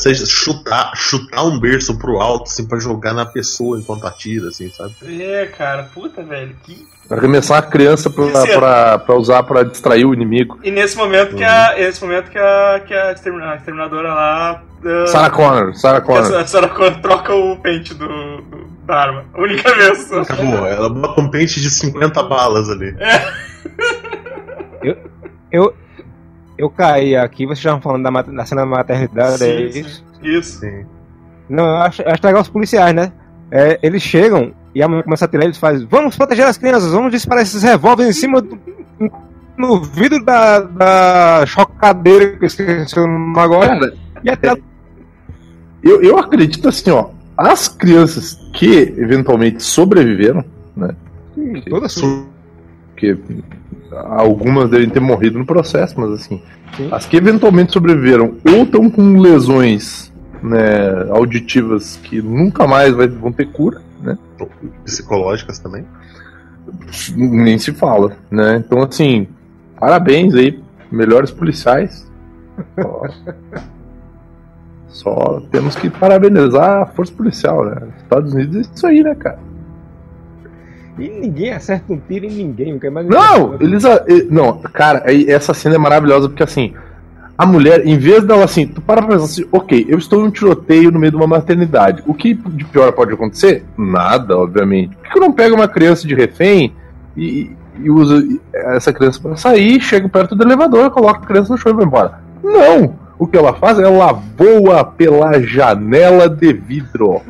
Você 0.00 0.14
chutar, 0.14 0.92
chutar 0.96 1.44
um 1.44 1.60
berço 1.60 1.98
pro 1.98 2.20
alto, 2.20 2.44
assim, 2.44 2.66
pra 2.66 2.78
jogar 2.80 3.12
na 3.12 3.26
pessoa 3.26 3.78
enquanto 3.78 4.06
atira, 4.06 4.48
assim, 4.48 4.70
sabe? 4.70 4.94
É, 5.22 5.44
cara, 5.46 5.90
puta, 5.94 6.22
velho, 6.22 6.56
que. 6.62 6.88
Arremessar 7.10 7.58
a 7.58 7.62
criança 7.62 8.08
pra, 8.08 8.24
é... 8.24 8.56
pra, 8.56 8.98
pra, 8.98 9.14
usar 9.16 9.42
pra 9.42 9.62
distrair 9.62 10.06
o 10.06 10.14
inimigo. 10.14 10.58
E 10.62 10.70
nesse 10.70 10.96
momento 10.96 11.36
que 11.36 11.44
a. 11.44 11.72
Uhum. 11.72 11.82
Nesse 11.82 12.02
momento 12.02 12.30
que 12.30 12.38
a. 12.38 12.82
que 12.86 12.94
a 12.94 13.12
exterminadora 13.12 14.14
lá. 14.14 14.62
Uh... 14.82 15.06
Sarah 15.08 15.30
Connor, 15.30 15.74
Sarah 15.74 16.00
Connor. 16.00 16.34
A 16.34 16.46
Sarah 16.46 16.68
Connor 16.68 17.00
troca 17.02 17.34
o 17.34 17.56
pente 17.58 17.92
do, 17.92 18.06
do, 18.06 18.70
da 18.86 18.96
arma. 18.96 19.26
A 19.34 19.40
única 19.42 19.74
vez. 19.74 20.10
Acabou, 20.10 20.66
ela 20.66 20.88
bota 20.88 21.20
um 21.20 21.28
pente 21.28 21.60
de 21.60 21.68
50 21.68 22.22
balas 22.22 22.70
ali. 22.70 22.96
É. 22.98 23.50
Eu, 24.82 24.96
eu, 25.52 25.74
eu 26.60 26.68
caí 26.68 27.16
aqui, 27.16 27.46
vocês 27.46 27.58
estavam 27.58 27.80
falando 27.80 28.02
da, 28.02 28.22
da 28.22 28.44
cena 28.44 28.60
da 28.60 28.66
maternidade, 28.66 29.38
sim, 29.38 29.44
é 29.44 29.62
isso? 29.62 30.04
Isso. 30.22 30.60
Sim. 30.60 30.84
Não, 31.48 31.64
eu 31.64 31.76
acho, 31.78 32.02
eu 32.02 32.10
acho 32.10 32.26
legal 32.26 32.42
os 32.42 32.50
policiais, 32.50 32.94
né? 32.94 33.12
É, 33.50 33.78
eles 33.82 34.02
chegam 34.02 34.52
e 34.74 34.82
a 34.82 34.86
mãe 34.88 35.02
começa 35.02 35.24
a 35.24 35.28
tirar 35.28 35.44
eles 35.44 35.58
faz 35.58 35.82
vamos 35.82 36.16
proteger 36.16 36.46
as 36.46 36.56
crianças, 36.56 36.92
vamos 36.92 37.10
disparar 37.10 37.42
esses 37.42 37.62
revólveres 37.62 38.16
em 38.16 38.20
cima 38.20 38.40
do, 38.40 38.58
no 39.56 39.82
vidro 39.82 40.22
da, 40.24 40.60
da 40.60 41.46
chocadeira 41.46 42.36
que 42.36 42.44
eu 42.44 42.46
esqueci 42.46 42.98
o 42.98 43.06
nome 43.06 43.38
agora. 43.40 43.68
Cara, 43.68 43.94
e 44.22 44.30
até... 44.30 44.54
eu, 45.82 46.02
eu 46.02 46.18
acredito 46.18 46.68
assim, 46.68 46.90
ó, 46.90 47.08
as 47.36 47.68
crianças 47.68 48.34
que 48.52 48.94
eventualmente 48.98 49.62
sobreviveram, 49.62 50.44
né? 50.76 50.94
Sim, 51.34 51.62
todas. 51.62 52.00
Que 52.96 53.18
algumas 53.92 54.70
devem 54.70 54.88
ter 54.88 55.00
morrido 55.00 55.38
no 55.38 55.46
processo, 55.46 55.98
mas 56.00 56.12
assim, 56.12 56.40
Sim. 56.76 56.88
as 56.92 57.06
que 57.06 57.16
eventualmente 57.16 57.72
sobreviveram 57.72 58.36
ou 58.44 58.62
estão 58.62 58.88
com 58.88 59.18
lesões 59.20 60.12
né, 60.42 61.08
auditivas 61.10 61.96
que 62.02 62.22
nunca 62.22 62.66
mais 62.66 62.94
vai, 62.94 63.08
vão 63.08 63.32
ter 63.32 63.46
cura, 63.46 63.82
né? 64.02 64.16
Psicológicas 64.84 65.58
também. 65.58 65.84
Nem 67.16 67.58
se 67.58 67.72
fala, 67.72 68.16
né? 68.30 68.56
Então 68.64 68.82
assim, 68.82 69.26
parabéns 69.78 70.34
aí, 70.34 70.62
melhores 70.90 71.30
policiais. 71.30 72.08
Só, 72.80 73.02
só 74.88 75.42
temos 75.50 75.76
que 75.76 75.90
parabenizar 75.90 76.82
a 76.82 76.86
força 76.86 77.12
policial, 77.12 77.64
né? 77.64 77.88
Estados 78.02 78.32
Unidos 78.32 78.56
é 78.56 78.60
isso 78.60 78.86
aí, 78.86 79.02
né, 79.02 79.14
cara? 79.14 79.49
E 81.00 81.08
ninguém 81.08 81.52
acerta 81.52 81.92
um 81.92 81.98
tiro 81.98 82.26
em 82.26 82.30
ninguém. 82.30 82.78
Não, 83.08 83.48
não 83.48 83.54
eles. 83.60 83.82
Não, 84.30 84.58
cara, 84.58 85.04
essa 85.28 85.54
cena 85.54 85.76
é 85.76 85.78
maravilhosa 85.78 86.28
porque 86.28 86.42
assim. 86.42 86.74
A 87.36 87.46
mulher, 87.46 87.86
em 87.86 87.96
vez 87.96 88.22
dela 88.22 88.44
assim, 88.44 88.66
tu 88.66 88.82
para 88.82 89.00
pra 89.00 89.12
pensar 89.12 89.24
assim, 89.24 89.46
ok, 89.50 89.86
eu 89.88 89.96
estou 89.96 90.20
em 90.20 90.24
um 90.24 90.30
tiroteio 90.30 90.90
no 90.90 90.98
meio 90.98 91.10
de 91.10 91.16
uma 91.16 91.26
maternidade. 91.26 92.02
O 92.06 92.12
que 92.12 92.34
de 92.34 92.66
pior 92.66 92.92
pode 92.92 93.14
acontecer? 93.14 93.64
Nada, 93.78 94.36
obviamente. 94.36 94.94
Por 94.96 95.10
que 95.10 95.18
eu 95.18 95.22
não 95.22 95.32
pego 95.32 95.56
uma 95.56 95.66
criança 95.66 96.06
de 96.06 96.14
refém 96.14 96.74
e, 97.16 97.50
e 97.82 97.88
usa 97.88 98.22
essa 98.52 98.92
criança 98.92 99.18
para 99.22 99.36
sair, 99.36 99.80
chega 99.80 100.06
perto 100.06 100.36
do 100.36 100.44
elevador, 100.44 100.90
coloca 100.90 101.20
a 101.20 101.26
criança 101.26 101.54
no 101.54 101.58
chão 101.58 101.72
e 101.72 101.76
vai 101.76 101.86
embora? 101.86 102.20
Não! 102.44 102.94
O 103.18 103.26
que 103.26 103.38
ela 103.38 103.54
faz? 103.54 103.78
Ela 103.78 104.12
voa 104.12 104.84
pela 104.84 105.40
janela 105.40 106.28
de 106.28 106.52
vidro. 106.52 107.22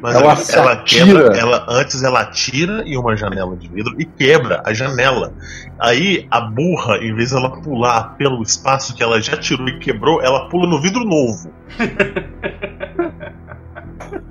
Mas 0.00 0.14
ela, 0.14 0.36
ela, 0.52 0.76
quebra, 0.76 1.36
ela, 1.36 1.66
antes 1.68 2.02
ela 2.02 2.24
tira 2.26 2.82
em 2.86 2.96
uma 2.96 3.16
janela 3.16 3.56
de 3.56 3.68
vidro 3.68 3.94
e 3.98 4.04
quebra 4.04 4.62
a 4.64 4.72
janela. 4.72 5.32
Aí 5.78 6.26
a 6.30 6.40
burra, 6.40 6.98
em 6.98 7.14
vez 7.14 7.30
de 7.30 7.36
ela 7.36 7.50
pular 7.50 8.16
pelo 8.16 8.42
espaço 8.42 8.94
que 8.94 9.02
ela 9.02 9.20
já 9.20 9.36
tirou 9.36 9.68
e 9.68 9.78
quebrou, 9.78 10.22
ela 10.22 10.48
pula 10.48 10.68
no 10.68 10.80
vidro 10.80 11.04
novo. 11.04 11.50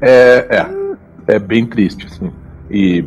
é, 0.01 0.47
é, 0.49 1.35
é 1.35 1.39
bem 1.39 1.65
triste, 1.65 2.07
assim. 2.07 2.31
E 2.69 3.05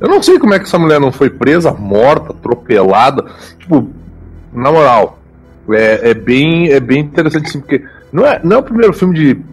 eu 0.00 0.08
não 0.08 0.22
sei 0.22 0.38
como 0.38 0.54
é 0.54 0.58
que 0.58 0.64
essa 0.64 0.78
mulher 0.78 0.98
não 0.98 1.12
foi 1.12 1.28
presa, 1.28 1.72
morta, 1.72 2.32
atropelada. 2.32 3.26
Tipo, 3.58 3.90
na 4.52 4.72
moral, 4.72 5.18
é, 5.70 6.10
é 6.10 6.14
bem, 6.14 6.70
é 6.70 6.80
bem 6.80 7.00
interessante, 7.00 7.48
assim, 7.48 7.60
porque 7.60 7.84
não 8.12 8.26
é, 8.26 8.40
não 8.42 8.56
é 8.56 8.58
o 8.58 8.62
primeiro 8.62 8.92
filme 8.92 9.14
de 9.14 9.49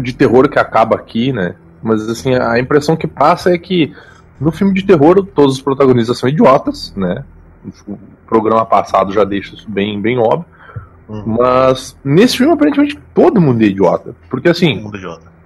de 0.00 0.12
terror 0.12 0.48
que 0.48 0.58
acaba 0.58 0.96
aqui, 0.96 1.32
né? 1.32 1.54
Mas 1.82 2.08
assim, 2.08 2.34
a 2.34 2.58
impressão 2.58 2.96
que 2.96 3.06
passa 3.06 3.52
é 3.52 3.58
que 3.58 3.92
no 4.40 4.52
filme 4.52 4.74
de 4.74 4.84
terror 4.84 5.24
todos 5.24 5.54
os 5.54 5.62
protagonistas 5.62 6.18
são 6.18 6.28
idiotas, 6.28 6.92
né? 6.96 7.24
O 7.86 7.98
programa 8.26 8.64
passado 8.64 9.12
já 9.12 9.24
deixa 9.24 9.54
isso 9.54 9.70
bem, 9.70 10.00
bem 10.00 10.18
óbvio. 10.18 10.44
Uhum. 11.08 11.36
Mas 11.38 11.96
nesse 12.04 12.36
filme, 12.38 12.52
aparentemente, 12.52 12.98
todo 13.14 13.40
mundo 13.40 13.62
é 13.62 13.66
idiota. 13.66 14.14
Porque 14.28 14.48
assim. 14.48 14.74
Todo 14.74 14.84
mundo 14.84 14.96
é 14.96 14.98
idiota. 14.98 15.36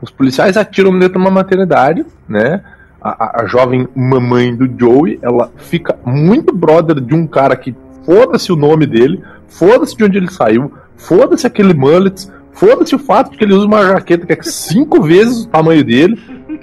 Os 0.00 0.10
policiais 0.10 0.56
atiram 0.56 0.98
dentro 0.98 1.14
de 1.14 1.18
uma 1.18 1.30
maternidade, 1.30 2.06
né? 2.28 2.62
A, 3.02 3.24
a, 3.24 3.42
a, 3.42 3.46
jovem 3.46 3.88
mamãe 3.94 4.54
do 4.54 4.68
Joey, 4.78 5.18
ela 5.22 5.50
fica 5.56 5.98
muito 6.04 6.54
brother 6.54 7.00
de 7.00 7.14
um 7.14 7.26
cara 7.26 7.56
que 7.56 7.74
foda-se 8.04 8.52
o 8.52 8.56
nome 8.56 8.86
dele, 8.86 9.22
foda-se 9.48 9.96
de 9.96 10.04
onde 10.04 10.18
ele 10.18 10.30
saiu, 10.30 10.72
foda-se 10.96 11.46
aquele 11.46 11.72
mullet, 11.72 12.28
Foda-se 12.60 12.94
o 12.94 12.98
fato 12.98 13.30
de 13.30 13.38
que 13.38 13.44
ele 13.44 13.54
usa 13.54 13.66
uma 13.66 13.86
jaqueta 13.86 14.26
que 14.26 14.34
é 14.34 14.42
cinco 14.42 15.00
vezes 15.02 15.44
o 15.44 15.48
tamanho 15.48 15.82
dele. 15.82 16.16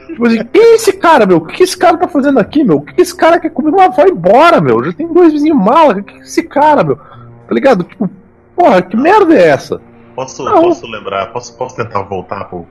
Tipo 0.05 0.27
assim, 0.27 0.45
quem 0.45 0.62
é 0.62 0.75
esse 0.75 0.93
cara, 0.93 1.25
meu? 1.25 1.38
O 1.38 1.45
que 1.45 1.63
esse 1.63 1.75
cara 1.75 1.97
tá 1.97 2.07
fazendo 2.07 2.39
aqui, 2.39 2.63
meu? 2.63 2.77
O 2.77 2.81
que 2.81 3.01
esse 3.01 3.15
cara 3.15 3.39
quer 3.39 3.49
comer? 3.49 3.73
Ah, 3.81 3.88
vai 3.88 4.10
embora, 4.10 4.62
meu. 4.62 4.83
Já 4.83 4.93
tem 4.93 5.12
dois 5.12 5.33
vizinhos 5.33 5.57
mala. 5.57 5.95
O 5.95 6.03
que 6.03 6.15
é 6.15 6.19
esse 6.19 6.43
cara, 6.43 6.83
meu? 6.83 6.97
Tá 6.97 7.51
ligado? 7.51 7.83
Tipo, 7.83 8.07
porra, 8.55 8.79
que 8.83 8.95
merda 8.95 9.33
é 9.33 9.47
essa? 9.47 9.81
Posso, 10.13 10.45
posso 10.45 10.86
lembrar, 10.86 11.33
posso, 11.33 11.57
posso 11.57 11.75
tentar 11.75 12.03
voltar 12.03 12.45
pro. 12.45 12.67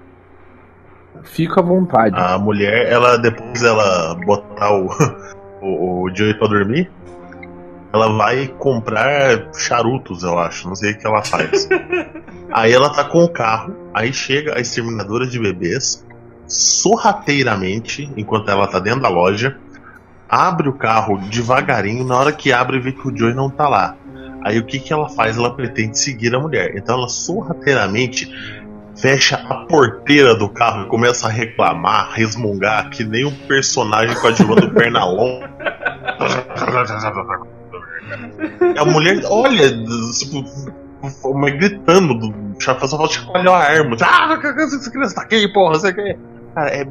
Fica 1.24 1.60
à 1.60 1.64
vontade. 1.64 2.14
A 2.16 2.38
mulher, 2.38 2.92
ela 2.92 3.16
depois 3.16 3.60
ela 3.60 4.14
botar 4.24 4.72
o, 4.72 4.88
o, 5.60 6.02
o 6.04 6.14
Joey 6.14 6.34
pra 6.34 6.46
dormir, 6.46 6.88
ela 7.96 8.16
vai 8.16 8.46
comprar 8.46 9.52
charutos, 9.54 10.22
eu 10.22 10.38
acho. 10.38 10.68
Não 10.68 10.74
sei 10.74 10.92
o 10.92 10.98
que 10.98 11.06
ela 11.06 11.22
faz. 11.22 11.68
aí 12.52 12.72
ela 12.72 12.90
tá 12.90 13.04
com 13.04 13.24
o 13.24 13.28
carro, 13.28 13.74
aí 13.92 14.12
chega 14.12 14.56
a 14.56 14.60
exterminadora 14.60 15.26
de 15.26 15.38
bebês, 15.38 16.04
sorrateiramente, 16.46 18.10
enquanto 18.16 18.50
ela 18.50 18.66
tá 18.66 18.78
dentro 18.78 19.00
da 19.00 19.08
loja, 19.08 19.58
abre 20.28 20.68
o 20.68 20.74
carro 20.74 21.18
devagarinho, 21.28 22.04
na 22.04 22.16
hora 22.16 22.32
que 22.32 22.52
abre 22.52 22.78
vê 22.78 22.92
que 22.92 23.08
o 23.08 23.16
Joey 23.16 23.34
não 23.34 23.50
tá 23.50 23.68
lá. 23.68 23.96
Aí 24.44 24.58
o 24.58 24.64
que, 24.64 24.78
que 24.78 24.92
ela 24.92 25.08
faz? 25.08 25.36
Ela 25.36 25.54
pretende 25.54 25.98
seguir 25.98 26.32
a 26.34 26.38
mulher. 26.38 26.76
Então 26.76 26.98
ela 26.98 27.08
sorrateiramente 27.08 28.30
fecha 28.96 29.36
a 29.36 29.66
porteira 29.66 30.36
do 30.36 30.48
carro 30.48 30.84
e 30.84 30.88
começa 30.88 31.26
a 31.26 31.30
reclamar, 31.30 32.12
resmungar, 32.12 32.88
que 32.90 33.04
nem 33.04 33.24
um 33.24 33.34
personagem 33.34 34.14
coadjuvando 34.16 34.70
perna 34.74 35.04
longa. 35.04 35.50
A 38.78 38.84
mulher, 38.84 39.20
olha, 39.28 39.68
tipo, 40.18 40.44
gritando, 41.58 42.34
só 42.60 42.74
falta 42.78 43.12
chacoalhar 43.14 43.54
a 43.54 43.58
arma. 43.58 43.96
Ah, 44.00 44.38
essa 44.44 44.90
criança 44.90 45.14
tá 45.14 45.22
aqui, 45.22 45.48
porra, 45.52 45.78
você 45.78 45.92
quer. 45.92 46.18
Cara, 46.54 46.70
é 46.70 46.86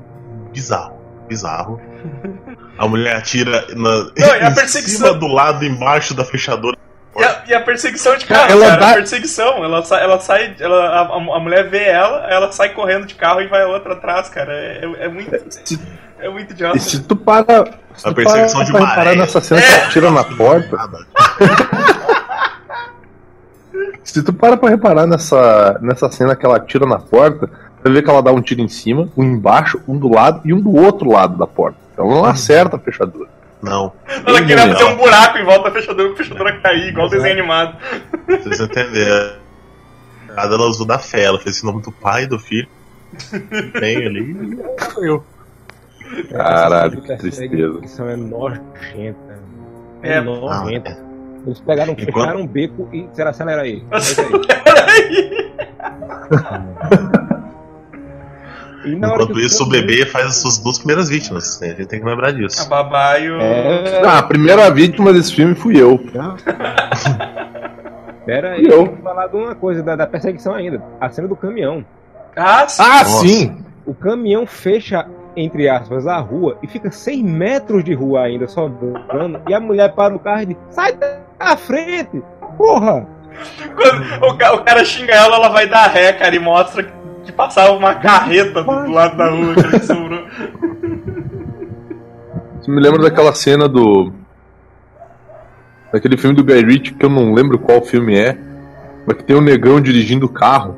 bizarro, 0.52 0.96
bizarro. 1.28 1.82
A 2.78 2.88
mulher 2.88 3.16
atira 3.16 3.66
na, 3.76 3.90
Não, 3.90 4.12
em 4.52 4.66
cima 4.66 5.14
do 5.14 5.28
lado 5.28 5.66
embaixo 5.66 6.14
da 6.14 6.26
fechadora. 6.26 6.78
E 7.18 7.24
a, 7.24 7.44
e 7.48 7.54
a, 7.54 7.62
perseguição 7.62 8.18
de 8.18 8.26
carro, 8.26 8.52
ela 8.52 8.66
cara, 8.66 8.78
dá... 8.78 8.90
a 8.90 8.94
perseguição, 8.96 9.64
ela, 9.64 9.82
ela 10.02 10.20
sai, 10.20 10.54
ela, 10.60 10.86
a, 10.86 11.16
a, 11.16 11.40
mulher 11.40 11.70
vê 11.70 11.86
ela, 11.86 12.28
ela 12.30 12.52
sai 12.52 12.74
correndo 12.74 13.06
de 13.06 13.16
carro 13.16 13.42
e 13.42 13.48
vai 13.48 13.62
a 13.62 13.68
outra 13.68 13.94
atrás, 13.94 14.28
cara. 14.28 14.52
É, 14.52 14.82
é, 14.84 15.06
é 15.06 15.08
muito. 15.08 15.34
É 16.20 16.30
muito 16.30 16.52
idiota. 16.52 16.78
E 16.78 16.82
se 16.82 17.04
tu 17.04 17.16
para. 17.16 17.85
Se 17.98 18.08
a 18.08 18.14
perseguição 18.14 18.66
para, 18.66 18.80
de 18.80 18.96
parar 18.96 19.16
nessa 19.16 19.42
cena, 19.42 19.62
é. 19.62 19.80
tu 19.86 19.90
tira 19.92 20.12
na 20.12 20.24
porta. 20.24 20.78
Se 24.04 24.24
tu 24.24 24.32
para 24.32 24.56
pra 24.56 24.70
reparar 24.70 25.08
nessa, 25.08 25.80
nessa 25.82 26.10
cena 26.12 26.36
que 26.36 26.46
ela 26.46 26.60
tira 26.60 26.86
na 26.86 27.00
porta, 27.00 27.50
você 27.82 27.92
vê 27.92 28.02
que 28.02 28.10
ela 28.10 28.22
dá 28.22 28.32
um 28.32 28.42
tiro 28.42 28.62
em 28.62 28.68
cima, 28.68 29.10
um 29.18 29.24
embaixo, 29.24 29.82
um 29.88 29.98
do 29.98 30.08
lado 30.08 30.42
e 30.46 30.54
um 30.54 30.62
do 30.62 30.74
outro 30.76 31.12
lado 31.12 31.38
da 31.38 31.48
porta. 31.48 31.78
Ela 31.98 32.08
não 32.08 32.24
acerta 32.24 32.76
a 32.78 32.80
fechadura. 32.80 33.28
Não. 33.62 33.92
Ela 34.08 34.42
queria 34.42 34.74
fazer 34.74 34.84
um 34.84 34.96
buraco 34.96 35.38
em 35.38 35.44
volta 35.44 35.70
da 35.70 35.72
fechadura 35.72 36.10
pra 36.10 36.18
fechadura 36.18 36.62
cair, 36.62 36.90
igual 36.90 37.08
o 37.08 37.10
desenho 37.10 37.34
animado. 37.34 37.78
Vocês 38.28 38.60
entenderem. 38.60 39.34
Ela 40.38 40.68
usou 40.68 40.86
da 40.86 41.00
fé, 41.00 41.24
ela 41.24 41.40
fez 41.40 41.58
esse 41.58 41.66
nome 41.66 41.82
do 41.82 41.92
pai 41.92 42.24
e 42.24 42.28
do 42.28 42.38
filho. 42.38 42.68
Bem 43.80 44.06
ali. 44.06 44.32
e 44.32 44.62
ela 44.62 44.94
ganhou. 44.96 45.26
Caralho, 46.32 47.02
que 47.02 47.08
tristeza. 47.18 47.50
perseguição 47.50 48.10
é 48.10 48.16
nojenta. 48.16 49.40
É, 50.04 50.14
É. 50.18 50.22
nojenta. 50.22 50.98
Eles 51.46 51.60
pegaram, 51.62 51.94
Enquanto- 51.94 52.14
fecharam 52.14 52.40
um 52.42 52.48
beco 52.48 52.90
e 52.92 53.04
disseram 53.08 53.30
acelera 53.32 53.62
aí. 53.62 53.84
É 53.92 53.98
isso 53.98 54.22
aí. 54.22 54.28
E 58.86 58.94
Enquanto 58.94 59.34
que 59.34 59.42
isso, 59.44 59.64
o 59.64 59.68
bebê 59.70 60.06
faz 60.06 60.28
as 60.28 60.36
suas 60.38 60.60
duas 60.60 60.78
primeiras 60.78 61.10
vítimas. 61.10 61.60
né? 61.60 61.70
A 61.70 61.74
gente 61.74 61.88
tem 61.88 62.00
que 62.00 62.06
lembrar 62.06 62.28
A 62.30 62.32
disso. 62.32 62.70
babá 62.70 63.18
e 63.18 63.32
o. 63.32 63.42
É, 63.42 64.06
Ah, 64.06 64.20
a 64.20 64.24
primeira 64.24 64.70
vítima 64.70 65.12
desse 65.12 65.34
filme 65.34 65.56
fui 65.56 65.76
eu. 65.82 65.98
pera 68.28 68.52
aí, 68.54 68.66
Eu. 68.66 68.86
vamos 68.86 69.02
falar 69.02 69.26
de 69.28 69.36
uma 69.38 69.56
coisa 69.56 69.82
da, 69.82 69.96
da 69.96 70.06
perseguição 70.06 70.54
ainda. 70.54 70.84
A 71.02 71.10
cena 71.10 71.28
do 71.28 71.36
caminhão. 71.36 71.84
Ah, 72.36 72.68
sim. 72.68 72.84
Ah, 72.86 73.06
sim! 73.06 73.58
O 73.88 73.96
caminhão 73.96 74.46
fecha, 74.46 75.08
entre 75.36 75.68
aspas, 75.70 76.08
a 76.08 76.18
rua 76.20 76.58
e 76.64 76.68
fica 76.68 76.92
100 76.92 77.24
metros 77.24 77.84
de 77.84 77.94
rua 77.94 78.22
ainda, 78.24 78.48
sobrando. 78.48 79.42
E 79.48 79.54
a 79.54 79.60
mulher 79.60 79.94
para 79.94 80.16
o 80.16 80.20
carro 80.20 80.42
e 80.44 80.46
diz: 80.48 80.58
sai 80.70 80.94
da 80.94 81.58
frente! 81.58 82.22
Porra! 82.58 83.08
Quando 83.76 84.32
o, 84.34 84.38
ca- 84.38 84.54
o 84.54 84.64
cara 84.64 84.86
xinga 84.86 85.14
ela, 85.14 85.36
ela 85.36 85.50
vai 85.50 85.68
dar 85.68 85.88
ré, 85.88 86.14
cara, 86.14 86.34
e 86.36 86.40
mostra 86.40 86.88
que 87.26 87.32
passava 87.32 87.74
uma 87.74 87.96
carreta 87.96 88.64
do, 88.64 88.84
do 88.86 88.92
lado 88.92 89.18
da 89.18 89.30
rua, 89.30 89.56
cara, 89.56 89.80
que 89.80 89.86
sobrou. 89.86 90.24
Você 92.62 92.72
me 92.72 92.82
lembra 92.82 93.02
daquela 93.04 93.34
cena 93.34 93.68
do. 93.68 94.12
Daquele 95.92 96.18
filme 96.18 96.36
do 96.36 96.44
Guy 96.44 96.62
Ritchie, 96.64 96.94
que 96.94 97.06
eu 97.06 97.10
não 97.10 97.34
lembro 97.34 97.60
qual 97.60 97.82
filme 97.82 98.18
é, 98.18 98.38
mas 99.06 99.18
que 99.18 99.24
tem 99.24 99.36
um 99.36 99.42
negão 99.42 99.80
dirigindo 99.80 100.26
o 100.26 100.30
carro. 100.30 100.76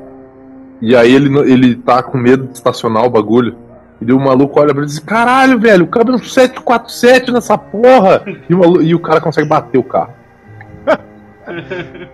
E 0.80 0.94
aí 0.94 1.12
ele, 1.12 1.36
ele 1.50 1.74
tá 1.76 2.02
com 2.02 2.16
medo 2.18 2.46
de 2.46 2.54
estacionar 2.54 3.04
o 3.04 3.10
bagulho. 3.10 3.56
E 4.00 4.04
daí 4.04 4.14
o 4.14 4.20
maluco 4.20 4.60
olha 4.60 4.68
pra 4.72 4.82
ele 4.82 4.90
e 4.90 4.94
diz: 4.94 4.98
Caralho, 5.00 5.58
velho, 5.58 5.86
cabe 5.86 6.12
um 6.12 6.18
747 6.18 7.32
nessa 7.32 7.58
porra! 7.58 8.22
E 8.48 8.54
o, 8.54 8.58
malu- 8.58 8.82
e 8.82 8.94
o 8.94 9.00
cara 9.00 9.20
consegue 9.20 9.48
bater 9.48 9.78
o 9.78 9.82
carro. 9.82 10.12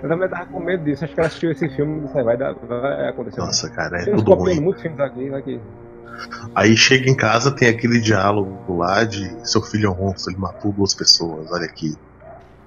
Eu 0.02 0.08
também 0.08 0.28
tava 0.28 0.46
com 0.46 0.60
medo 0.60 0.84
disso. 0.84 1.04
Acho 1.04 1.12
que 1.12 1.20
ela 1.20 1.26
assistiu 1.26 1.50
esse 1.50 1.68
filme 1.70 1.98
e 1.98 2.00
disse: 2.02 2.22
vai, 2.22 2.36
dar, 2.36 2.54
vai 2.54 3.08
acontecer. 3.08 3.40
Nossa, 3.40 3.68
cara, 3.68 4.00
é 4.00 4.04
Tem 4.04 4.14
uns 4.14 4.22
tudo 4.22 4.34
ruim. 4.34 4.60
muitos 4.60 4.80
filmes 4.82 5.00
aqui, 5.00 5.34
aqui. 5.34 5.60
Aí 6.54 6.76
chega 6.76 7.10
em 7.10 7.16
casa, 7.16 7.50
tem 7.50 7.68
aquele 7.68 8.00
diálogo 8.00 8.76
lá 8.76 9.02
de 9.02 9.28
seu 9.46 9.60
filho 9.60 9.88
é 9.88 9.90
um 9.90 9.96
monstro, 9.96 10.32
ele 10.32 10.40
matou 10.40 10.70
duas 10.72 10.94
pessoas, 10.94 11.50
olha 11.50 11.64
aqui. 11.64 11.96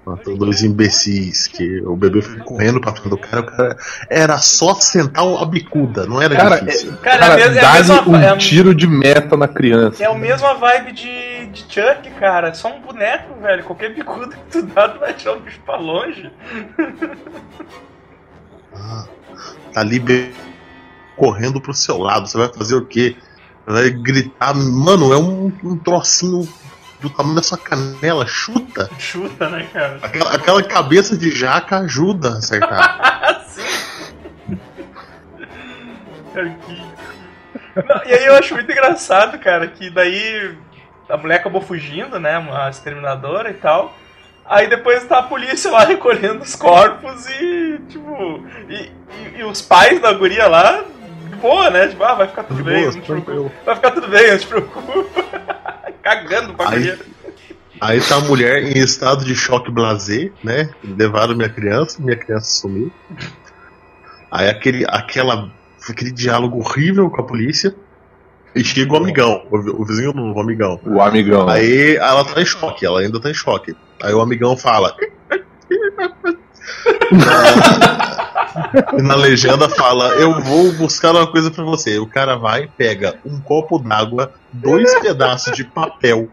Matou 0.07 0.37
dois 0.37 0.63
imbecis, 0.63 1.47
que 1.47 1.81
o 1.81 1.93
bebê 1.93 2.21
foi 2.21 2.39
correndo 2.39 2.79
pra 2.79 2.93
frente 2.93 3.09
do 3.09 3.17
cara, 3.17 3.41
o 3.41 3.45
cara 3.45 3.77
era 4.09 4.37
só 4.37 4.73
sentar 4.75 5.25
a 5.25 5.45
bicuda, 5.45 6.05
não 6.05 6.21
era 6.21 6.33
Cara, 6.33 6.61
difícil. 6.61 6.95
Cara, 7.01 7.19
Cara, 7.19 7.41
é, 7.41 7.43
é 7.43 7.73
mesma, 7.73 8.07
um 8.07 8.15
é, 8.15 8.37
tiro 8.37 8.73
de 8.73 8.87
meta 8.87 9.35
na 9.35 9.49
criança. 9.49 10.01
é 10.01 10.07
a 10.07 10.13
mesma 10.15 10.53
vibe 10.53 10.93
de, 10.93 11.47
de 11.47 11.59
Chuck, 11.67 12.09
cara. 12.21 12.47
É 12.47 12.53
só 12.53 12.73
um 12.73 12.79
boneco, 12.79 13.37
velho. 13.41 13.65
Qualquer 13.65 13.93
bicuda 13.93 14.33
que 14.33 14.43
tu 14.49 14.61
dá, 14.67 14.87
tu 14.87 14.99
vai 14.99 15.13
tirar 15.13 15.33
o 15.35 15.39
bicho 15.41 15.59
pra 15.65 15.75
longe. 15.75 16.31
Ah, 18.73 19.05
tá 19.73 19.81
ali 19.81 19.99
be- 19.99 20.31
correndo 21.17 21.59
pro 21.59 21.73
seu 21.73 21.97
lado, 21.97 22.27
você 22.27 22.37
vai 22.37 22.47
fazer 22.47 22.75
o 22.75 22.85
quê? 22.85 23.17
Vai 23.65 23.89
gritar, 23.89 24.53
mano, 24.55 25.11
é 25.11 25.17
um, 25.17 25.51
um 25.63 25.77
trocinho 25.77 26.47
do 26.99 27.09
tamanho 27.09 27.35
da 27.35 27.43
sua 27.43 27.57
canela, 27.57 28.25
chuta. 28.25 28.89
Chuta, 28.97 29.47
né, 29.49 29.67
cara? 29.71 29.99
Aquela, 30.01 30.33
aquela 30.35 30.63
cabeça 30.63 31.15
de 31.17 31.29
jaca 31.31 31.77
ajuda 31.79 32.29
a 32.29 32.37
acertar. 32.37 32.97
Ah, 32.99 33.41
sim. 33.47 34.57
Cara, 36.33 36.49
que- 36.65 36.87
Não, 37.87 38.01
e 38.05 38.13
aí 38.13 38.25
eu 38.25 38.35
acho 38.35 38.53
muito 38.53 38.71
engraçado, 38.71 39.37
cara, 39.39 39.67
que 39.67 39.89
daí 39.89 40.55
a 41.09 41.17
mulher 41.17 41.35
acabou 41.35 41.61
fugindo, 41.61 42.19
né? 42.19 42.35
A 42.51 42.69
exterminadora 42.69 43.49
e 43.51 43.53
tal. 43.55 43.95
Aí 44.45 44.67
depois 44.67 45.03
tá 45.05 45.19
a 45.19 45.23
polícia 45.23 45.69
lá 45.71 45.83
recolhendo 45.85 46.41
os 46.43 46.55
corpos 46.55 47.27
e, 47.29 47.79
tipo. 47.89 48.43
E, 48.69 48.73
e- 48.75 49.39
e 49.39 49.43
os 49.43 49.61
pais 49.61 49.99
da 50.01 50.11
guria 50.13 50.47
lá, 50.47 50.83
de 51.29 51.35
boa, 51.35 51.69
né? 51.69 51.87
Tipo, 51.87 52.03
ah, 52.03 52.15
vai 52.15 52.27
ficar 52.27 52.43
tudo 52.43 52.57
De 52.57 52.63
bem, 52.63 52.81
boas, 52.83 52.95
não 52.95 53.01
te 53.03 53.07
preocupa. 53.23 53.51
Vai 53.65 53.75
ficar 53.75 53.91
tudo 53.91 54.07
bem, 54.07 54.31
não 54.31 54.37
te 54.37 54.47
preocupa. 54.47 55.26
Cagando 56.07 56.53
pra 56.53 56.69
Aí-. 56.69 56.97
Aí 57.81 57.99
tá 58.01 58.15
a 58.15 58.21
mulher 58.21 58.63
em 58.63 58.79
estado 58.79 59.25
de 59.25 59.35
choque 59.35 59.69
blasé, 59.69 60.31
né? 60.43 60.69
Levaram 60.83 61.35
minha 61.35 61.49
criança, 61.49 62.01
minha 62.01 62.15
criança 62.15 62.45
sumiu. 62.49 62.91
Aí 64.31 64.49
aquele, 64.49 64.85
aquela, 64.87 65.51
aquele 65.87 66.11
diálogo 66.11 66.57
horrível 66.59 67.09
com 67.09 67.21
a 67.21 67.25
polícia. 67.25 67.75
E 68.55 68.63
chega 68.63 68.93
o 68.93 68.97
amigão, 68.97 69.45
o, 69.51 69.61
vi- 69.61 69.69
o 69.69 69.85
vizinho 69.85 70.13
novo, 70.13 70.39
o 70.39 70.41
amigão. 70.41 70.79
O 70.85 71.01
amigão. 71.01 71.47
Aí 71.47 71.97
ela 71.97 72.23
tá 72.25 72.41
em 72.41 72.45
choque, 72.45 72.85
ela 72.85 73.01
ainda 73.01 73.19
tá 73.19 73.29
em 73.29 73.33
choque. 73.33 73.75
Aí 74.01 74.13
o 74.13 74.21
amigão 74.21 74.57
fala. 74.57 74.95
e 78.97 79.01
na 79.01 79.15
legenda 79.15 79.69
fala: 79.69 80.09
Eu 80.15 80.41
vou 80.41 80.71
buscar 80.73 81.11
uma 81.11 81.27
coisa 81.27 81.51
pra 81.51 81.63
você. 81.63 81.97
O 81.99 82.07
cara 82.07 82.35
vai, 82.35 82.69
pega 82.77 83.15
um 83.25 83.39
copo 83.39 83.79
d'água, 83.79 84.31
dois 84.51 84.93
pedaços 84.99 85.55
de 85.55 85.63
papel, 85.63 86.29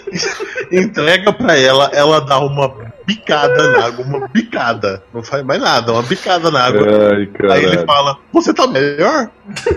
entrega 0.70 1.32
pra 1.32 1.56
ela, 1.56 1.90
ela 1.92 2.20
dá 2.20 2.38
uma 2.38 2.92
bicada 3.06 3.72
na 3.72 3.86
água, 3.86 4.04
uma 4.04 4.28
bicada. 4.28 5.02
Não 5.12 5.22
faz 5.22 5.44
mais 5.44 5.60
nada, 5.60 5.92
uma 5.92 6.02
bicada 6.02 6.50
na 6.50 6.64
água. 6.64 6.86
Ai. 7.10 7.50
Aí 7.50 7.64
ele 7.64 7.84
fala: 7.84 8.18
Você 8.32 8.52
tá 8.52 8.66
melhor? 8.66 9.30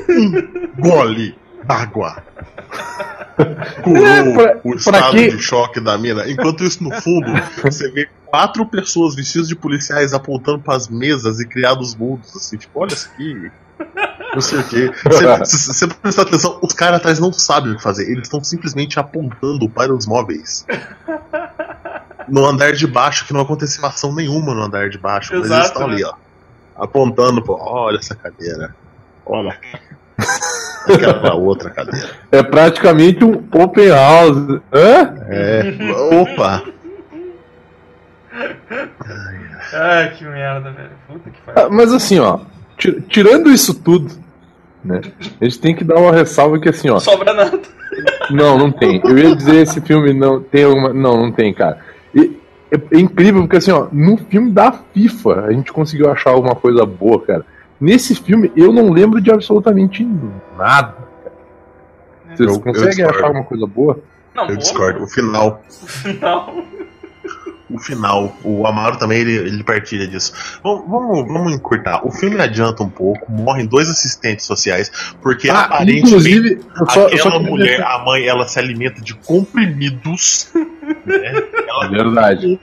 Um 0.09 0.81
gole 0.81 1.35
d'água. 1.65 2.17
Curou 3.83 4.05
É, 4.05 4.33
pra- 4.33 4.59
o 4.63 4.75
estado 4.75 5.11
quê? 5.11 5.27
de 5.29 5.39
choque 5.41 5.79
da 5.81 5.97
mina. 5.97 6.29
Enquanto 6.29 6.63
isso, 6.63 6.83
no 6.83 6.91
fundo, 7.01 7.27
você 7.61 7.89
vê 7.91 8.07
quatro 8.25 8.65
pessoas 8.65 9.15
vestidas 9.15 9.47
de 9.47 9.55
policiais 9.55 10.13
apontando 10.13 10.59
pras 10.59 10.87
mesas 10.87 11.39
e 11.39 11.47
criados 11.47 11.95
mudos. 11.95 12.35
Assim, 12.35 12.57
tipo, 12.57 12.79
olha 12.79 12.93
isso 12.93 13.09
aqui. 13.13 13.51
Não 14.33 14.41
sei 14.41 14.59
o 14.59 14.63
quê. 14.63 14.91
Você- 15.03 15.45
Se 15.57 15.67
você 15.73 15.87
prestar 15.87 16.21
atenção, 16.23 16.59
os 16.61 16.73
caras 16.73 16.99
atrás 16.99 17.19
não 17.19 17.31
sabem 17.33 17.73
o 17.73 17.77
que 17.77 17.83
fazer. 17.83 18.09
Eles 18.09 18.23
estão 18.23 18.43
simplesmente 18.43 18.99
apontando 18.99 19.69
para 19.69 19.93
os 19.93 20.05
móveis. 20.07 20.65
No 22.27 22.45
andar 22.45 22.71
de 22.73 22.87
baixo, 22.87 23.25
que 23.25 23.33
não 23.33 23.41
aconteceu 23.41 23.85
ação 23.85 24.13
nenhuma 24.15 24.53
no 24.53 24.63
andar 24.63 24.89
de 24.89 24.97
baixo. 24.97 25.31
mas 25.33 25.41
eles 25.45 25.51
Exato, 25.51 25.67
estão 25.67 25.87
né? 25.87 25.93
ali, 25.95 26.03
ó. 26.05 26.13
Apontando, 26.77 27.41
pô, 27.43 27.55
olha 27.59 27.97
essa 27.97 28.15
cadeira. 28.15 28.75
Olha. 29.25 29.57
Aquela 30.93 31.35
outra 31.35 31.69
cadeira. 31.69 32.09
É 32.31 32.43
praticamente 32.43 33.23
um 33.23 33.43
open 33.53 33.89
house. 33.89 34.59
Hã? 34.73 35.15
É. 35.29 35.63
Opa! 36.21 36.63
Ai, 39.73 40.11
que 40.15 40.23
merda, 40.25 40.71
velho. 40.71 40.89
Puta 41.07 41.29
que 41.29 41.37
Ah, 41.47 41.53
pariu. 41.53 41.71
Mas 41.71 41.93
assim, 41.93 42.19
ó, 42.19 42.39
ti- 42.77 43.01
tirando 43.09 43.49
isso 43.51 43.73
tudo, 43.73 44.11
né? 44.83 45.01
A 45.41 45.45
gente 45.45 45.59
tem 45.59 45.75
que 45.75 45.83
dar 45.83 45.95
uma 45.97 46.11
ressalva 46.11 46.59
que 46.59 46.69
assim, 46.69 46.89
ó. 46.89 46.99
Sobra 46.99 47.33
nada. 47.33 47.59
Não, 48.29 48.57
não 48.57 48.71
tem. 48.71 49.01
Eu 49.03 49.17
ia 49.17 49.35
dizer 49.35 49.55
esse 49.57 49.79
filme 49.81 50.13
não 50.13 50.41
tem 50.41 50.63
alguma. 50.65 50.93
Não, 50.93 51.17
não 51.17 51.31
tem, 51.31 51.53
cara. 51.53 51.79
E 52.13 52.37
é, 52.71 52.97
é 52.97 52.99
incrível 52.99 53.41
porque 53.41 53.57
assim, 53.57 53.71
ó, 53.71 53.87
no 53.91 54.17
filme 54.17 54.51
da 54.51 54.71
FIFA 54.93 55.45
a 55.45 55.51
gente 55.53 55.71
conseguiu 55.71 56.09
achar 56.11 56.31
alguma 56.31 56.55
coisa 56.55 56.85
boa, 56.85 57.21
cara. 57.21 57.45
Nesse 57.79 58.15
filme 58.15 58.51
eu 58.55 58.71
não 58.71 58.91
lembro 58.91 59.19
de 59.21 59.31
absolutamente 59.31 60.07
nada. 60.57 60.95
Vocês 62.27 62.39
Eu- 62.49 62.55
eu 62.55 62.59
conseguem 62.61 62.89
discordo. 62.89 63.15
achar 63.17 63.27
alguma 63.27 63.43
coisa 63.45 63.67
boa? 63.67 63.99
Não, 64.33 64.49
Eu 64.49 64.57
discordo. 64.57 65.03
O 65.03 65.07
final. 65.07 65.61
Não. 66.21 66.65
O 67.69 67.79
final. 67.79 68.35
O 68.43 68.67
Amaro 68.67 68.97
também 68.97 69.19
ele, 69.21 69.35
ele 69.37 69.63
partilha 69.63 70.07
disso. 70.07 70.59
Vamos, 70.63 70.87
vamos, 70.89 71.27
vamos 71.27 71.53
encurtar. 71.53 72.05
O 72.05 72.11
filme 72.11 72.39
adianta 72.39 72.83
um 72.83 72.89
pouco. 72.89 73.31
Morrem 73.31 73.65
dois 73.65 73.89
assistentes 73.89 74.45
sociais. 74.45 74.91
Porque 75.21 75.49
Ah, 75.49 75.61
aparentemente. 75.61 76.07
inclusive, 76.07 76.61
eu 76.79 76.89
só, 76.89 77.07
eu 77.07 77.15
Aquela 77.17 77.39
mulher, 77.39 77.81
a 77.81 77.99
mãe, 78.05 78.25
ela 78.27 78.47
se 78.47 78.59
alimenta 78.59 79.01
de 79.01 79.13
comprimidos. 79.15 80.51
né? 81.05 81.33
É 81.83 81.87
verdade. 81.89 82.59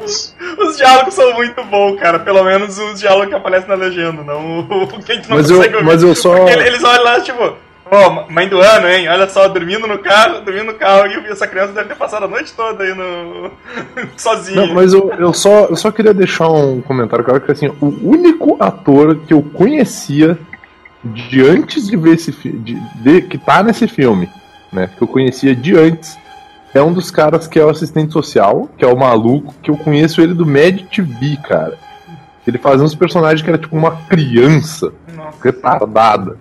Os 0.00 0.76
diálogos 0.76 1.14
são 1.14 1.32
muito 1.34 1.62
bons, 1.64 1.98
cara. 2.00 2.18
Pelo 2.18 2.42
menos 2.44 2.78
os 2.78 3.00
diálogos 3.00 3.28
que 3.28 3.34
aparecem 3.34 3.68
na 3.68 3.74
legenda, 3.74 4.22
não 4.22 4.60
o 4.60 4.86
que 5.02 5.12
a 5.12 5.14
gente 5.14 5.28
não 5.28 5.36
Mas 5.38 5.50
consegue 5.50 5.74
eu, 5.74 5.78
ouvir. 5.78 5.90
mas 5.90 6.02
eu 6.02 6.14
só. 6.14 6.34
Porque 6.36 6.50
ele- 6.52 6.66
eles 6.68 6.84
olham 6.84 7.04
lá, 7.04 7.20
tipo, 7.20 7.54
Pô, 7.90 8.32
mãe 8.32 8.48
do 8.48 8.58
ano, 8.58 8.88
hein? 8.88 9.06
Olha 9.06 9.28
só, 9.28 9.46
dormindo 9.48 9.86
no 9.86 9.98
carro, 9.98 10.40
dormindo 10.40 10.64
no 10.72 10.74
carro 10.74 11.06
e 11.08 11.14
eu 11.14 11.22
vi 11.22 11.28
essa 11.28 11.46
criança 11.46 11.74
deve 11.74 11.90
ter 11.90 11.94
passado 11.94 12.24
a 12.24 12.28
noite 12.28 12.50
toda 12.56 12.82
aí 12.84 12.94
no. 12.94 13.50
sozinha. 14.16 14.64
Não, 14.66 14.72
mas 14.74 14.94
eu, 14.94 15.12
eu, 15.18 15.32
só, 15.34 15.66
eu 15.66 15.76
só 15.76 15.90
queria 15.90 16.14
deixar 16.14 16.48
um 16.48 16.80
comentário, 16.80 17.22
cara, 17.22 17.38
que 17.38 17.52
assim, 17.52 17.68
o 17.82 17.94
único 18.02 18.56
ator 18.58 19.16
que 19.26 19.34
eu 19.34 19.42
conhecia 19.42 20.38
de 21.04 21.46
antes 21.46 21.86
de 21.86 21.94
ver 21.98 22.14
esse 22.14 22.32
filme, 22.32 22.78
que 23.28 23.36
tá 23.36 23.62
nesse 23.62 23.86
filme, 23.86 24.26
né? 24.72 24.88
Que 24.96 25.02
eu 25.02 25.08
conhecia 25.08 25.54
de 25.54 25.76
antes, 25.76 26.16
é 26.74 26.82
um 26.82 26.92
dos 26.92 27.10
caras 27.10 27.46
que 27.46 27.58
é 27.58 27.64
o 27.64 27.70
assistente 27.70 28.12
social, 28.12 28.68
que 28.76 28.84
é 28.84 28.88
o 28.88 28.96
maluco, 28.96 29.54
que 29.62 29.70
eu 29.70 29.76
conheço 29.76 30.20
ele 30.20 30.34
do 30.34 30.46
Mad 30.46 30.80
TV, 30.90 31.36
cara. 31.36 31.78
Ele 32.46 32.58
fazia 32.58 32.84
uns 32.84 32.94
personagens 32.94 33.42
que 33.42 33.48
era 33.48 33.58
tipo 33.58 33.76
uma 33.76 33.96
criança 34.08 34.92
Nossa. 35.14 35.38
retardada. 35.42 36.36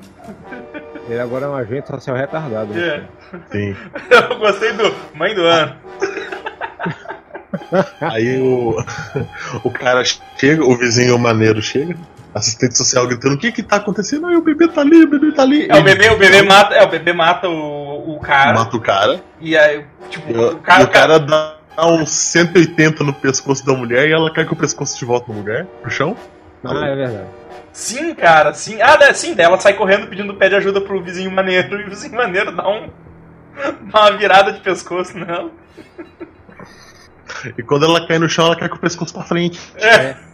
Ele 1.07 1.19
agora 1.19 1.45
é 1.45 1.49
um 1.49 1.55
agente 1.55 1.87
social 1.87 2.15
retardado. 2.15 2.73
Né? 2.73 2.81
É. 2.81 3.03
Sim. 3.51 3.75
Eu 4.09 4.39
gostei 4.39 4.71
do 4.73 4.93
Mãe 5.13 5.35
do 5.35 5.43
Ano. 5.43 5.75
Aí 7.99 8.39
o, 8.41 8.77
o 9.63 9.71
cara 9.71 10.03
chega, 10.37 10.63
o 10.63 10.77
vizinho 10.77 11.17
maneiro 11.19 11.61
chega, 11.61 11.95
assistente 12.33 12.77
social 12.77 13.07
gritando: 13.07 13.35
O 13.35 13.37
que 13.37 13.51
que 13.51 13.63
tá 13.63 13.77
acontecendo? 13.77 14.27
Aí 14.27 14.35
o 14.35 14.41
bebê 14.41 14.67
tá 14.67 14.81
ali, 14.81 15.03
o 15.03 15.07
bebê 15.07 15.31
tá 15.31 15.43
ali. 15.43 15.67
É, 15.69 15.75
o 15.75 15.83
bebê, 15.83 16.09
o 16.09 16.17
bebê 16.17 16.41
mata, 16.43 16.73
é, 16.75 16.83
o 16.83 16.87
bebê 16.87 17.13
mata 17.13 17.49
o, 17.49 18.15
o 18.15 18.19
cara. 18.19 18.53
Mata 18.53 18.77
o 18.77 18.81
cara. 18.81 19.21
E 19.39 19.57
aí, 19.57 19.85
tipo, 20.09 20.31
o 20.31 20.57
cara. 20.57 20.83
O 20.83 20.87
cara 20.87 21.19
dá 21.19 21.57
uns 21.79 22.09
180 22.09 23.03
no 23.03 23.13
pescoço 23.13 23.65
da 23.65 23.73
mulher 23.73 24.07
e 24.07 24.11
ela 24.11 24.31
cai 24.31 24.45
com 24.45 24.55
o 24.55 24.57
pescoço 24.57 24.97
de 24.97 25.05
volta 25.05 25.31
no 25.31 25.37
lugar, 25.37 25.65
pro 25.81 25.91
chão. 25.91 26.15
Ah, 26.63 26.85
é 26.85 26.95
verdade. 26.95 27.27
Sim, 27.73 28.13
cara, 28.13 28.53
sim. 28.53 28.81
Ah, 28.81 28.97
né, 28.97 29.13
sim, 29.13 29.33
dela 29.33 29.59
sai 29.59 29.73
correndo 29.73 30.07
pedindo 30.07 30.33
pede 30.33 30.55
ajuda 30.55 30.81
pro 30.81 31.01
vizinho 31.01 31.31
maneiro 31.31 31.79
e 31.79 31.85
o 31.85 31.89
vizinho 31.89 32.15
maneiro 32.15 32.55
dá 32.55 32.67
um. 32.67 32.89
dá 33.91 34.01
uma 34.01 34.17
virada 34.17 34.51
de 34.51 34.59
pescoço 34.59 35.17
nela. 35.17 35.49
E 37.57 37.63
quando 37.63 37.85
ela 37.85 38.05
cai 38.05 38.19
no 38.19 38.29
chão, 38.29 38.45
ela 38.45 38.55
cai 38.55 38.69
com 38.69 38.75
o 38.75 38.79
pescoço 38.79 39.13
pra 39.13 39.23
frente. 39.23 39.59
É. 39.77 39.87
é 39.87 40.30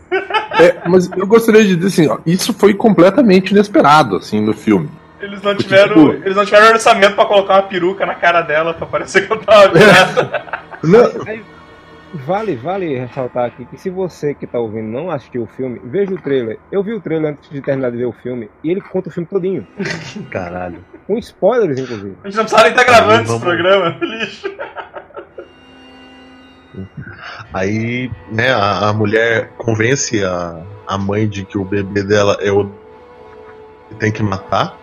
mas 0.87 1.09
eu 1.11 1.27
gostaria 1.27 1.63
de 1.63 1.75
dizer 1.75 1.87
assim, 1.87 2.07
ó, 2.07 2.19
isso 2.25 2.53
foi 2.53 2.73
completamente 2.73 3.51
inesperado, 3.51 4.17
assim, 4.17 4.41
no 4.41 4.53
filme. 4.53 4.89
Eles 5.19 5.41
não 5.41 5.55
tiveram, 5.55 5.95
tipo... 5.95 6.25
eles 6.25 6.35
não 6.35 6.45
tiveram 6.45 6.67
orçamento 6.69 7.15
para 7.15 7.25
colocar 7.25 7.55
uma 7.55 7.63
peruca 7.63 8.05
na 8.05 8.15
cara 8.15 8.41
dela 8.41 8.73
para 8.73 8.85
parecer 8.85 9.25
que 9.25 9.33
eu 9.33 9.39
tava 9.39 9.73
virada. 9.73 10.61
Não. 10.83 11.09
Vale, 12.13 12.55
vale 12.55 12.97
ressaltar 12.97 13.45
aqui 13.45 13.65
que 13.65 13.77
se 13.77 13.89
você 13.89 14.33
que 14.33 14.47
tá 14.47 14.59
ouvindo 14.59 14.87
não 14.87 15.11
assistiu 15.11 15.43
o 15.43 15.47
filme, 15.47 15.81
veja 15.83 16.13
o 16.13 16.21
trailer. 16.21 16.57
Eu 16.71 16.81
vi 16.81 16.93
o 16.93 17.01
trailer 17.01 17.31
antes 17.31 17.49
de 17.49 17.61
terminar 17.61 17.91
de 17.91 17.97
ver 17.97 18.05
o 18.05 18.13
filme 18.13 18.49
e 18.63 18.71
ele 18.71 18.79
conta 18.79 19.09
o 19.09 19.11
filme 19.11 19.27
todinho. 19.27 19.67
Caralho. 20.31 20.79
Com 21.05 21.17
spoilers, 21.17 21.79
inclusive. 21.79 22.15
A 22.23 22.27
gente 22.29 22.37
não 22.37 22.45
precisava 22.45 22.63
nem 22.63 22.71
estar 22.71 22.85
tá 22.85 22.91
gravando 22.91 23.23
esse 23.23 23.39
programa, 23.39 23.97
lixo. 24.01 24.51
Aí, 27.53 28.11
né, 28.31 28.51
a, 28.51 28.89
a, 28.89 28.93
mulher 28.93 29.51
convence 29.57 30.23
a, 30.23 30.61
a 30.87 30.97
mãe 30.97 31.27
de 31.27 31.45
que 31.45 31.57
o 31.57 31.65
bebê 31.65 32.03
dela 32.03 32.37
é 32.41 32.51
o 32.51 32.69
que 33.89 33.95
tem 33.95 34.11
que 34.11 34.23
matar. 34.23 34.77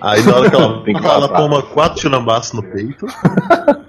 Aí 0.00 0.22
na 0.22 0.36
hora 0.36 0.50
que 0.50 0.56
ela, 0.56 0.82
que 0.84 1.06
ela 1.06 1.28
toma 1.28 1.62
quatro 1.62 2.00
tirambaços 2.00 2.52
no 2.52 2.62
peito. 2.62 3.06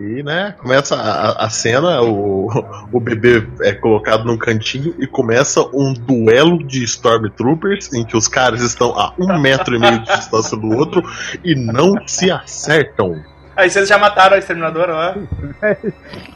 E, 0.00 0.24
né, 0.24 0.54
começa 0.58 0.96
a, 0.96 1.46
a 1.46 1.48
cena, 1.48 2.02
o, 2.02 2.48
o 2.92 3.00
bebê 3.00 3.46
é 3.62 3.72
colocado 3.72 4.24
num 4.24 4.36
cantinho 4.36 4.92
e 4.98 5.06
começa 5.06 5.62
um 5.72 5.94
duelo 5.94 6.64
de 6.64 6.82
Stormtroopers 6.82 7.92
em 7.94 8.04
que 8.04 8.16
os 8.16 8.26
caras 8.26 8.60
estão 8.60 8.90
a 8.98 9.14
um 9.16 9.38
metro 9.40 9.76
e 9.76 9.78
meio 9.78 10.00
de 10.00 10.06
distância 10.06 10.56
do 10.58 10.68
outro 10.76 11.02
e 11.44 11.54
não 11.54 11.94
se 12.08 12.30
acertam. 12.30 13.22
Aí 13.56 13.70
vocês 13.70 13.88
já 13.88 13.98
mataram 13.98 14.36
a 14.36 14.38
exterminadora 14.38 14.92
lá? 14.92 15.14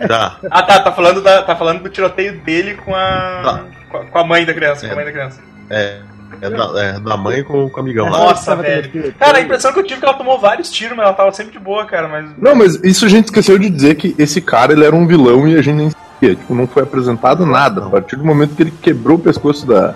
Já. 0.01 0.37
Ah 0.51 0.63
tá, 0.63 0.81
tá 0.81 0.93
falando, 0.93 1.21
da, 1.21 1.43
tá 1.43 1.57
falando 1.57 1.83
do 1.83 1.89
tiroteio 1.89 2.41
dele 2.41 2.75
com 2.75 2.95
a. 2.95 3.43
Tá. 3.91 4.01
Com 4.11 4.19
a 4.19 4.25
mãe 4.25 4.45
da 4.45 4.55
criança, 4.55 4.85
é. 4.85 4.89
com 4.89 4.93
a 4.93 4.97
mãe 4.97 5.05
da 5.05 5.13
criança. 5.13 5.41
É. 5.71 6.01
É 6.41 6.51
da, 6.51 6.83
é 6.83 7.01
da 7.01 7.17
mãe 7.17 7.43
com, 7.43 7.69
com 7.69 7.77
o 7.79 7.81
amigão 7.81 8.09
lá. 8.09 8.19
Nossa, 8.19 8.55
velho. 8.55 9.13
Cara, 9.19 9.39
a 9.39 9.41
impressão 9.41 9.73
que 9.73 9.79
eu 9.79 9.83
tive 9.83 9.97
é 9.97 10.01
que 10.01 10.05
ela 10.05 10.17
tomou 10.17 10.39
vários 10.39 10.71
tiros, 10.71 10.97
mas 10.97 11.07
ela 11.07 11.15
tava 11.15 11.33
sempre 11.33 11.53
de 11.53 11.59
boa, 11.59 11.85
cara. 11.87 12.07
Mas... 12.07 12.31
Não, 12.39 12.55
mas 12.55 12.77
isso 12.85 13.07
a 13.07 13.09
gente 13.09 13.27
esqueceu 13.27 13.59
de 13.59 13.69
dizer 13.69 13.95
que 13.97 14.15
esse 14.19 14.41
cara 14.41 14.73
ele 14.73 14.85
era 14.85 14.95
um 14.95 15.07
vilão 15.07 15.49
e 15.49 15.57
a 15.57 15.63
gente 15.63 15.77
nem 15.77 15.91
sabia. 15.91 16.37
Tipo, 16.37 16.55
não 16.55 16.67
foi 16.67 16.83
apresentado 16.83 17.45
nada. 17.47 17.87
A 17.87 17.91
partir 17.91 18.17
do 18.17 18.25
momento 18.25 18.55
que 18.55 18.63
ele 18.63 18.71
quebrou 18.71 19.17
o 19.17 19.21
pescoço 19.21 19.67
da, 19.67 19.95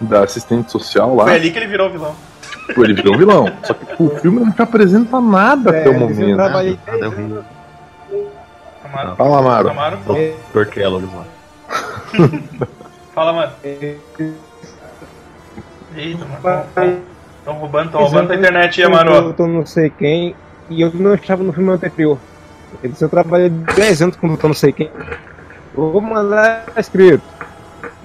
da 0.00 0.24
assistente 0.24 0.70
social 0.70 1.14
lá. 1.16 1.24
Foi 1.24 1.34
ali 1.34 1.50
que 1.50 1.58
ele 1.58 1.66
virou 1.66 1.90
vilão. 1.90 2.14
Tipo, 2.66 2.84
ele 2.84 2.94
virou 2.94 3.18
vilão. 3.18 3.52
Só 3.62 3.74
que 3.74 4.02
o 4.02 4.10
filme 4.18 4.40
não 4.40 4.52
te 4.52 4.62
apresenta 4.62 5.20
nada 5.20 5.70
é, 5.70 5.80
até 5.80 5.90
o 5.90 6.00
momento. 6.00 6.36
Trabalhei 6.36 6.78
nada, 6.86 7.10
nada 7.10 7.44
Amaro. 8.84 9.16
Fala, 9.16 9.38
Amaro. 9.38 9.70
Amaro. 9.70 9.98
Dr. 10.52 10.66
Kellogg 10.70 11.06
lá. 11.14 11.24
Fala, 13.14 13.32
mano. 13.32 13.52
Eita, 15.96 16.24
mano. 16.42 16.66
Estão 17.38 17.54
roubando, 17.54 17.90
tão 17.92 18.00
roubando 18.00 18.32
a 18.32 18.36
internet 18.36 18.82
aí, 18.82 18.90
mano. 18.90 19.12
Eu 19.12 19.32
tô 19.32 19.46
não 19.46 19.64
sei 19.64 19.90
quem 19.90 20.34
e 20.68 20.80
eu 20.80 20.92
não 20.92 21.14
estava 21.14 21.42
no 21.42 21.52
filme 21.52 21.70
anterior. 21.70 22.18
Ele 22.82 22.92
disse, 22.92 23.04
eu 23.04 23.08
trabalhei 23.08 23.48
10 23.48 24.02
anos 24.02 24.16
com 24.16 24.26
o 24.26 24.30
doutor 24.30 24.48
não 24.48 24.54
sei 24.54 24.72
quem. 24.72 24.90
Vou 25.74 26.00
mandar 26.00 26.64
escrito. 26.76 27.22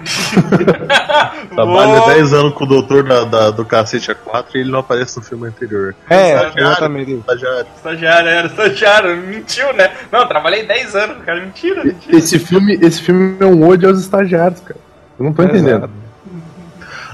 Trabalha 1.53 2.05
10 2.13 2.33
anos 2.33 2.53
com 2.53 2.63
o 2.63 2.67
doutor 2.67 3.03
da, 3.03 3.23
da, 3.23 3.51
do 3.51 3.65
cacete 3.65 4.11
A4 4.11 4.45
e 4.55 4.57
ele 4.59 4.71
não 4.71 4.79
aparece 4.79 5.17
no 5.17 5.23
filme 5.23 5.47
anterior. 5.47 5.95
É, 6.09 6.51
exatamente. 6.55 7.13
Estagiário. 7.13 7.67
Estagiário, 7.75 8.29
era 8.29 8.47
estagiário. 8.47 9.17
Mentiu, 9.17 9.73
né? 9.73 9.91
Não, 10.11 10.27
trabalhei 10.27 10.65
10 10.65 10.95
anos, 10.95 11.23
cara. 11.25 11.41
Mentira, 11.41 11.83
mentira. 11.83 12.17
Esse 12.17 12.39
filme, 12.39 12.77
esse 12.81 13.01
filme 13.01 13.37
é 13.39 13.45
um 13.45 13.67
ode 13.67 13.85
aos 13.85 13.99
estagiários, 13.99 14.59
cara. 14.61 14.79
Eu 15.19 15.25
não 15.25 15.33
tô 15.33 15.43
entendendo. 15.43 15.89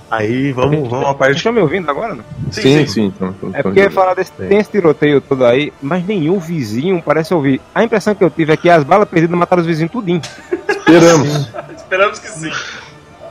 Aí 0.09 0.53
vamos, 0.53 0.89
vamos 0.89 1.07
a 1.07 1.13
parte. 1.13 1.35
Estão 1.35 1.51
me 1.51 1.59
ouvindo 1.59 1.89
agora? 1.89 2.15
Não? 2.15 2.23
Sim, 2.49 2.61
sim. 2.61 2.87
sim. 2.87 3.05
Então, 3.07 3.35
então, 3.37 3.51
é 3.53 3.61
porque 3.61 3.89
falar 3.89 4.13
desse, 4.13 4.31
tem 4.31 4.57
esse 4.57 4.71
tiroteio 4.71 5.19
todo 5.19 5.45
aí, 5.45 5.73
mas 5.81 6.05
nenhum 6.05 6.39
vizinho 6.39 7.01
parece 7.05 7.33
ouvir. 7.33 7.59
A 7.75 7.83
impressão 7.83 8.15
que 8.15 8.23
eu 8.23 8.29
tive 8.29 8.53
é 8.53 8.57
que 8.57 8.69
as 8.69 8.83
balas 8.83 9.09
perdidas 9.09 9.37
mataram 9.37 9.61
os 9.61 9.67
vizinhos 9.67 9.91
tudinho. 9.91 10.21
Esperamos. 10.69 11.51
Esperamos 11.87 12.19
que 12.19 12.27
sim. 12.27 12.51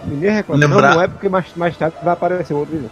Ninguém 0.05 0.31
reclama. 0.31 0.61
Lembrar... 0.65 0.89
Não, 0.89 0.95
não 0.97 1.03
é 1.03 1.09
porque 1.09 1.29
mais, 1.29 1.47
mais 1.55 1.77
tarde 1.77 1.97
vai 2.03 2.15
aparecer 2.15 2.55
outro 2.55 2.73
vizinho. 2.73 2.91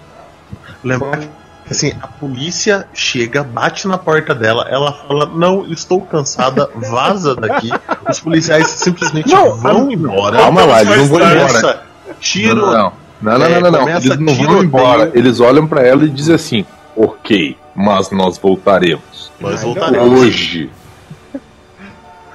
Lembrar 0.83 1.20
que 1.66 1.72
assim, 1.72 1.92
a 2.03 2.07
polícia 2.07 2.87
chega, 2.92 3.42
bate 3.42 3.88
na 3.88 3.96
porta 3.96 4.35
dela, 4.35 4.66
ela 4.68 4.92
fala: 4.92 5.27
Não, 5.27 5.64
estou 5.72 6.03
cansada, 6.03 6.68
vaza 6.74 7.35
daqui. 7.35 7.70
Os 8.09 8.20
policiais 8.20 8.68
simplesmente 8.68 9.33
não, 9.33 9.57
vão 9.57 9.90
embora. 9.90 10.37
Calma 10.37 10.64
lá, 10.64 10.83
eles 10.83 10.96
não 10.98 11.07
vão 11.07 11.20
embora. 11.20 11.83
Tiro. 12.20 12.57
Não, 12.57 12.72
não. 12.72 12.92
Não, 13.22 13.38
não, 13.38 13.46
é, 13.46 13.61
não, 13.61 13.70
não, 13.70 13.87
não. 13.87 13.88
Eles 13.88 14.18
não 14.18 14.35
vão 14.35 14.62
embora. 14.62 15.11
Eles 15.14 15.40
olham 15.40 15.66
para 15.66 15.87
ela 15.87 16.05
e 16.05 16.11
dizem 16.11 16.35
assim: 16.35 16.66
Ok, 16.94 17.57
mas 17.74 18.11
nós 18.11 18.37
voltaremos. 18.37 19.33
Nós 19.40 19.62
voltaremos. 19.62 20.20
Hoje. 20.20 20.70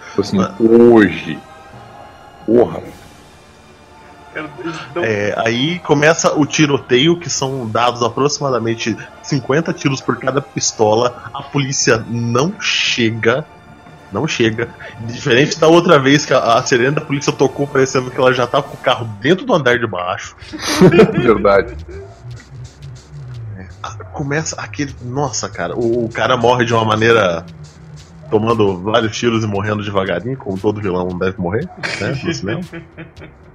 Tipo 0.09 0.21
assim, 0.21 0.39
hoje. 0.59 1.37
Porra. 2.47 2.81
É, 4.97 5.33
aí 5.37 5.79
começa 5.79 6.33
o 6.37 6.45
tiroteio, 6.45 7.17
que 7.17 7.29
são 7.29 7.67
dados 7.67 8.03
aproximadamente 8.03 8.95
50 9.23 9.73
tiros 9.73 10.01
por 10.01 10.17
cada 10.17 10.41
pistola. 10.41 11.29
A 11.33 11.41
polícia 11.41 12.03
não 12.07 12.53
chega 12.59 13.45
não 14.11 14.27
chega. 14.27 14.69
Diferente 15.01 15.59
da 15.59 15.67
outra 15.67 15.99
vez 15.99 16.25
que 16.25 16.33
a, 16.33 16.39
a 16.39 16.63
sirene 16.63 16.95
da 16.95 17.01
polícia 17.01 17.31
tocou, 17.31 17.67
parecendo 17.67 18.09
que 18.09 18.19
ela 18.19 18.33
já 18.33 18.47
tava 18.47 18.63
com 18.63 18.75
o 18.75 18.77
carro 18.77 19.05
dentro 19.21 19.45
do 19.45 19.53
andar 19.53 19.77
de 19.77 19.87
baixo. 19.87 20.35
Verdade. 21.11 21.75
É, 23.57 23.67
começa 24.11 24.59
aquele. 24.59 24.95
Nossa, 25.03 25.49
cara, 25.49 25.75
o, 25.75 26.05
o, 26.05 26.09
cara 26.09 26.35
morre 26.37 26.65
de 26.65 26.73
uma 26.73 26.85
maneira. 26.85 27.45
Tomando 28.29 28.77
vários 28.77 29.17
tiros 29.17 29.43
e 29.43 29.47
morrendo 29.47 29.83
devagarinho, 29.83 30.37
como 30.37 30.55
todo 30.55 30.79
vilão 30.79 31.07
deve 31.17 31.41
morrer, 31.41 31.67
né? 32.43 32.61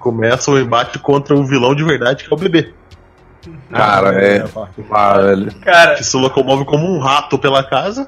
Começa 0.00 0.50
o 0.50 0.58
embate 0.58 0.98
contra 0.98 1.36
o 1.36 1.44
vilão 1.44 1.74
de 1.74 1.84
verdade, 1.84 2.24
que 2.24 2.32
é 2.32 2.34
o 2.34 2.38
bebê. 2.38 2.72
Cara, 3.70 4.10
ah, 4.10 4.14
é. 4.14 4.36
é 4.38 4.44
ah, 4.90 5.64
cara, 5.64 5.94
que 5.94 6.04
se 6.04 6.16
locomove 6.16 6.64
como 6.64 6.86
um 6.86 6.98
rato 6.98 7.38
pela 7.38 7.62
casa. 7.62 8.06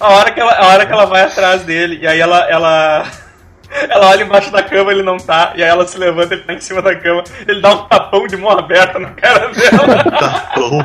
A 0.00 0.08
hora 0.08 0.30
que 0.30 0.40
ela, 0.40 0.52
a 0.52 0.66
hora 0.68 0.86
que 0.86 0.92
ela 0.92 1.04
vai 1.04 1.22
atrás 1.22 1.62
dele, 1.62 1.98
e 2.00 2.06
aí 2.06 2.18
ela, 2.20 2.48
ela, 2.48 3.06
ela 3.90 4.08
olha 4.08 4.22
embaixo 4.22 4.50
da 4.52 4.62
cama, 4.62 4.92
ele 4.92 5.02
não 5.02 5.18
tá, 5.18 5.52
e 5.56 5.62
aí 5.62 5.68
ela 5.68 5.86
se 5.86 5.98
levanta, 5.98 6.34
ele 6.34 6.44
tá 6.44 6.54
em 6.54 6.60
cima 6.60 6.80
da 6.80 6.94
cama, 6.94 7.24
ele 7.46 7.60
dá 7.60 7.72
um 7.72 7.84
tapão 7.88 8.26
de 8.26 8.36
mão 8.36 8.50
aberta 8.50 8.98
na 8.98 9.10
cara 9.10 9.50
dela. 9.52 10.04
tapão. 10.18 10.78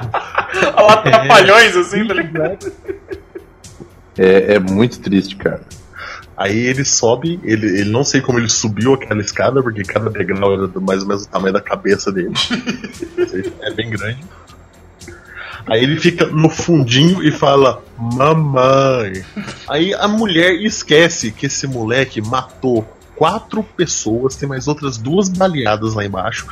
Olha 0.76 0.86
lá, 0.86 0.98
trapalhões 0.98 1.76
assim, 1.76 2.06
tá 2.06 2.13
ligado? 2.15 2.72
É, 4.17 4.56
é 4.56 4.60
muito 4.60 5.00
triste, 5.00 5.36
cara. 5.36 5.62
Aí 6.38 6.56
ele 6.56 6.86
sobe, 6.86 7.39
ele, 7.43 7.65
ele 7.65 7.89
não 7.89 8.04
sei 8.04 8.21
como 8.21 8.38
ele 8.38 8.47
subiu 8.47 8.93
aquela 8.93 9.21
escada, 9.21 9.63
porque 9.63 9.82
cada 9.82 10.08
degrau 10.08 10.54
era 10.54 10.80
mais 10.80 11.02
ou 11.02 11.08
menos 11.08 11.23
o 11.23 11.30
tamanho 11.30 11.52
da 11.52 11.60
cabeça 11.60 12.12
dele. 12.12 12.34
é 13.60 13.73
bem 13.73 13.89
grande. 13.89 14.23
Aí 15.65 15.84
ele 15.84 16.00
fica 16.00 16.28
no 16.28 16.47
fundinho 16.47 17.23
e 17.23 17.32
fala: 17.32 17.82
Mamãe. 17.97 19.26
Aí 19.67 19.95
a 19.95 20.08
mulher 20.08 20.54
esquece 20.62 21.32
que 21.32 21.47
esse 21.47 21.65
moleque 21.65 22.21
matou 22.21 22.88
quatro 23.15 23.63
pessoas, 23.63 24.36
tem 24.36 24.47
mais 24.47 24.67
outras 24.67 24.95
duas 24.95 25.28
baleadas 25.28 25.95
lá 25.95 26.06
embaixo. 26.06 26.45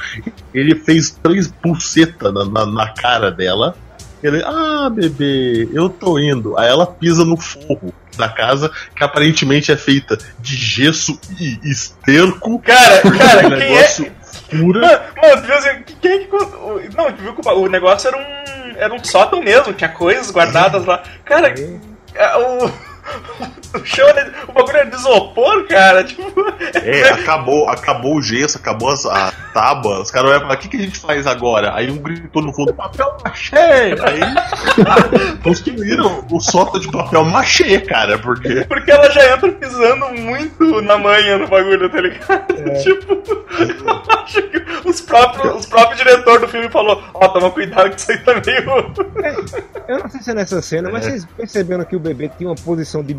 Ele 0.52 0.74
fez 0.74 1.12
três 1.12 1.48
pulsetas 1.48 2.34
na, 2.34 2.44
na, 2.44 2.66
na 2.66 2.88
cara 2.90 3.32
dela. 3.32 3.78
Ele, 4.24 4.42
ah, 4.44 4.90
bebê, 4.90 5.70
eu 5.72 5.88
tô 5.90 6.18
indo. 6.18 6.58
Aí 6.58 6.68
ela 6.68 6.88
pisa 6.88 7.24
no 7.24 7.38
forro 7.38 7.94
da 8.18 8.30
casa, 8.30 8.72
que 8.96 9.04
aparentemente 9.04 9.72
é 9.72 9.78
feita 9.78 10.18
de 10.40 10.56
gesso 10.56 11.20
e 11.40 11.60
esterco. 11.64 12.60
Cara, 12.60 13.02
cara, 13.02 13.48
um 13.48 13.50
quem 13.50 13.68
é. 13.68 13.70
negócio 13.70 14.12
pura. 14.50 14.82
Mano, 14.82 15.00
mano, 15.22 15.42
tu 15.42 15.48
viu 15.48 15.56
assim, 15.56 15.84
quem 16.02 16.12
é 16.12 16.20
que. 16.20 16.36
o- 16.36 16.82
Não, 16.96 17.12
tu 17.12 17.22
viu 17.22 17.34
que 17.36 17.48
o- 17.48 17.62
o 17.62 17.68
negócio 17.70 18.08
era 18.08 18.18
um. 18.18 18.46
Era 18.78 18.94
um 18.94 19.04
sótão 19.04 19.42
mesmo, 19.42 19.72
tinha 19.74 19.90
coisas 19.90 20.30
guardadas 20.32 20.86
lá. 20.86 21.02
Cara, 21.24 21.54
é, 22.14 22.38
o. 22.38 22.72
O 23.86 23.86
chão 23.86 24.08
era, 24.08 24.32
o 24.48 24.54
bagulho 24.54 24.78
era 24.78 24.90
de 24.90 24.96
isopor, 24.96 25.68
cara. 25.68 26.04
Tipo. 26.04 26.34
É, 26.82 27.10
acabou, 27.12 27.70
acabou 27.70 28.16
o 28.16 28.22
gesso, 28.22 28.58
acabou 28.58 28.90
as, 28.90 29.06
a 29.06 29.32
tábua. 29.54 30.02
Os 30.02 30.12
caras 30.12 30.30
olham 30.30 30.38
e 30.38 30.42
falam, 30.42 30.56
o 30.56 30.60
que, 30.60 30.68
que 30.70 30.78
a 30.78 30.82
gente 30.82 31.00
faz 31.00 31.28
agora? 31.28 31.76
Aí 31.76 31.92
um 31.92 31.98
gritou 31.98 32.42
no 32.42 32.54
fundo, 32.54 32.74
papel 32.74 33.18
machê! 33.24 33.56
Aí 33.56 34.20
construíram 35.44 36.26
o 36.32 36.40
sótão 36.40 36.80
de 36.80 36.90
papel 36.92 37.26
machê, 37.26 37.80
cara, 37.82 38.18
porque. 38.18 38.66
Porque 38.66 38.92
ela 38.92 39.10
já 39.12 39.34
entra 39.34 39.52
pisando 39.52 40.08
muito 40.22 40.82
na 40.82 40.98
manha 40.98 41.38
no 41.38 41.48
bagulho, 41.48 41.90
tá 41.90 42.02
ligado? 42.02 42.46
Tipo, 42.82 43.14
eu 43.14 44.02
acho 44.10 44.42
que 44.42 44.66
os 44.86 45.02
próprios, 45.02 45.56
os 45.56 45.66
próprios 45.66 45.98
diretores 45.98 46.42
do 46.42 46.48
filme 46.48 46.70
falou, 46.70 47.04
ó, 47.14 47.28
toma 47.28 47.52
cuidado 47.52 47.90
que 47.90 48.00
isso 48.00 48.12
aí 48.12 48.18
tá 48.20 48.34
meio. 48.34 48.94
Eu 49.88 50.00
não 50.00 50.10
sei 50.10 50.22
se 50.22 50.32
é 50.32 50.34
nessa 50.34 50.62
cena, 50.62 50.90
mas 50.90 51.06
vocês 51.06 51.26
perceberam 51.26 51.84
que 51.84 51.96
o 51.96 52.00
bebê 52.00 52.30
tinha 52.30 52.50
uma 52.50 52.56
posição 52.56 53.04
de 53.04 53.14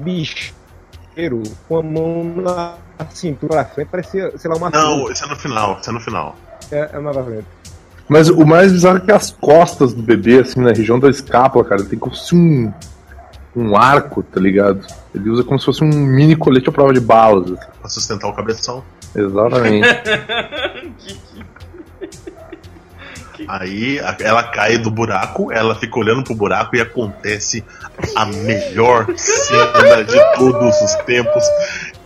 com 1.68 1.78
a 1.78 1.82
mão 1.82 2.24
na 2.36 2.74
cintura 3.10 3.54
pra 3.54 3.64
frente, 3.64 3.88
parecia, 3.88 4.32
sei 4.36 4.50
lá, 4.50 4.56
uma 4.56 4.70
Não, 4.70 5.10
isso 5.10 5.24
é 5.24 5.28
no 5.28 5.36
final, 5.36 5.78
isso 5.80 5.90
é 5.90 5.92
no 5.92 6.00
final. 6.00 6.36
É, 6.70 6.90
é 6.92 6.98
uma 6.98 7.12
pra 7.12 7.24
frente. 7.24 7.46
Mas 8.08 8.28
o 8.28 8.44
mais 8.44 8.70
bizarro 8.72 8.98
é 8.98 9.00
que 9.00 9.12
as 9.12 9.30
costas 9.30 9.92
do 9.92 10.02
bebê, 10.02 10.40
assim, 10.40 10.60
na 10.60 10.70
região 10.72 10.98
da 10.98 11.08
escápula, 11.08 11.64
cara, 11.64 11.84
tem 11.84 11.98
como 11.98 12.14
se 12.14 12.20
fosse 12.22 12.36
um, 12.36 12.72
um 13.56 13.76
arco, 13.76 14.22
tá 14.22 14.40
ligado? 14.40 14.86
Ele 15.14 15.30
usa 15.30 15.42
como 15.42 15.58
se 15.58 15.64
fosse 15.64 15.82
um 15.82 15.88
mini 15.88 16.36
colete 16.36 16.68
à 16.68 16.72
prova 16.72 16.92
de 16.92 17.00
balas. 17.00 17.50
assim. 17.50 17.70
Pra 17.80 17.88
sustentar 17.88 18.28
o 18.28 18.34
cabeção. 18.34 18.84
Exatamente. 19.14 19.88
Aí 23.48 23.98
ela 24.20 24.42
cai 24.44 24.78
do 24.78 24.90
buraco, 24.90 25.52
ela 25.52 25.74
fica 25.74 25.98
olhando 25.98 26.24
pro 26.24 26.34
buraco 26.34 26.76
e 26.76 26.80
acontece 26.80 27.64
a 28.14 28.24
melhor 28.26 29.06
cena 29.16 30.04
de 30.04 30.34
todos 30.36 30.80
os 30.80 30.94
tempos. 31.04 31.44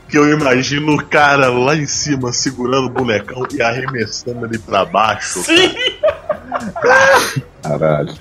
Que 0.09 0.19
eu 0.19 0.29
imagino 0.29 0.95
o 0.95 1.05
cara 1.07 1.49
lá 1.49 1.77
em 1.77 1.87
cima 1.87 2.33
segurando 2.33 2.87
o 2.87 2.91
bonecão 2.91 3.47
e 3.53 3.63
arremessando 3.63 4.45
ele 4.45 4.59
pra 4.59 4.85
baixo. 4.85 5.41
Sim! 5.45 5.73
Caralho. 7.63 8.13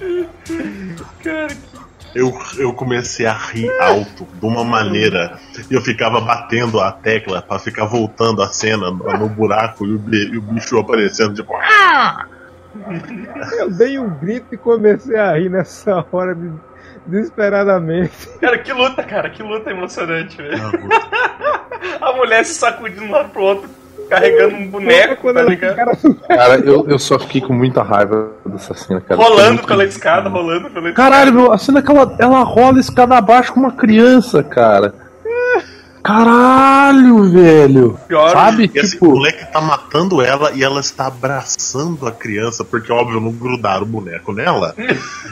Cara, 1.23 1.47
que 1.47 2.19
Eu, 2.19 2.35
eu 2.57 2.73
comecei 2.73 3.25
a 3.25 3.33
rir 3.33 3.69
alto 3.81 4.27
de 4.39 4.45
uma 4.45 4.63
maneira. 4.63 5.39
E 5.69 5.73
eu 5.73 5.81
ficava 5.81 6.19
batendo 6.21 6.79
a 6.79 6.91
tecla 6.91 7.41
pra 7.41 7.59
ficar 7.59 7.85
voltando 7.85 8.41
a 8.41 8.49
cena 8.49 8.91
no, 8.91 9.17
no 9.17 9.29
buraco 9.29 9.85
e 9.85 9.93
o, 9.93 10.03
e 10.13 10.37
o 10.37 10.41
bicho 10.41 10.77
aparecendo, 10.77 11.33
tipo. 11.35 11.55
"Ah!" 11.55 12.25
Eu 13.57 13.69
dei 13.71 13.97
um 13.99 14.09
grito 14.09 14.53
e 14.53 14.57
comecei 14.57 15.17
a 15.17 15.33
rir 15.37 15.49
nessa 15.49 16.05
hora 16.11 16.35
de- 16.35 16.51
desesperadamente. 17.05 18.11
Cara, 18.39 18.57
que 18.59 18.71
luta, 18.73 19.03
cara, 19.03 19.29
que 19.29 19.41
luta 19.43 19.71
emocionante, 19.71 20.37
velho. 20.37 20.59
A 22.01 22.13
mulher 22.13 22.45
se 22.45 22.53
sacudindo 22.55 23.03
um 23.05 23.11
lado 23.11 23.29
pro 23.29 23.41
outro, 23.41 23.69
carregando 24.09 24.55
um 24.55 24.67
boneco, 24.69 25.21
Quando 25.21 25.37
tá 25.37 25.43
ligado? 25.43 25.95
fica- 25.97 26.27
Cara, 26.27 26.55
eu, 26.59 26.85
eu 26.87 26.99
só 26.99 27.17
fiquei 27.19 27.41
com 27.41 27.53
muita 27.53 27.81
raiva 27.81 28.31
dessa 28.45 28.73
cena, 28.73 28.99
cara. 29.01 29.19
Rolando 29.21 29.65
pela 29.65 29.85
escada, 29.85 30.29
rolando 30.29 30.69
pela 30.69 30.89
escada. 30.89 31.09
Caralho, 31.09 31.33
meu, 31.33 31.51
a 31.53 31.57
cena 31.57 31.81
que 31.81 31.89
ela, 31.91 32.15
ela 32.19 32.43
rola 32.43 32.77
a 32.77 32.79
escada 32.81 33.15
abaixo 33.17 33.53
com 33.53 33.59
uma 33.61 33.71
criança, 33.71 34.43
cara. 34.43 34.93
Caralho, 36.03 37.29
velho. 37.29 37.99
Pior, 38.07 38.31
Sabe? 38.31 38.71
E 38.73 38.79
o 38.79 38.83
Tipo, 38.89 39.07
moleque 39.11 39.45
tá 39.51 39.59
matando 39.61 40.21
ela 40.21 40.51
e 40.53 40.63
ela 40.63 40.79
está 40.79 41.07
abraçando 41.07 42.07
a 42.07 42.11
criança, 42.11 42.63
porque 42.63 42.91
óbvio 42.91 43.19
não 43.19 43.31
grudaram 43.31 43.83
o 43.83 43.85
boneco 43.85 44.31
nela. 44.33 44.73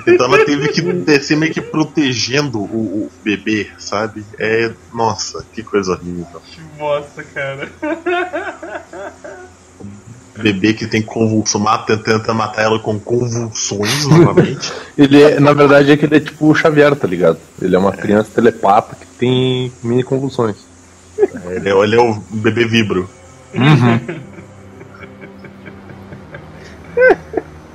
Então 0.07 0.25
ela 0.27 0.45
teve 0.45 0.69
que 0.69 0.81
descer 0.81 1.35
meio 1.35 1.51
que 1.53 1.59
protegendo 1.59 2.59
o, 2.59 3.07
o 3.07 3.11
bebê, 3.25 3.67
sabe? 3.77 4.23
É. 4.39 4.71
Nossa, 4.93 5.45
que 5.53 5.61
coisa 5.61 5.91
horrível. 5.93 6.41
Que 6.45 6.61
bosta, 6.77 7.23
cara. 7.23 7.69
Bebê 10.37 10.73
que 10.73 10.85
tem 10.85 11.01
convulsão, 11.01 11.59
mata, 11.59 11.97
tenta 11.97 12.31
matar 12.33 12.63
ela 12.63 12.79
com 12.79 12.99
convulsões 12.99 14.05
novamente. 14.07 14.71
ele 14.97 15.21
é, 15.21 15.39
na 15.39 15.51
verdade 15.51 15.91
é 15.91 15.97
que 15.97 16.05
ele 16.05 16.17
é 16.17 16.19
tipo 16.19 16.47
o 16.51 16.55
Xavier, 16.55 16.95
tá 16.95 17.07
ligado? 17.07 17.39
Ele 17.59 17.75
é 17.75 17.79
uma 17.79 17.91
criança 17.91 18.29
telepata 18.35 18.95
que 18.95 19.06
tem 19.17 19.71
mini 19.83 20.03
convulsões. 20.03 20.55
ele, 21.17 21.69
é, 21.69 21.71
ele 21.71 21.95
é 21.95 22.01
o 22.01 22.15
bebê 22.31 22.65
vibro. 22.65 23.09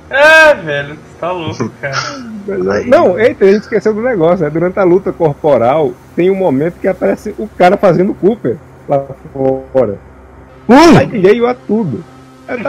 É, 0.09 0.53
velho, 0.55 0.97
tá 1.19 1.31
louco, 1.31 1.71
cara. 1.81 1.95
Não, 2.85 3.17
eita, 3.19 3.45
a 3.45 3.51
gente 3.51 3.61
esqueceu 3.63 3.93
do 3.93 4.01
negócio, 4.01 4.43
né? 4.43 4.49
Durante 4.49 4.77
a 4.77 4.83
luta 4.83 5.11
corporal, 5.11 5.93
tem 6.15 6.29
um 6.29 6.35
momento 6.35 6.75
que 6.79 6.87
aparece 6.87 7.33
o 7.37 7.47
cara 7.47 7.77
fazendo 7.77 8.13
Cooper 8.13 8.57
lá 8.87 9.05
fora. 9.71 9.97
Aí 10.99 11.07
veio 11.21 11.47
a 11.47 11.53
tudo. 11.55 12.03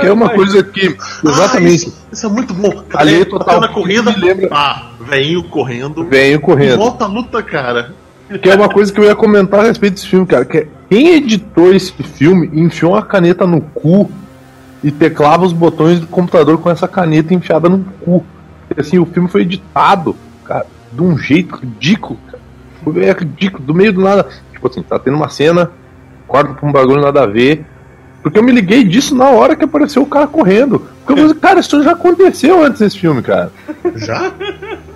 Que 0.01 0.07
é 0.07 0.13
uma 0.13 0.31
coisa 0.31 0.63
que. 0.63 0.97
Ah, 0.99 1.29
Exatamente. 1.29 1.75
isso, 1.75 2.07
isso 2.13 2.27
é 2.27 2.29
muito 2.29 2.55
bom. 2.55 2.85
Ali, 2.95 3.17
Ali, 3.17 3.25
total, 3.25 3.61
na 3.61 3.69
corrida, 3.69 4.13
me 4.13 4.21
lembra- 4.21 4.49
pá, 4.49 4.93
veinho 5.01 5.43
correndo. 5.45 6.05
Venho 6.05 6.41
correndo. 6.41 6.79
Volta 6.79 7.05
a 7.05 7.09
luta, 7.09 7.43
cara. 7.43 7.93
Que 8.41 8.51
é 8.51 8.55
uma 8.55 8.69
coisa 8.69 8.93
que 8.93 9.01
eu 9.01 9.05
ia 9.05 9.15
comentar 9.15 9.61
a 9.61 9.65
respeito 9.65 9.95
desse 9.95 10.09
filme, 10.09 10.27
cara. 10.27 10.45
Que 10.45 10.59
é, 10.59 10.67
quem 10.89 11.15
editou 11.15 11.73
esse 11.75 11.93
filme 11.93 12.51
enfiou 12.53 12.93
uma 12.93 13.03
caneta 13.03 13.47
no 13.47 13.61
cu 13.61 14.11
e 14.83 14.91
teclava 14.91 15.45
os 15.45 15.53
botões 15.53 16.01
do 16.01 16.07
computador 16.07 16.59
com 16.59 16.71
essa 16.71 16.89
caneta 16.89 17.33
enfiada 17.33 17.69
no 17.69 17.85
cu. 18.01 18.25
Assim, 18.77 18.99
o 18.99 19.07
filme 19.07 19.29
foi 19.29 19.43
editado, 19.43 20.17
cara, 20.45 20.67
de 20.93 21.03
um 21.03 21.17
jeito 21.17 21.57
ridículo, 21.57 22.19
cara. 22.27 22.43
É 23.07 23.13
ridículo, 23.13 23.65
do 23.65 23.75
meio 23.75 23.93
do 23.93 24.01
nada. 24.01 24.27
Tipo 24.53 24.69
assim, 24.69 24.83
tá 24.83 24.99
tendo 24.99 25.17
uma 25.17 25.29
cena, 25.29 25.71
corta 26.27 26.53
pra 26.53 26.69
um 26.69 26.73
bagulho 26.73 27.01
nada 27.01 27.23
a 27.23 27.27
ver. 27.27 27.65
Porque 28.23 28.39
eu 28.39 28.43
me 28.43 28.53
liguei 28.53 28.85
disso 28.85 29.15
na 29.15 29.29
hora 29.31 29.55
que 29.55 29.65
apareceu 29.65 30.03
o 30.03 30.07
cara 30.07 30.27
correndo. 30.27 30.81
Porque 31.05 31.13
eu 31.13 31.29
falei, 31.29 31.41
cara, 31.41 31.61
isso 31.61 31.83
já 31.83 31.93
aconteceu 31.93 32.65
antes 32.65 32.81
desse 32.81 32.99
filme, 32.99 33.23
cara. 33.23 33.53
Já? 33.97 34.33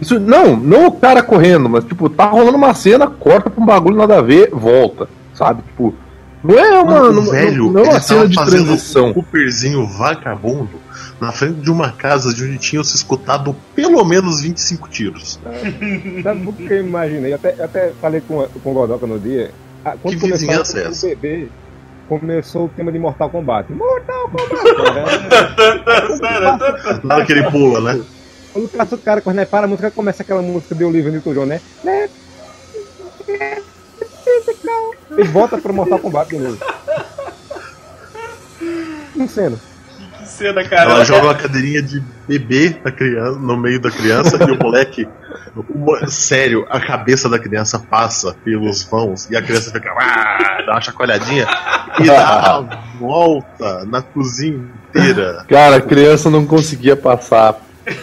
Isso, 0.00 0.18
não, 0.20 0.56
não 0.56 0.86
o 0.86 0.92
cara 0.92 1.22
correndo, 1.22 1.68
mas 1.68 1.84
tipo, 1.84 2.08
tá 2.08 2.26
rolando 2.26 2.56
uma 2.56 2.72
cena, 2.74 3.06
corta 3.06 3.50
pra 3.50 3.62
um 3.62 3.66
bagulho 3.66 3.96
nada 3.96 4.18
a 4.18 4.22
ver, 4.22 4.50
volta, 4.52 5.08
sabe? 5.34 5.62
Tipo, 5.62 5.94
não 6.42 6.56
é 6.56 6.80
uma, 6.80 6.84
Mano, 7.00 7.12
não, 7.14 7.22
o 7.22 7.30
velho, 7.30 7.64
não, 7.64 7.72
não 7.72 7.80
é 7.80 7.88
uma 7.90 8.00
cena 8.00 8.20
tava 8.20 8.28
de 8.28 8.34
fazendo 8.36 8.64
transição. 8.66 9.08
um 9.08 9.12
Cooperzinho 9.14 9.84
vagabundo 9.86 10.70
na 11.20 11.32
frente 11.32 11.60
de 11.60 11.70
uma 11.70 11.90
casa 11.90 12.32
de 12.32 12.44
onde 12.44 12.58
tinham 12.58 12.84
se 12.84 12.94
escutado 12.94 13.56
pelo 13.74 14.04
menos 14.04 14.40
25 14.40 14.88
tiros. 14.88 15.40
Sabe 16.22 16.46
o 16.48 16.52
que 16.52 16.72
eu 16.72 16.86
imaginei? 16.86 17.32
Até, 17.32 17.60
até 17.60 17.92
falei 18.00 18.20
com, 18.20 18.46
com 18.62 18.70
o 18.70 18.74
Godoka 18.74 19.04
no 19.06 19.18
dia. 19.18 19.50
Ah, 19.84 19.94
Quando 20.00 20.16
Que 20.16 20.26
vizinhança 20.30 20.78
é 20.78 20.84
o 20.86 20.90
essa? 20.90 21.06
bebê, 21.08 21.48
começou 22.08 22.66
o 22.66 22.68
tema 22.68 22.92
de 22.92 23.00
Mortal 23.00 23.30
Kombat. 23.30 23.72
Mortal 23.72 24.30
Kombat! 24.30 25.28
Na 27.04 27.14
hora 27.16 27.24
que 27.26 27.32
ele 27.32 27.50
pula, 27.50 27.80
né? 27.80 28.00
Quando 28.58 28.68
passa 28.70 28.94
o 28.96 28.98
cara, 28.98 29.20
quando 29.20 29.36
né, 29.36 29.44
para 29.44 29.66
a 29.66 29.68
música, 29.68 29.90
começa 29.90 30.22
aquela 30.22 30.42
música 30.42 30.74
de 30.74 30.82
Olivia 30.84 31.12
Newton-John, 31.12 31.46
né? 31.46 31.60
E 35.16 35.22
volta 35.24 35.58
pro 35.58 35.72
Mortal 35.72 35.98
Kombat 35.98 36.28
de 36.30 36.38
novo. 36.38 36.58
Um 39.16 39.28
cena. 39.28 39.56
Que 40.18 40.26
cena, 40.28 40.64
cara. 40.68 40.90
Ela 40.90 41.04
joga 41.04 41.24
uma 41.26 41.34
cadeirinha 41.34 41.82
de 41.82 42.02
bebê 42.26 42.76
na 42.84 42.90
criança, 42.90 43.38
no 43.38 43.56
meio 43.56 43.80
da 43.80 43.90
criança 43.90 44.36
e 44.36 44.50
o 44.50 44.58
moleque. 44.58 45.08
mo- 45.74 46.08
sério, 46.10 46.66
a 46.68 46.80
cabeça 46.80 47.28
da 47.28 47.38
criança 47.38 47.78
passa 47.78 48.34
pelos 48.44 48.82
vãos 48.84 49.28
e 49.30 49.36
a 49.36 49.42
criança 49.42 49.70
fica. 49.70 49.90
"Ah", 49.96 50.62
dá 50.66 50.72
uma 50.72 50.80
chacoalhadinha 50.80 51.46
e 52.00 52.04
dá 52.06 52.60
uma 52.60 52.82
volta 52.98 53.84
na 53.86 54.02
cozinha 54.02 54.64
inteira. 54.88 55.44
Cara, 55.48 55.76
a 55.76 55.80
criança 55.80 56.28
não 56.30 56.44
conseguia 56.46 56.96
passar 56.96 57.56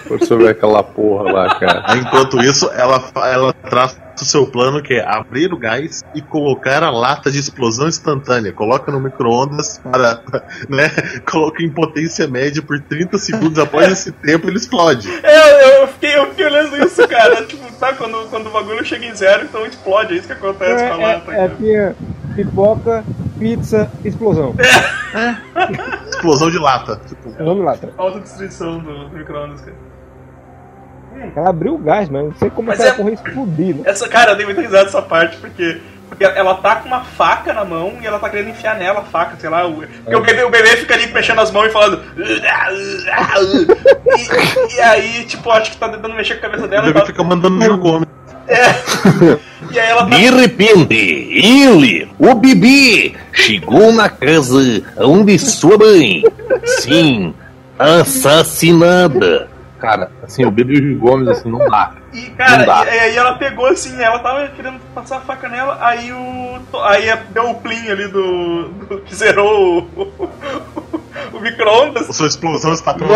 por 0.08 0.22
sobre 0.26 0.48
aquela 0.48 0.84
porra 0.84 1.32
lá, 1.32 1.56
cara. 1.60 1.86
Enquanto 1.98 2.40
isso, 2.42 2.70
ela, 2.74 3.04
ela 3.16 3.54
traz 3.54 3.98
o 4.20 4.24
seu 4.24 4.48
plano 4.48 4.82
que 4.82 4.94
é 4.94 5.06
abrir 5.06 5.52
o 5.54 5.58
gás 5.58 6.02
e 6.14 6.22
colocar 6.22 6.82
a 6.84 6.90
lata 6.90 7.30
de 7.30 7.38
explosão 7.40 7.88
instantânea. 7.88 8.54
Coloca 8.54 8.92
no 8.92 9.00
micro-ondas 9.00 9.80
para. 9.84 10.22
Né, 10.70 10.90
coloca 11.30 11.62
em 11.62 11.70
potência 11.70 12.28
média 12.28 12.62
por 12.62 12.80
30 12.80 13.18
segundos. 13.18 13.60
Após 13.60 13.92
esse 13.92 14.12
tempo, 14.12 14.48
ele 14.48 14.58
explode. 14.58 15.10
É, 15.24 15.82
eu 15.82 15.88
fiquei, 15.88 16.18
eu 16.18 16.30
fiquei 16.30 16.46
olhando 16.46 16.78
isso, 16.86 17.08
cara. 17.08 17.44
tipo, 17.46 17.72
tá, 17.74 17.94
quando, 17.94 18.30
quando 18.30 18.48
o 18.48 18.52
bagulho 18.52 18.84
chega 18.86 19.06
em 19.06 19.14
zero, 19.14 19.46
então 19.46 19.66
explode. 19.66 20.14
É 20.14 20.18
isso 20.18 20.28
que 20.28 20.34
acontece 20.34 20.84
É, 20.84 20.88
com 20.88 20.94
a 20.94 20.98
lata. 20.98 21.32
é, 21.34 21.46
é, 21.76 21.96
pipoca, 22.36 23.04
pizza, 23.40 23.92
explosão. 24.04 24.54
Explosão 26.10 26.50
de 26.52 26.58
lata. 26.58 27.00
Tipo, 27.08 27.30
Vamos 27.38 27.64
lá, 27.66 27.78
tá? 27.78 27.88
Autodestruição 27.98 28.80
do, 28.80 29.10
do 29.10 29.18
micro-ondas, 29.18 29.62
cara. 29.62 29.76
Ela 31.36 31.50
abriu 31.50 31.76
o 31.76 31.78
gás, 31.78 32.10
mas 32.10 32.26
não 32.26 32.34
sei 32.36 32.50
como 32.50 32.68
Mas 32.68 32.80
é 32.80 32.84
que 32.84 32.88
ela 32.90 32.94
é- 32.94 32.98
correu 32.98 33.14
explodir, 33.14 33.76
né? 33.76 33.84
Essa, 33.86 34.08
cara, 34.10 34.32
eu 34.32 34.36
dei 34.36 34.46
muita 34.46 34.62
risada 34.62 34.88
essa 34.88 35.02
parte, 35.02 35.38
porque, 35.38 35.80
porque 36.10 36.26
ela 36.26 36.56
tá 36.56 36.76
com 36.78 36.88
uma 36.90 37.06
faca 37.06 37.54
na 37.54 37.64
mão 37.64 37.94
e 38.02 38.06
ela 38.06 38.20
tá 38.20 38.30
querendo 38.30 38.50
enfiar 38.50 38.76
nela 38.78 39.00
a 39.00 39.04
faca, 39.04 39.38
sei 39.40 39.50
lá. 39.50 39.66
O, 39.66 39.76
porque 39.76 40.16
o, 40.16 40.22
bebê, 40.22 40.44
o 40.44 40.50
bebê 40.50 40.76
fica 40.76 40.94
ali 40.94 41.08
mexendo 41.14 41.40
as 41.40 41.52
mãos 41.52 41.68
e 41.68 41.70
falando. 41.70 42.02
E, 44.18 44.76
e 44.76 44.82
aí, 44.82 45.26
tipo, 45.26 45.50
acho 45.52 45.72
que 45.72 45.78
tá 45.78 45.90
tentando 45.90 46.14
mexer 46.16 46.36
com 46.36 46.40
a 46.46 46.50
cabeça 46.50 46.66
o 46.66 46.68
dela. 46.70 46.84
bebê 46.84 47.00
ela- 47.00 47.08
fica 47.08 47.24
mandando 47.24 47.56
no 47.56 47.80
come. 48.48 49.40
E 49.72 49.80
aí 49.80 49.90
ela 49.90 50.06
tá. 50.08 50.16
De 50.16 50.30
repente, 50.30 50.96
ele, 50.96 52.08
o 52.20 52.36
bebê, 52.36 53.14
chegou 53.34 53.92
na 53.92 54.08
casa 54.10 54.84
onde 54.98 55.38
sua 55.40 55.78
mãe, 55.78 56.24
sim, 56.64 57.34
assassinada. 57.80 59.50
Cara, 59.80 60.10
assim, 60.24 60.46
o 60.46 60.52
bebê 60.52 60.76
Gil 60.78 60.98
Gomes, 60.98 61.28
assim, 61.28 61.50
não 61.52 61.60
dá. 61.70 61.92
E, 62.14 62.22
cara, 62.32 62.60
Não 62.60 62.66
dá. 62.66 62.86
e, 62.86 62.96
e 62.96 63.00
aí 63.00 63.18
ela 63.18 63.36
pegou 63.36 63.68
assim, 63.68 64.02
ela 64.02 64.20
tava 64.20 64.48
querendo 64.48 64.80
passar 64.94 65.18
a 65.18 65.22
faca 65.22 65.50
nela, 65.50 65.78
aí 65.82 66.12
o. 66.12 66.62
Aí 66.84 67.14
deu 67.32 67.50
o 67.50 67.56
plim 67.56 67.90
ali 67.90 68.08
do. 68.08 68.70
do 68.70 69.02
que 69.02 69.14
zerou 69.14 69.80
o. 69.96 70.30
micro-ondas. 71.50 72.10
A 72.10 72.14
sua 72.14 72.28
explosão 72.28 72.74
está 72.74 72.94
pronta. 72.94 73.14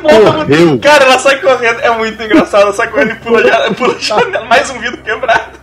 Correu. 0.00 0.66
muito. 0.66 0.82
Cara, 0.82 1.04
ela 1.04 1.18
sai 1.18 1.40
correndo, 1.40 1.80
é 1.80 1.90
muito 1.96 2.22
engraçado. 2.22 2.62
Ela 2.62 2.72
sai 2.72 2.88
correndo 2.88 3.12
e 3.12 3.16
pula, 3.16 3.42
já, 3.46 3.72
pula 3.74 3.98
janela, 3.98 4.44
mais 4.46 4.70
um 4.70 4.78
vidro 4.78 5.02
quebrado. 5.02 5.58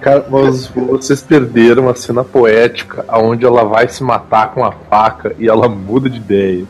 Cara, 0.00 0.24
mas 0.28 0.66
vocês 0.66 1.22
perderam 1.22 1.88
a 1.88 1.94
cena 1.94 2.24
poética 2.24 3.04
onde 3.08 3.44
ela 3.44 3.64
vai 3.64 3.86
se 3.88 4.02
matar 4.02 4.48
com 4.52 4.64
a 4.64 4.72
faca 4.72 5.34
e 5.38 5.48
ela 5.48 5.68
muda 5.68 6.08
de 6.10 6.16
ideia. 6.16 6.64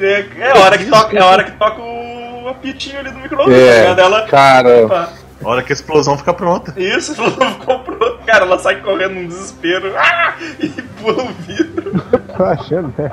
É, 0.00 0.24
é 0.38 0.50
a 0.50 0.58
hora 0.60 0.76
que 0.78 0.86
toca, 0.86 1.16
é 1.16 1.20
a 1.20 1.26
hora 1.26 1.44
que 1.44 1.52
toca 1.52 1.80
o 1.80 2.48
apitinho 2.48 2.98
ali 2.98 3.10
do 3.10 3.18
micro-ondas. 3.18 3.54
tá 3.54 3.60
É, 3.60 3.80
ligado? 3.82 4.00
Ela. 4.00 4.22
cara, 4.26 4.84
Opa, 4.86 5.08
A 5.44 5.48
hora 5.48 5.62
que 5.62 5.72
a 5.72 5.74
explosão 5.74 6.18
fica 6.18 6.34
pronta. 6.34 6.74
Isso, 6.76 7.14
ela 7.22 7.54
comprou. 7.64 8.18
Cara, 8.26 8.44
ela 8.46 8.58
sai 8.58 8.80
correndo 8.80 9.14
num 9.14 9.28
desespero 9.28 9.92
ah, 9.96 10.34
e 10.58 10.68
pula 10.68 11.22
o 11.22 11.28
vidro. 11.46 12.02
Tô 12.36 12.44
achando, 12.44 12.92
né? 12.98 13.10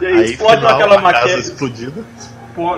E 0.00 0.06
aí, 0.06 0.12
Aí 0.18 0.24
explode 0.32 0.56
final, 0.56 0.74
aquela 0.74 0.94
casa 1.02 1.02
maquete. 1.02 1.40
explodida. 1.40 2.04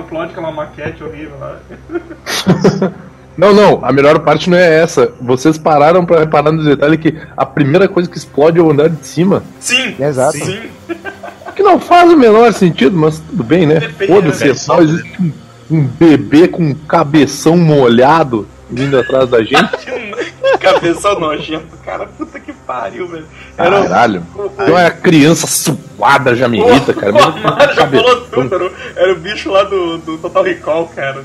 Explode 0.01 0.31
aquela 0.31 0.51
maquete 0.53 1.05
horrível 1.05 1.39
lá. 1.39 1.59
Não, 3.37 3.53
não, 3.53 3.85
a 3.85 3.93
melhor 3.93 4.19
parte 4.21 4.49
não 4.49 4.57
é 4.57 4.81
essa. 4.81 5.13
Vocês 5.21 5.59
pararam 5.59 6.07
pra 6.07 6.21
reparar 6.21 6.51
no 6.51 6.65
detalhe 6.65 6.97
que 6.97 7.15
a 7.37 7.45
primeira 7.45 7.87
coisa 7.87 8.09
que 8.09 8.17
explode 8.17 8.59
é 8.59 8.63
o 8.63 8.71
andar 8.71 8.89
de 8.89 9.07
cima. 9.07 9.43
Sim! 9.61 9.95
Exato. 10.01 10.39
Sim! 10.39 10.71
Que 11.55 11.63
não 11.63 11.81
faz 11.81 12.11
o 12.13 12.17
menor 12.19 12.53
sentido, 12.53 12.95
mas 12.99 13.19
tudo 13.19 13.43
bem, 13.43 13.67
né? 13.67 13.81
Depende, 13.81 14.13
Foda-se, 14.13 14.45
né? 14.45 14.51
é 14.51 14.55
só 14.55 14.83
existe 14.83 15.23
um, 15.23 15.33
um 15.71 15.87
bebê 15.87 16.49
com 16.49 16.63
um 16.63 16.75
cabeção 16.75 17.57
molhado 17.57 18.47
vindo 18.71 18.99
atrás 18.99 19.31
da 19.31 19.43
gente. 19.43 19.87
Cabeça 20.61 21.15
nojento, 21.19 21.75
cara. 21.83 22.07
Puta 22.09 22.36
pariu, 22.67 23.07
velho. 23.09 23.27
Era 23.57 23.81
o- 23.81 23.83
Caralho. 23.89 24.27
o- 24.35 24.51
Então 24.63 24.79
é 24.79 24.87
a 24.87 24.91
criança 24.91 25.47
suada 25.47 26.35
já 26.35 26.49
me 26.49 26.59
irrita, 26.61 26.93
cara. 26.93 27.13
O 27.13 27.15
Mesmo 27.15 27.49
Amaro 27.49 27.75
já 27.75 27.87
falou 27.89 28.21
tudo, 28.27 28.55
era 28.55 28.65
o, 28.67 28.73
era 28.97 29.13
o 29.13 29.17
bicho 29.17 29.51
lá 29.51 29.63
do, 29.65 29.99
do 29.99 30.19
Total 30.19 30.43
Recall, 30.43 30.87
cara. 30.89 31.25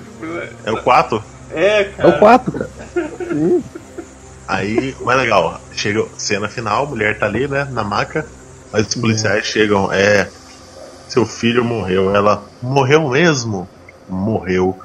É 0.66 0.72
o 0.72 0.82
4. 0.82 1.24
É, 1.54 1.82
É 1.82 1.84
cara. 1.86 2.10
o 2.10 2.20
4, 2.20 2.52
cara. 2.52 2.70
Aí, 4.48 4.96
o 5.00 5.06
mais 5.06 5.18
legal, 5.18 5.62
chega 5.72 6.04
cena 6.18 6.50
final, 6.50 6.84
a 6.84 6.88
mulher 6.90 7.18
tá 7.18 7.26
ali, 7.26 7.48
né, 7.48 7.66
na 7.72 7.84
maca. 7.86 8.26
Aí 8.74 8.82
os 8.82 8.96
policiais 8.96 9.46
chegam, 9.46 9.90
é. 9.92 10.28
Seu 11.08 11.26
filho 11.26 11.64
morreu. 11.64 12.14
Ela, 12.16 12.42
morreu 12.62 13.10
mesmo? 13.10 13.68
Morreu. 14.10 14.78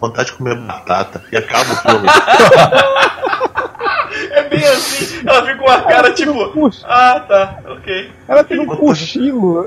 Vontade 0.00 0.30
de 0.30 0.36
comer 0.36 0.56
batata. 0.56 1.22
E 1.32 1.36
acaba 1.36 1.72
o 1.72 1.76
filme. 1.76 2.08
É 4.30 4.48
bem 4.48 4.64
assim. 4.64 5.22
Ela 5.26 5.42
fica 5.42 5.56
com 5.58 5.64
uma 5.64 5.82
cara 5.82 6.12
tipo. 6.12 6.48
Puxa, 6.50 6.86
Ah, 6.86 7.20
tá, 7.20 7.58
ok. 7.68 8.10
ela 8.28 8.44
tem 8.44 8.58
um 8.60 8.66
cochilo. 8.66 9.66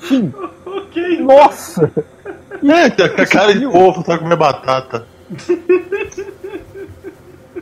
Sim, 0.00 0.32
Ok. 0.66 1.20
nossa! 1.20 1.90
é, 2.64 3.22
a 3.22 3.26
cara 3.26 3.54
de 3.54 3.66
povo, 3.66 3.92
vontade 3.92 4.18
de 4.18 4.24
comer 4.24 4.36
batata. 4.36 5.06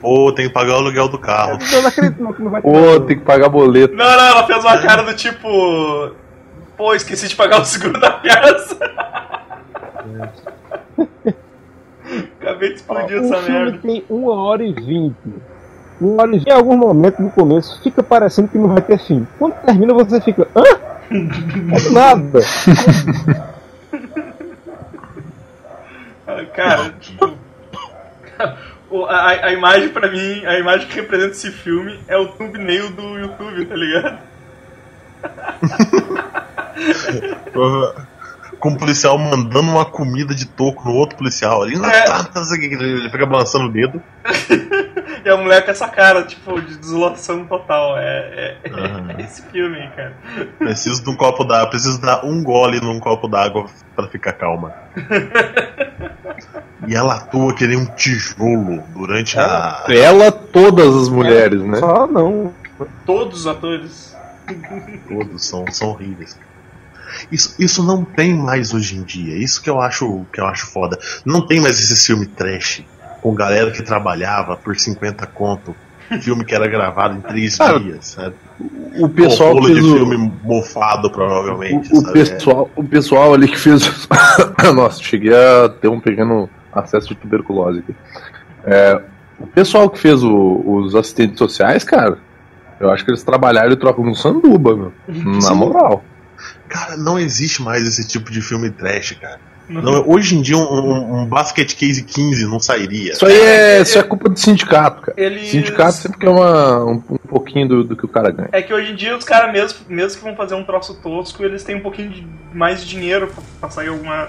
Pô, 0.01 0.33
tem 0.33 0.49
que 0.49 0.53
pagar 0.55 0.73
o 0.75 0.77
aluguel 0.77 1.09
do 1.09 1.19
carro. 1.19 1.59
Eu 1.73 1.83
não 1.83 1.89
acredito 1.89 2.23
não, 2.23 2.33
que 2.33 2.43
não 2.43 2.51
vai 2.51 2.63
ter. 2.63 2.69
Pô, 2.71 3.01
tem 3.01 3.19
que 3.19 3.25
pagar 3.25 3.49
boleto. 3.51 3.95
Não, 3.95 4.05
não, 4.05 4.27
ela 4.27 4.47
fez 4.47 4.65
uma 4.65 4.79
cara 4.79 5.03
do 5.03 5.15
tipo. 5.15 6.13
Pô, 6.77 6.95
esqueci 6.95 7.29
de 7.29 7.37
pagar 7.37 7.61
o 7.61 7.65
seguro 7.65 8.01
da 8.01 8.11
casa. 8.13 8.79
De 12.69 12.75
explodir 12.75 13.21
O 13.21 13.25
essa 13.25 13.37
filme 13.43 13.65
merda. 13.65 13.79
tem 13.79 14.05
1 14.11 14.27
hora 14.29 14.63
e 14.63 14.73
20. 14.73 15.15
Uma 16.01 16.23
hora 16.23 16.37
e 16.37 16.39
20. 16.39 16.49
Em 16.49 16.53
algum 16.53 16.77
momento 16.77 17.23
no 17.23 17.31
começo 17.31 17.81
fica 17.83 18.03
parecendo 18.03 18.49
que 18.49 18.59
não 18.59 18.69
vai 18.69 18.83
ter 18.83 18.99
fim. 18.99 19.27
Quando 19.39 19.55
termina 19.65 19.95
você 19.95 20.21
fica. 20.21 20.47
Hã? 20.57 20.63
É 21.13 21.91
nada. 21.91 22.41
Ah, 26.27 26.45
Cara, 26.55 26.95
tipo. 27.01 27.33
A, 29.09 29.47
a 29.47 29.53
imagem 29.53 29.91
pra 29.91 30.11
mim, 30.11 30.45
a 30.47 30.59
imagem 30.59 30.89
que 30.89 30.97
representa 30.97 31.33
esse 31.33 31.51
filme 31.53 32.01
é 32.09 32.17
o 32.17 32.27
thumbnail 32.29 32.91
do 32.91 33.19
YouTube, 33.19 33.67
tá 33.67 33.77
ligado? 33.77 34.19
Com 38.61 38.71
o 38.71 38.79
policial 38.79 39.19
mandando 39.19 39.71
uma 39.71 39.85
comida 39.85 40.35
de 40.35 40.47
toco 40.47 40.89
no 40.89 40.95
outro 40.95 41.17
policial 41.17 41.63
ali. 41.63 41.75
É. 41.77 42.03
Tá, 42.03 42.25
tá, 42.25 42.43
Ele 42.61 43.11
fica 43.11 43.27
balançando 43.27 43.67
o 43.67 43.73
dedo. 43.73 44.03
E 45.23 45.29
a 45.29 45.37
mulher 45.37 45.63
com 45.65 45.71
essa 45.71 45.87
cara, 45.87 46.23
tipo, 46.23 46.61
de 46.63 46.79
desolação 46.79 47.45
total. 47.45 47.99
É, 47.99 48.57
é, 48.65 48.71
Aham. 48.71 49.11
é 49.19 49.23
esse 49.23 49.43
filme 49.43 49.79
cara. 49.95 50.17
Preciso 50.59 51.03
de 51.05 51.11
um 51.11 51.17
copo 51.17 51.45
d'água. 51.45 51.69
Preciso 51.69 52.01
dar 52.01 52.25
um 52.25 52.43
gole 52.43 52.81
num 52.81 52.99
copo 52.99 53.29
d'água 53.29 53.67
pra 53.95 54.09
ficar 54.09 54.33
calma. 54.33 54.75
E 56.89 56.95
ela 56.95 57.17
atua 57.17 57.55
que 57.55 57.67
nem 57.67 57.77
um 57.77 57.85
tijolo 57.85 58.83
durante 58.95 59.39
a. 59.39 59.85
Ela, 59.89 60.33
todas 60.33 60.97
as 60.97 61.09
mulheres, 61.11 61.61
né? 61.63 61.79
Só 61.79 62.07
não. 62.07 62.55
Todos 63.05 63.41
os 63.41 63.47
atores. 63.47 64.17
Todos 65.07 65.47
são, 65.47 65.65
são 65.71 65.91
horríveis. 65.91 66.39
Isso, 67.31 67.55
isso 67.59 67.83
não 67.83 68.05
tem 68.05 68.35
mais 68.35 68.73
hoje 68.75 68.97
em 68.97 69.03
dia. 69.03 69.37
Isso 69.37 69.63
que 69.63 69.69
eu 69.71 69.81
acho 69.81 70.25
que 70.33 70.41
eu 70.41 70.47
acho 70.47 70.67
foda. 70.67 70.99
Não 71.25 71.47
tem 71.47 71.61
mais 71.61 71.79
esse 71.79 72.07
filme 72.07 72.27
trash 72.27 72.83
com 73.23 73.35
galera 73.35 73.71
que 73.71 73.83
trabalhava 73.83 74.57
por 74.57 74.77
50 74.77 75.27
conto. 75.27 75.75
Filme 76.23 76.45
que 76.45 76.53
era 76.53 76.67
gravado 76.67 77.17
em 77.17 77.21
três 77.21 77.57
Cara, 77.57 77.79
dias, 77.79 78.05
sabe? 78.09 78.35
O 78.99 79.09
pessoal 79.09 79.53
rolo 79.53 79.67
fez 79.69 79.79
de 79.79 79.85
o, 79.91 79.95
filme 79.95 80.33
mofado, 80.43 81.09
provavelmente. 81.09 81.89
o, 81.95 81.99
o 82.01 82.13
pessoal, 82.13 82.71
o 82.75 82.83
pessoal 82.83 83.33
ali 83.33 83.47
que 83.47 83.57
fez. 83.57 84.09
Nossa, 84.75 85.01
cheguei 85.01 85.33
a 85.33 85.69
ter 85.69 85.87
um 85.87 86.01
pequeno 86.01 86.51
acesso 86.73 87.07
de 87.09 87.15
tuberculose 87.15 87.79
aqui. 87.79 87.95
É, 88.65 89.01
o 89.39 89.47
pessoal 89.47 89.89
que 89.89 90.01
fez 90.01 90.21
o- 90.25 90.63
os 90.67 90.97
assistentes 90.97 91.39
sociais, 91.39 91.85
cara, 91.85 92.19
eu 92.81 92.91
acho 92.91 93.05
que 93.05 93.11
eles 93.13 93.23
trabalharam 93.23 93.71
e 93.71 93.77
trocam 93.77 94.05
no 94.05 94.15
sanduba, 94.17 94.75
meu. 94.75 94.93
Na 95.41 95.55
moral. 95.55 96.03
Cara, 96.71 96.97
não 96.97 97.19
existe 97.19 97.61
mais 97.61 97.85
esse 97.87 98.07
tipo 98.07 98.31
de 98.31 98.41
filme 98.41 98.71
trash, 98.71 99.17
cara. 99.21 99.41
Não, 99.69 100.09
hoje 100.09 100.37
em 100.37 100.43
dia, 100.43 100.57
um, 100.57 100.63
um, 100.63 101.21
um 101.23 101.27
Basket 101.27 101.75
Case 101.77 102.03
15 102.03 102.45
não 102.47 102.59
sairia. 102.59 103.13
Isso 103.13 103.25
aí 103.25 103.41
é, 103.41 103.83
isso 103.83 103.99
é 103.99 104.03
culpa 104.03 104.29
do 104.29 104.37
sindicato, 104.39 105.03
cara. 105.03 105.21
Eles... 105.21 105.49
Sindicato 105.49 105.93
sempre 105.93 106.19
quer 106.19 106.29
uma, 106.29 106.85
um, 106.85 107.03
um 107.09 107.17
pouquinho 107.29 107.69
do, 107.69 107.85
do 107.85 107.97
que 107.97 108.05
o 108.05 108.09
cara 108.09 108.31
ganha. 108.31 108.49
É 108.53 108.63
que 108.63 108.73
hoje 108.73 108.93
em 108.93 108.97
dia 108.97 109.17
os 109.17 109.25
caras, 109.25 109.53
mesmo, 109.53 109.79
mesmo 109.89 110.19
que 110.19 110.25
vão 110.25 110.35
fazer 110.37 110.55
um 110.55 110.65
troço 110.65 110.95
tosco, 110.95 111.45
eles 111.45 111.63
têm 111.63 111.77
um 111.77 111.81
pouquinho 111.81 112.11
de 112.11 112.27
mais 112.53 112.81
de 112.83 112.89
dinheiro 112.89 113.29
pra, 113.29 113.43
pra 113.61 113.71
sair 113.71 113.89
alguma, 113.89 114.29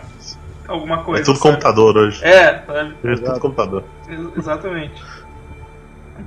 alguma 0.68 1.04
coisa. 1.04 1.22
É 1.22 1.26
tudo 1.26 1.38
sabe? 1.40 1.56
computador 1.56 1.98
hoje. 1.98 2.24
É, 2.24 2.64
sabe? 2.66 2.96
É 3.04 3.16
tudo 3.16 3.40
computador. 3.40 3.84
Ex- 4.10 4.38
Exatamente. 4.38 4.94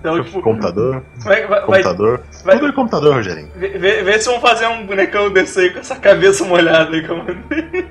Então, 0.04 0.22
tipo, 0.22 0.42
Computador, 0.42 1.02
vai, 1.20 1.46
vai, 1.46 1.62
computador. 1.62 2.20
vai- 2.44 2.58
Tudo 2.58 2.68
é 2.68 2.72
computador, 2.74 3.14
Rogerinho. 3.14 3.48
vê, 3.56 3.68
vê- 3.78 4.18
se 4.20 4.28
vão 4.28 4.38
fazer 4.38 4.66
um 4.66 4.84
bonecão 4.86 5.30
desse 5.32 5.58
aí 5.60 5.70
com 5.70 5.78
essa 5.78 5.96
cabeça 5.96 6.44
molhada 6.44 6.94
aí 6.94 7.02
que 7.02 7.08
eu 7.08 7.16
mandei. 7.16 7.88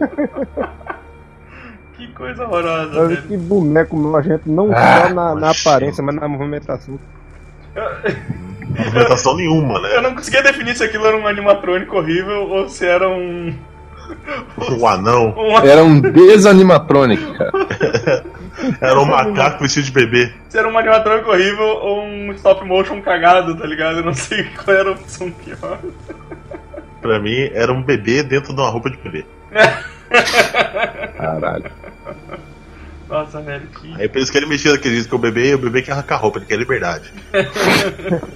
Que 1.96 2.08
coisa 2.08 2.44
horrorosa, 2.44 2.98
Olha 2.98 3.08
velho. 3.08 3.22
que 3.22 3.36
boneco 3.38 3.96
nojento, 3.96 4.42
não 4.50 4.70
Ah, 4.72 5.06
só 5.08 5.14
na, 5.14 5.34
na 5.34 5.50
aparência, 5.50 6.02
mas 6.04 6.14
na 6.16 6.28
movimentação. 6.28 6.98
Movimentação 8.76 9.36
nenhuma, 9.36 9.78
Eu 9.88 10.02
né? 10.02 10.08
não 10.08 10.14
conseguia 10.14 10.42
definir 10.42 10.76
se 10.76 10.84
aquilo 10.84 11.06
era 11.06 11.16
um 11.16 11.26
animatrônico 11.26 11.96
horrível 11.96 12.48
ou 12.50 12.68
se 12.68 12.84
era 12.84 13.08
um. 13.08 13.54
Um 14.70 14.86
anão. 14.86 15.34
um 15.36 15.58
Era 15.58 15.84
um 15.84 16.00
desanimatronic, 16.00 17.22
cara. 17.36 17.52
Era 18.80 18.98
um 19.00 19.04
macaco 19.04 19.62
vestido 19.62 19.84
de 19.84 19.92
bebê. 19.92 20.32
se 20.48 20.58
era 20.58 20.66
um 20.66 20.78
animatrônico 20.78 21.30
horrível 21.30 21.66
ou 21.66 22.02
um 22.02 22.32
stop 22.32 22.64
motion 22.64 23.02
cagado, 23.02 23.54
tá 23.54 23.66
ligado? 23.66 23.98
Eu 23.98 24.04
não 24.04 24.14
sei 24.14 24.44
qual 24.56 24.74
era 24.74 24.88
a 24.88 24.92
opção 24.92 25.30
pior. 25.30 25.78
Pra 27.02 27.20
mim, 27.20 27.50
era 27.52 27.70
um 27.70 27.82
bebê 27.82 28.22
dentro 28.22 28.54
de 28.54 28.60
uma 28.60 28.70
roupa 28.70 28.88
de 28.90 28.96
bebê. 28.96 29.26
Caralho. 31.18 31.70
Nossa, 33.08 33.40
velho, 33.42 33.66
que. 33.66 33.94
Aí 34.00 34.08
por 34.08 34.20
isso 34.22 34.32
que 34.32 34.38
ele 34.38 34.46
mexia 34.46 34.72
daquele 34.72 34.94
jeito 34.94 35.08
que 35.10 35.14
o 35.14 35.18
bebê, 35.18 35.54
o 35.54 35.58
bebê 35.58 35.82
quer 35.82 35.92
arrancar 35.92 36.14
a 36.16 36.18
roupa, 36.18 36.38
ele 36.38 36.46
quer 36.46 36.56
liberdade. 36.58 37.12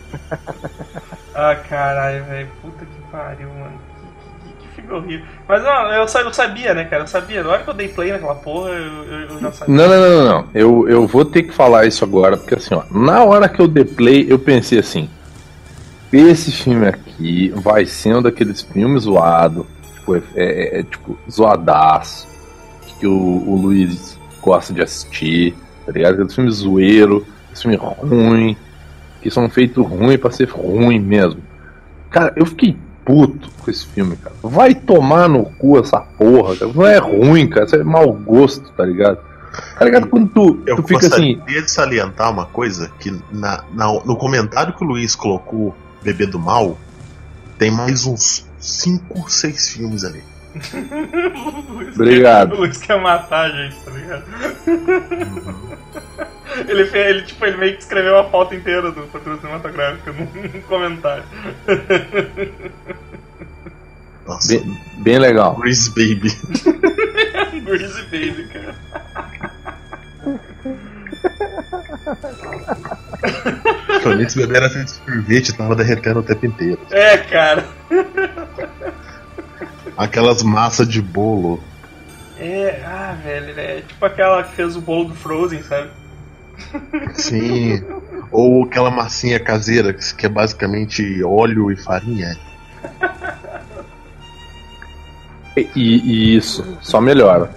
Ah, 1.33 1.55
caralho, 1.55 2.25
velho. 2.25 2.49
Puta 2.61 2.85
que 2.85 3.11
pariu, 3.11 3.49
mano. 3.49 3.81
horrível. 4.97 5.27
Mas 5.49 5.65
ó, 5.65 5.93
eu, 5.93 6.25
eu 6.27 6.33
sabia, 6.33 6.75
né, 6.75 6.85
cara? 6.85 7.03
Eu 7.03 7.07
sabia. 7.07 7.43
Na 7.43 7.51
hora 7.51 7.63
que 7.63 7.71
eu 7.71 7.75
dei 7.75 7.89
play 7.89 8.13
naquela 8.13 8.35
porra, 8.35 8.71
eu, 8.71 9.05
eu, 9.05 9.21
eu 9.31 9.41
já 9.41 9.53
sabia. 9.53 9.75
Não, 9.75 9.89
não, 9.89 10.01
não, 10.01 10.11
não, 10.11 10.25
não. 10.25 10.49
Eu, 10.55 10.89
eu 10.89 11.07
vou 11.07 11.25
ter 11.25 11.45
que 11.45 11.53
falar 11.53 11.87
isso 11.87 12.05
agora, 12.05 12.37
porque 12.37 12.55
assim, 12.55 12.75
ó, 12.75 12.83
na 12.91 13.25
hora 13.25 13.49
que 13.49 13.61
eu 13.61 13.69
dei 13.69 13.85
play, 13.85 14.27
eu 14.29 14.39
pensei 14.39 14.79
assim: 14.79 15.09
esse 16.13 16.51
filme 16.53 16.87
aqui 16.89 17.53
vai 17.57 17.87
ser 17.87 18.17
um 18.17 18.23
daqueles 18.23 18.63
filmes 18.63 19.05
zoado, 19.05 19.67
tipo, 19.95 20.17
é, 20.17 20.23
é- 20.35 20.81
é, 20.81 20.83
tipo, 20.83 21.19
zoadaço, 21.31 22.29
que 22.99 23.07
o, 23.07 23.13
o 23.13 23.57
Luiz 23.57 24.19
gosta 24.43 24.73
de 24.73 24.83
assistir, 24.83 25.55
tá 25.87 25.93
ligado? 25.93 26.15
Aqueles 26.15 26.35
filmes 26.35 26.55
zoeiro, 26.57 27.27
filme 27.55 27.77
ruim, 27.77 28.57
que 29.23 29.31
são 29.31 29.49
feitos 29.49 29.87
ruim 29.87 30.19
pra 30.19 30.31
ser 30.31 30.49
ruim 30.49 30.99
mesmo. 30.99 31.41
Cara, 32.11 32.33
eu 32.37 32.45
fiquei 32.47 32.77
puto 33.11 33.51
com 33.63 33.71
esse 33.71 33.87
filme, 33.87 34.17
cara. 34.17 34.35
Vai 34.43 34.75
tomar 34.75 35.29
no 35.29 35.45
cu 35.45 35.79
essa 35.79 36.01
porra, 36.01 36.57
cara. 36.57 36.73
Não 36.73 36.87
é 36.87 36.99
ruim, 36.99 37.49
cara. 37.49 37.67
Isso 37.67 37.77
é 37.77 37.85
mau 37.85 38.13
gosto, 38.13 38.71
tá 38.73 38.85
ligado? 38.85 39.19
Tá 39.79 39.85
ligado 39.85 40.07
quando 40.07 40.29
tu, 40.29 40.63
Eu 40.65 40.77
tu 40.77 40.83
fica 40.85 41.01
gostaria 41.01 41.37
assim. 41.43 41.61
de 41.63 41.71
salientar 41.71 42.31
uma 42.31 42.47
coisa, 42.47 42.91
que 43.01 43.11
na, 43.33 43.65
na- 43.75 44.01
no 44.05 44.17
comentário 44.17 44.73
que 44.75 44.85
o 44.85 44.87
Luiz 44.87 45.15
colocou, 45.17 45.75
Bebê 46.03 46.25
do 46.27 46.39
Mal, 46.39 46.79
tem 47.59 47.71
mais 47.71 48.07
uns 48.07 48.47
5, 48.61 49.29
6 49.31 49.71
filmes 49.71 50.05
ali. 50.05 50.23
Obrigado. 51.95 52.55
O 52.55 52.59
Luiz 52.59 52.79
quer 52.79 53.01
matar 53.01 53.47
a 53.47 53.49
gente, 53.51 53.77
tá 53.85 53.91
ligado? 53.91 54.25
Ele, 56.69 56.85
fez, 56.87 57.07
ele, 57.07 57.23
tipo, 57.23 57.45
ele 57.45 57.57
meio 57.57 57.75
que 57.75 57.83
escreveu 57.83 58.19
a 58.19 58.25
pauta 58.25 58.55
inteira 58.55 58.91
do 58.91 59.03
patrulho 59.03 59.39
cinematográfico 59.41 60.13
num 60.13 60.63
comentário. 60.63 61.25
Nossa, 64.27 64.49
Bem, 64.49 64.79
bem 64.99 65.19
legal. 65.19 65.57
Grease 65.57 65.91
Baby. 65.91 66.31
Greasy 67.65 68.03
Baby, 68.05 68.49
cara. 68.53 68.75
Quando 74.03 74.23
esse 74.23 74.39
bebê 74.39 74.57
era 74.57 74.71
feito 74.71 74.87
de 74.87 74.93
sorvete, 74.93 75.53
tava 75.53 75.77
derretendo 75.77 76.21
o 76.21 76.23
tempo 76.23 76.47
inteiro. 76.47 76.81
É, 76.91 77.17
cara. 77.19 77.67
Aquelas 79.97 80.43
massas 80.43 80.89
de 80.89 81.03
bolo. 81.03 81.63
É, 82.39 82.83
ah, 82.87 83.17
velho, 83.23 83.59
é 83.61 83.83
tipo 83.83 84.05
aquela 84.05 84.43
que 84.43 84.55
fez 84.55 84.75
o 84.75 84.81
bolo 84.81 85.09
do 85.09 85.15
Frozen, 85.15 85.63
sabe? 85.63 85.91
Sim. 87.15 87.83
Ou 88.31 88.65
aquela 88.65 88.91
massinha 88.91 89.41
caseira, 89.41 89.93
que 89.93 90.27
é 90.27 90.29
basicamente 90.29 91.23
óleo 91.25 91.71
e 91.71 91.77
farinha. 91.77 92.37
E, 95.57 95.69
e 95.77 96.37
isso, 96.37 96.65
só 96.81 97.01
melhora. 97.01 97.51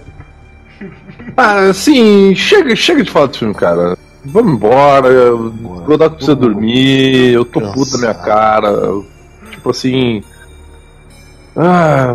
Ah, 1.36 1.72
sim, 1.72 2.34
chega, 2.34 2.74
chega 2.76 3.02
de 3.02 3.10
falar 3.10 3.26
do 3.26 3.38
filme, 3.38 3.54
cara. 3.54 3.96
Vamos 4.24 4.54
embora. 4.54 5.34
O 5.34 5.50
Godoc 5.50 6.14
precisa 6.14 6.34
dormir. 6.34 7.32
Eu 7.32 7.44
tô 7.44 7.60
puto 7.60 7.92
da 7.92 7.98
minha 7.98 8.14
cara. 8.14 8.70
Tipo 9.50 9.70
assim. 9.70 10.22
Ah, 11.56 12.14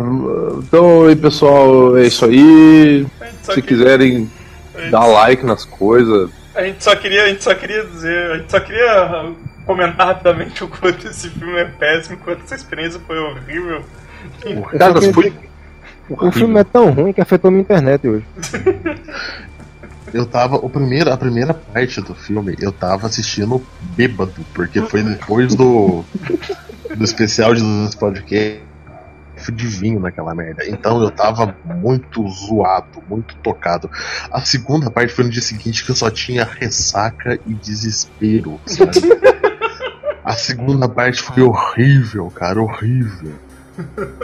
então 0.58 1.06
aí 1.06 1.16
pessoal, 1.16 1.96
é 1.96 2.06
isso 2.06 2.24
aí. 2.24 3.06
Só 3.42 3.54
Se 3.54 3.62
quiserem 3.62 4.30
dar 4.90 5.06
like 5.06 5.44
nas 5.46 5.64
coisas. 5.64 6.30
A 6.60 6.64
gente 6.64 6.84
só 6.84 6.94
queria, 6.94 7.24
a 7.24 7.28
gente 7.28 7.42
só 7.42 7.54
queria 7.54 7.82
dizer, 7.86 8.32
a 8.32 8.36
gente 8.36 8.50
só 8.50 8.60
queria 8.60 9.32
comentar 9.64 10.08
rapidamente 10.08 10.62
o 10.62 10.68
quanto 10.68 11.06
esse 11.06 11.30
filme 11.30 11.58
é 11.58 11.64
péssimo, 11.64 12.16
o 12.16 12.18
quanto 12.18 12.44
essa 12.44 12.54
experiência 12.54 13.00
foi 13.06 13.18
horrível. 13.18 13.82
Cara, 14.78 15.00
foi. 15.00 15.32
O 16.10 16.30
filme 16.30 16.60
é 16.60 16.64
tão 16.64 16.90
ruim 16.90 17.14
que 17.14 17.20
afetou 17.22 17.50
minha 17.50 17.62
internet 17.62 18.06
hoje. 18.06 18.26
Eu 20.12 20.26
tava. 20.26 20.56
O 20.56 20.68
primeiro, 20.68 21.10
a 21.10 21.16
primeira 21.16 21.54
parte 21.54 22.00
do 22.00 22.16
filme, 22.16 22.56
eu 22.60 22.72
tava 22.72 23.06
assistindo 23.06 23.64
bêbado, 23.96 24.34
porque 24.52 24.82
foi 24.82 25.04
depois 25.04 25.54
do. 25.54 26.04
do 26.96 27.04
especial 27.04 27.54
de 27.54 27.62
dos 27.62 27.94
podcasts 27.94 28.69
de 29.50 29.66
vinho 29.66 30.00
naquela 30.00 30.34
merda. 30.34 30.66
Então 30.66 31.00
eu 31.02 31.10
tava 31.10 31.54
muito 31.64 32.28
zoado, 32.28 33.02
muito 33.08 33.34
tocado. 33.36 33.90
A 34.30 34.40
segunda 34.40 34.90
parte 34.90 35.12
foi 35.12 35.24
no 35.24 35.30
dia 35.30 35.42
seguinte 35.42 35.84
que 35.84 35.90
eu 35.90 35.96
só 35.96 36.10
tinha 36.10 36.44
ressaca 36.44 37.38
e 37.46 37.54
desespero, 37.54 38.60
sabe? 38.66 39.00
A 40.24 40.34
segunda 40.34 40.88
parte 40.88 41.22
foi 41.22 41.42
horrível, 41.42 42.30
cara, 42.30 42.60
horrível. 42.60 43.32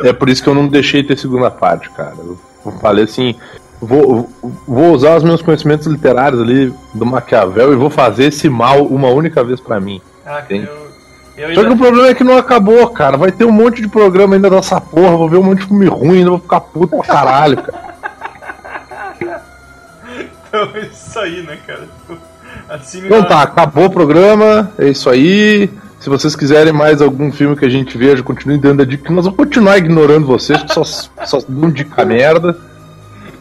É 0.04 0.12
por 0.12 0.28
isso 0.28 0.42
que 0.42 0.48
eu 0.48 0.54
não 0.54 0.68
deixei 0.68 1.02
ter 1.02 1.16
segunda 1.18 1.50
parte, 1.50 1.88
cara. 1.90 2.14
Eu 2.16 2.38
falei 2.80 3.04
assim. 3.04 3.34
Vou, 3.78 4.30
vou 4.66 4.92
usar 4.92 5.16
os 5.16 5.22
meus 5.22 5.42
conhecimentos 5.42 5.86
literários 5.86 6.40
ali 6.40 6.72
do 6.94 7.04
Maquiavel 7.04 7.74
e 7.74 7.76
vou 7.76 7.90
fazer 7.90 8.24
esse 8.24 8.48
mal 8.48 8.86
uma 8.86 9.08
única 9.08 9.44
vez 9.44 9.60
pra 9.60 9.78
mim. 9.78 10.00
Ah, 10.24 10.42
eu, 10.48 10.85
eu 11.36 11.54
Só 11.54 11.64
que 11.64 11.72
o 11.72 11.76
problema 11.76 12.08
é 12.08 12.14
que 12.14 12.24
não 12.24 12.38
acabou, 12.38 12.88
cara. 12.88 13.16
Vai 13.16 13.30
ter 13.30 13.44
um 13.44 13.52
monte 13.52 13.82
de 13.82 13.88
programa 13.88 14.34
ainda 14.34 14.48
dessa 14.48 14.80
porra. 14.80 15.16
Vou 15.16 15.28
ver 15.28 15.36
um 15.36 15.42
monte 15.42 15.60
de 15.60 15.66
filme 15.66 15.86
ruim, 15.86 16.18
ainda 16.18 16.30
vou 16.30 16.38
ficar 16.38 16.60
puto 16.60 16.96
pra 16.96 17.06
caralho, 17.06 17.58
cara. 17.58 17.86
então 20.48 20.70
é 20.74 20.80
isso 20.86 21.18
aí, 21.18 21.42
né, 21.42 21.58
cara? 21.66 21.88
Assim 22.68 23.04
Então 23.04 23.22
tá, 23.22 23.42
acabou 23.42 23.84
o 23.84 23.90
programa. 23.90 24.72
É 24.78 24.88
isso 24.88 25.10
aí. 25.10 25.70
Se 26.00 26.08
vocês 26.08 26.36
quiserem 26.36 26.72
mais 26.72 27.02
algum 27.02 27.32
filme 27.32 27.56
que 27.56 27.64
a 27.64 27.68
gente 27.68 27.96
veja, 27.96 28.22
continue 28.22 28.58
dando 28.58 28.82
a 28.82 28.84
dica. 28.84 29.12
Nós 29.12 29.24
vamos 29.24 29.38
continuar 29.38 29.78
ignorando 29.78 30.26
vocês, 30.26 30.62
que 30.62 30.72
só, 30.72 30.84
só 30.84 31.38
dão 31.48 31.70
dica 31.70 32.04
merda. 32.04 32.56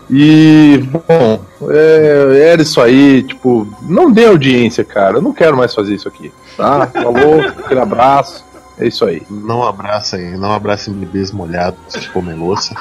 E, 0.10 0.88
bom, 0.92 1.40
é, 1.70 2.52
era 2.52 2.62
isso 2.62 2.80
aí. 2.82 3.24
Tipo, 3.24 3.68
não 3.84 4.12
dê 4.12 4.26
audiência, 4.26 4.84
cara. 4.84 5.18
Eu 5.18 5.22
não 5.22 5.34
quero 5.34 5.58
mais 5.58 5.74
fazer 5.74 5.96
isso 5.96 6.08
aqui. 6.08 6.32
Tá? 6.56 6.88
Falou, 6.88 7.42
aquele 7.42 7.80
abraço. 7.80 8.46
É 8.78 8.88
isso 8.88 9.06
aí. 9.06 9.24
Não 9.30 9.64
abracem, 9.64 10.38
não 10.38 10.52
abracem 10.52 10.94
bebês 10.94 11.32
molhados 11.32 11.96
que 11.96 12.10
comem 12.10 12.36
louça. 12.36 12.76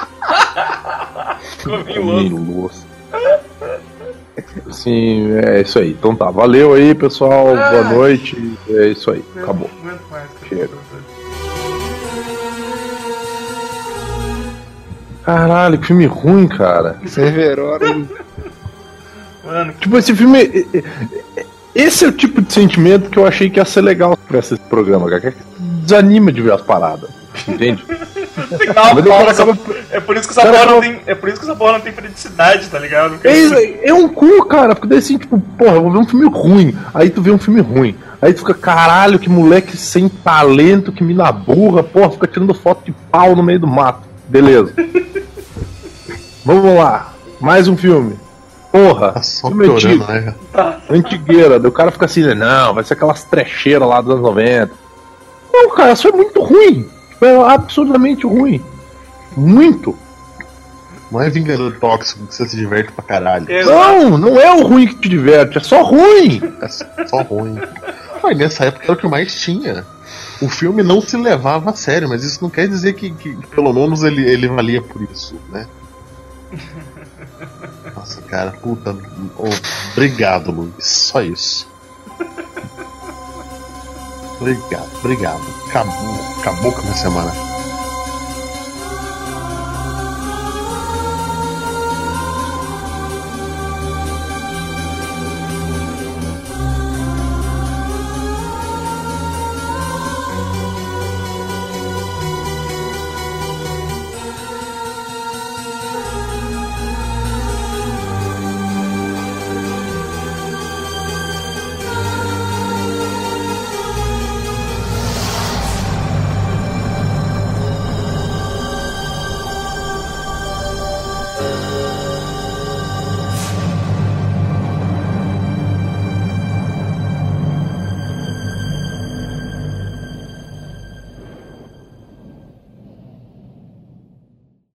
Louco. 1.65 2.35
louça. 2.51 2.85
Sim, 4.71 5.31
é 5.37 5.61
isso 5.61 5.79
aí. 5.79 5.91
Então 5.91 6.15
tá, 6.15 6.29
valeu 6.29 6.73
aí, 6.73 6.93
pessoal. 6.93 7.45
Boa 7.45 7.87
Ai. 7.87 7.93
noite. 7.93 8.57
É 8.69 8.87
isso 8.87 9.09
aí. 9.11 9.23
Acabou. 9.37 9.69
Chega. 10.47 10.69
Caralho, 15.25 15.77
que 15.79 15.87
filme 15.87 16.05
ruim, 16.05 16.47
cara. 16.47 16.97
Cerverora. 17.07 17.87
Mano, 19.43 19.73
que 19.73 19.79
Tipo, 19.79 19.97
esse 19.97 20.15
filme. 20.15 20.67
Esse 21.73 22.05
é 22.05 22.07
o 22.07 22.11
tipo 22.11 22.41
de 22.41 22.53
sentimento 22.53 23.09
que 23.09 23.17
eu 23.17 23.27
achei 23.27 23.49
que 23.49 23.59
ia 23.59 23.65
ser 23.65 23.81
legal 23.81 24.17
pra 24.27 24.39
esse 24.39 24.55
programa, 24.55 25.09
cara. 25.09 25.31
Que 25.31 25.37
desanima 25.81 26.31
de 26.31 26.41
ver 26.41 26.53
as 26.53 26.61
paradas. 26.61 27.09
Entende? 27.47 27.83
tem 28.49 28.57
que 28.59 28.73
dar 28.73 28.93
uma 28.93 28.93
Mas 28.95 29.05
o 29.05 29.09
cara 29.09 29.25
pausa. 29.25 29.43
acaba- 29.43 29.57
É 29.91 29.99
por 29.99 30.15
isso 30.15 30.27
que 30.27 30.31
essa 30.39 30.41
cara 30.43 30.57
porra 30.59 30.71
não 30.71 30.81
tem. 30.81 30.99
É 31.05 31.15
por 31.15 31.27
isso 31.29 31.39
que 31.39 31.45
essa 31.45 31.55
porra 31.55 31.73
não 31.73 31.79
tem 31.81 31.91
periodicidade, 31.91 32.67
tá 32.69 32.79
ligado? 32.79 33.19
É, 33.23 33.37
isso 33.37 33.53
aí, 33.55 33.79
é 33.83 33.93
um 33.93 34.07
cu, 34.07 34.45
cara. 34.45 34.73
Porque 34.73 34.87
daí 34.87 34.99
assim, 34.99 35.17
tipo, 35.17 35.37
porra, 35.57 35.73
eu 35.75 35.81
vou 35.81 35.91
ver 35.91 35.97
um 35.99 36.07
filme 36.07 36.25
ruim. 36.29 36.75
Aí 36.93 37.09
tu 37.09 37.21
vê 37.21 37.31
um 37.31 37.37
filme 37.37 37.59
ruim. 37.61 37.95
Aí 38.21 38.33
tu 38.33 38.39
fica, 38.39 38.53
caralho, 38.53 39.19
que 39.19 39.29
moleque 39.29 39.75
sem 39.75 40.07
talento, 40.07 40.91
que 40.93 41.03
mina 41.03 41.29
burra, 41.31 41.83
porra, 41.83 42.11
fica 42.11 42.27
tirando 42.27 42.53
foto 42.53 42.85
de 42.85 42.93
pau 43.11 43.35
no 43.35 43.43
meio 43.43 43.59
do 43.59 43.67
mato. 43.67 44.01
Beleza. 44.29 44.73
Vamos 46.45 46.75
lá. 46.75 47.13
Mais 47.39 47.67
um 47.67 47.75
filme. 47.75 48.17
Porra, 48.71 49.13
Tá 49.13 49.21
só 49.23 49.47
filme 49.47 49.67
antigo. 49.67 50.05
né? 50.05 50.35
Tá. 50.51 50.79
Antigueira, 50.89 51.59
daí 51.59 51.69
o 51.69 51.73
cara 51.73 51.91
fica 51.91 52.05
assim, 52.05 52.23
né, 52.23 52.33
não, 52.35 52.73
vai 52.73 52.83
ser 52.83 52.93
aquelas 52.93 53.23
trecheiras 53.23 53.87
lá 53.87 54.01
dos 54.01 54.11
anos 54.11 54.23
90. 54.23 54.71
Não, 55.51 55.69
cara, 55.75 55.93
isso 55.93 56.07
é 56.07 56.11
muito 56.11 56.41
ruim. 56.41 56.89
É 57.21 57.35
absurdamente 57.53 58.25
ruim. 58.27 58.61
Muito. 59.35 59.97
Não 61.11 61.21
é 61.21 61.29
Vingador 61.29 61.77
Tóxico 61.79 62.25
que 62.25 62.35
você 62.35 62.45
se 62.47 62.57
diverte 62.57 62.91
pra 62.91 63.03
caralho. 63.03 63.49
Exato. 63.49 64.09
Não, 64.09 64.17
não 64.17 64.39
é 64.39 64.51
o 64.53 64.67
ruim 64.67 64.87
que 64.87 64.95
te 64.95 65.07
diverte, 65.09 65.57
é 65.57 65.61
só 65.61 65.81
ruim. 65.83 66.41
É 66.61 67.07
só 67.07 67.21
ruim. 67.21 67.57
Mas 68.21 68.37
nessa 68.37 68.65
época 68.65 68.83
era 68.85 68.93
o 68.93 68.97
que 68.97 69.07
mais 69.07 69.33
tinha. 69.39 69.85
O 70.41 70.49
filme 70.49 70.83
não 70.83 70.99
se 70.99 71.15
levava 71.15 71.69
a 71.69 71.73
sério, 71.73 72.09
mas 72.09 72.23
isso 72.23 72.39
não 72.41 72.49
quer 72.49 72.67
dizer 72.67 72.93
que, 72.93 73.11
que 73.11 73.35
pelo 73.47 73.71
menos 73.71 74.03
ele, 74.03 74.29
ele 74.29 74.47
valia 74.49 74.81
por 74.81 75.01
isso, 75.03 75.35
né? 75.49 75.65
Nossa, 77.95 78.21
cara, 78.23 78.51
puta. 78.51 78.95
obrigado, 79.93 80.51
Luiz. 80.51 80.85
Só 80.85 81.21
isso. 81.21 81.67
Obrigado, 84.39 84.89
obrigado. 84.99 85.41
Acabou, 85.69 86.39
acabou 86.39 86.71
com 86.71 86.79
a 86.79 86.83
minha 86.83 86.95
semana. 86.95 87.54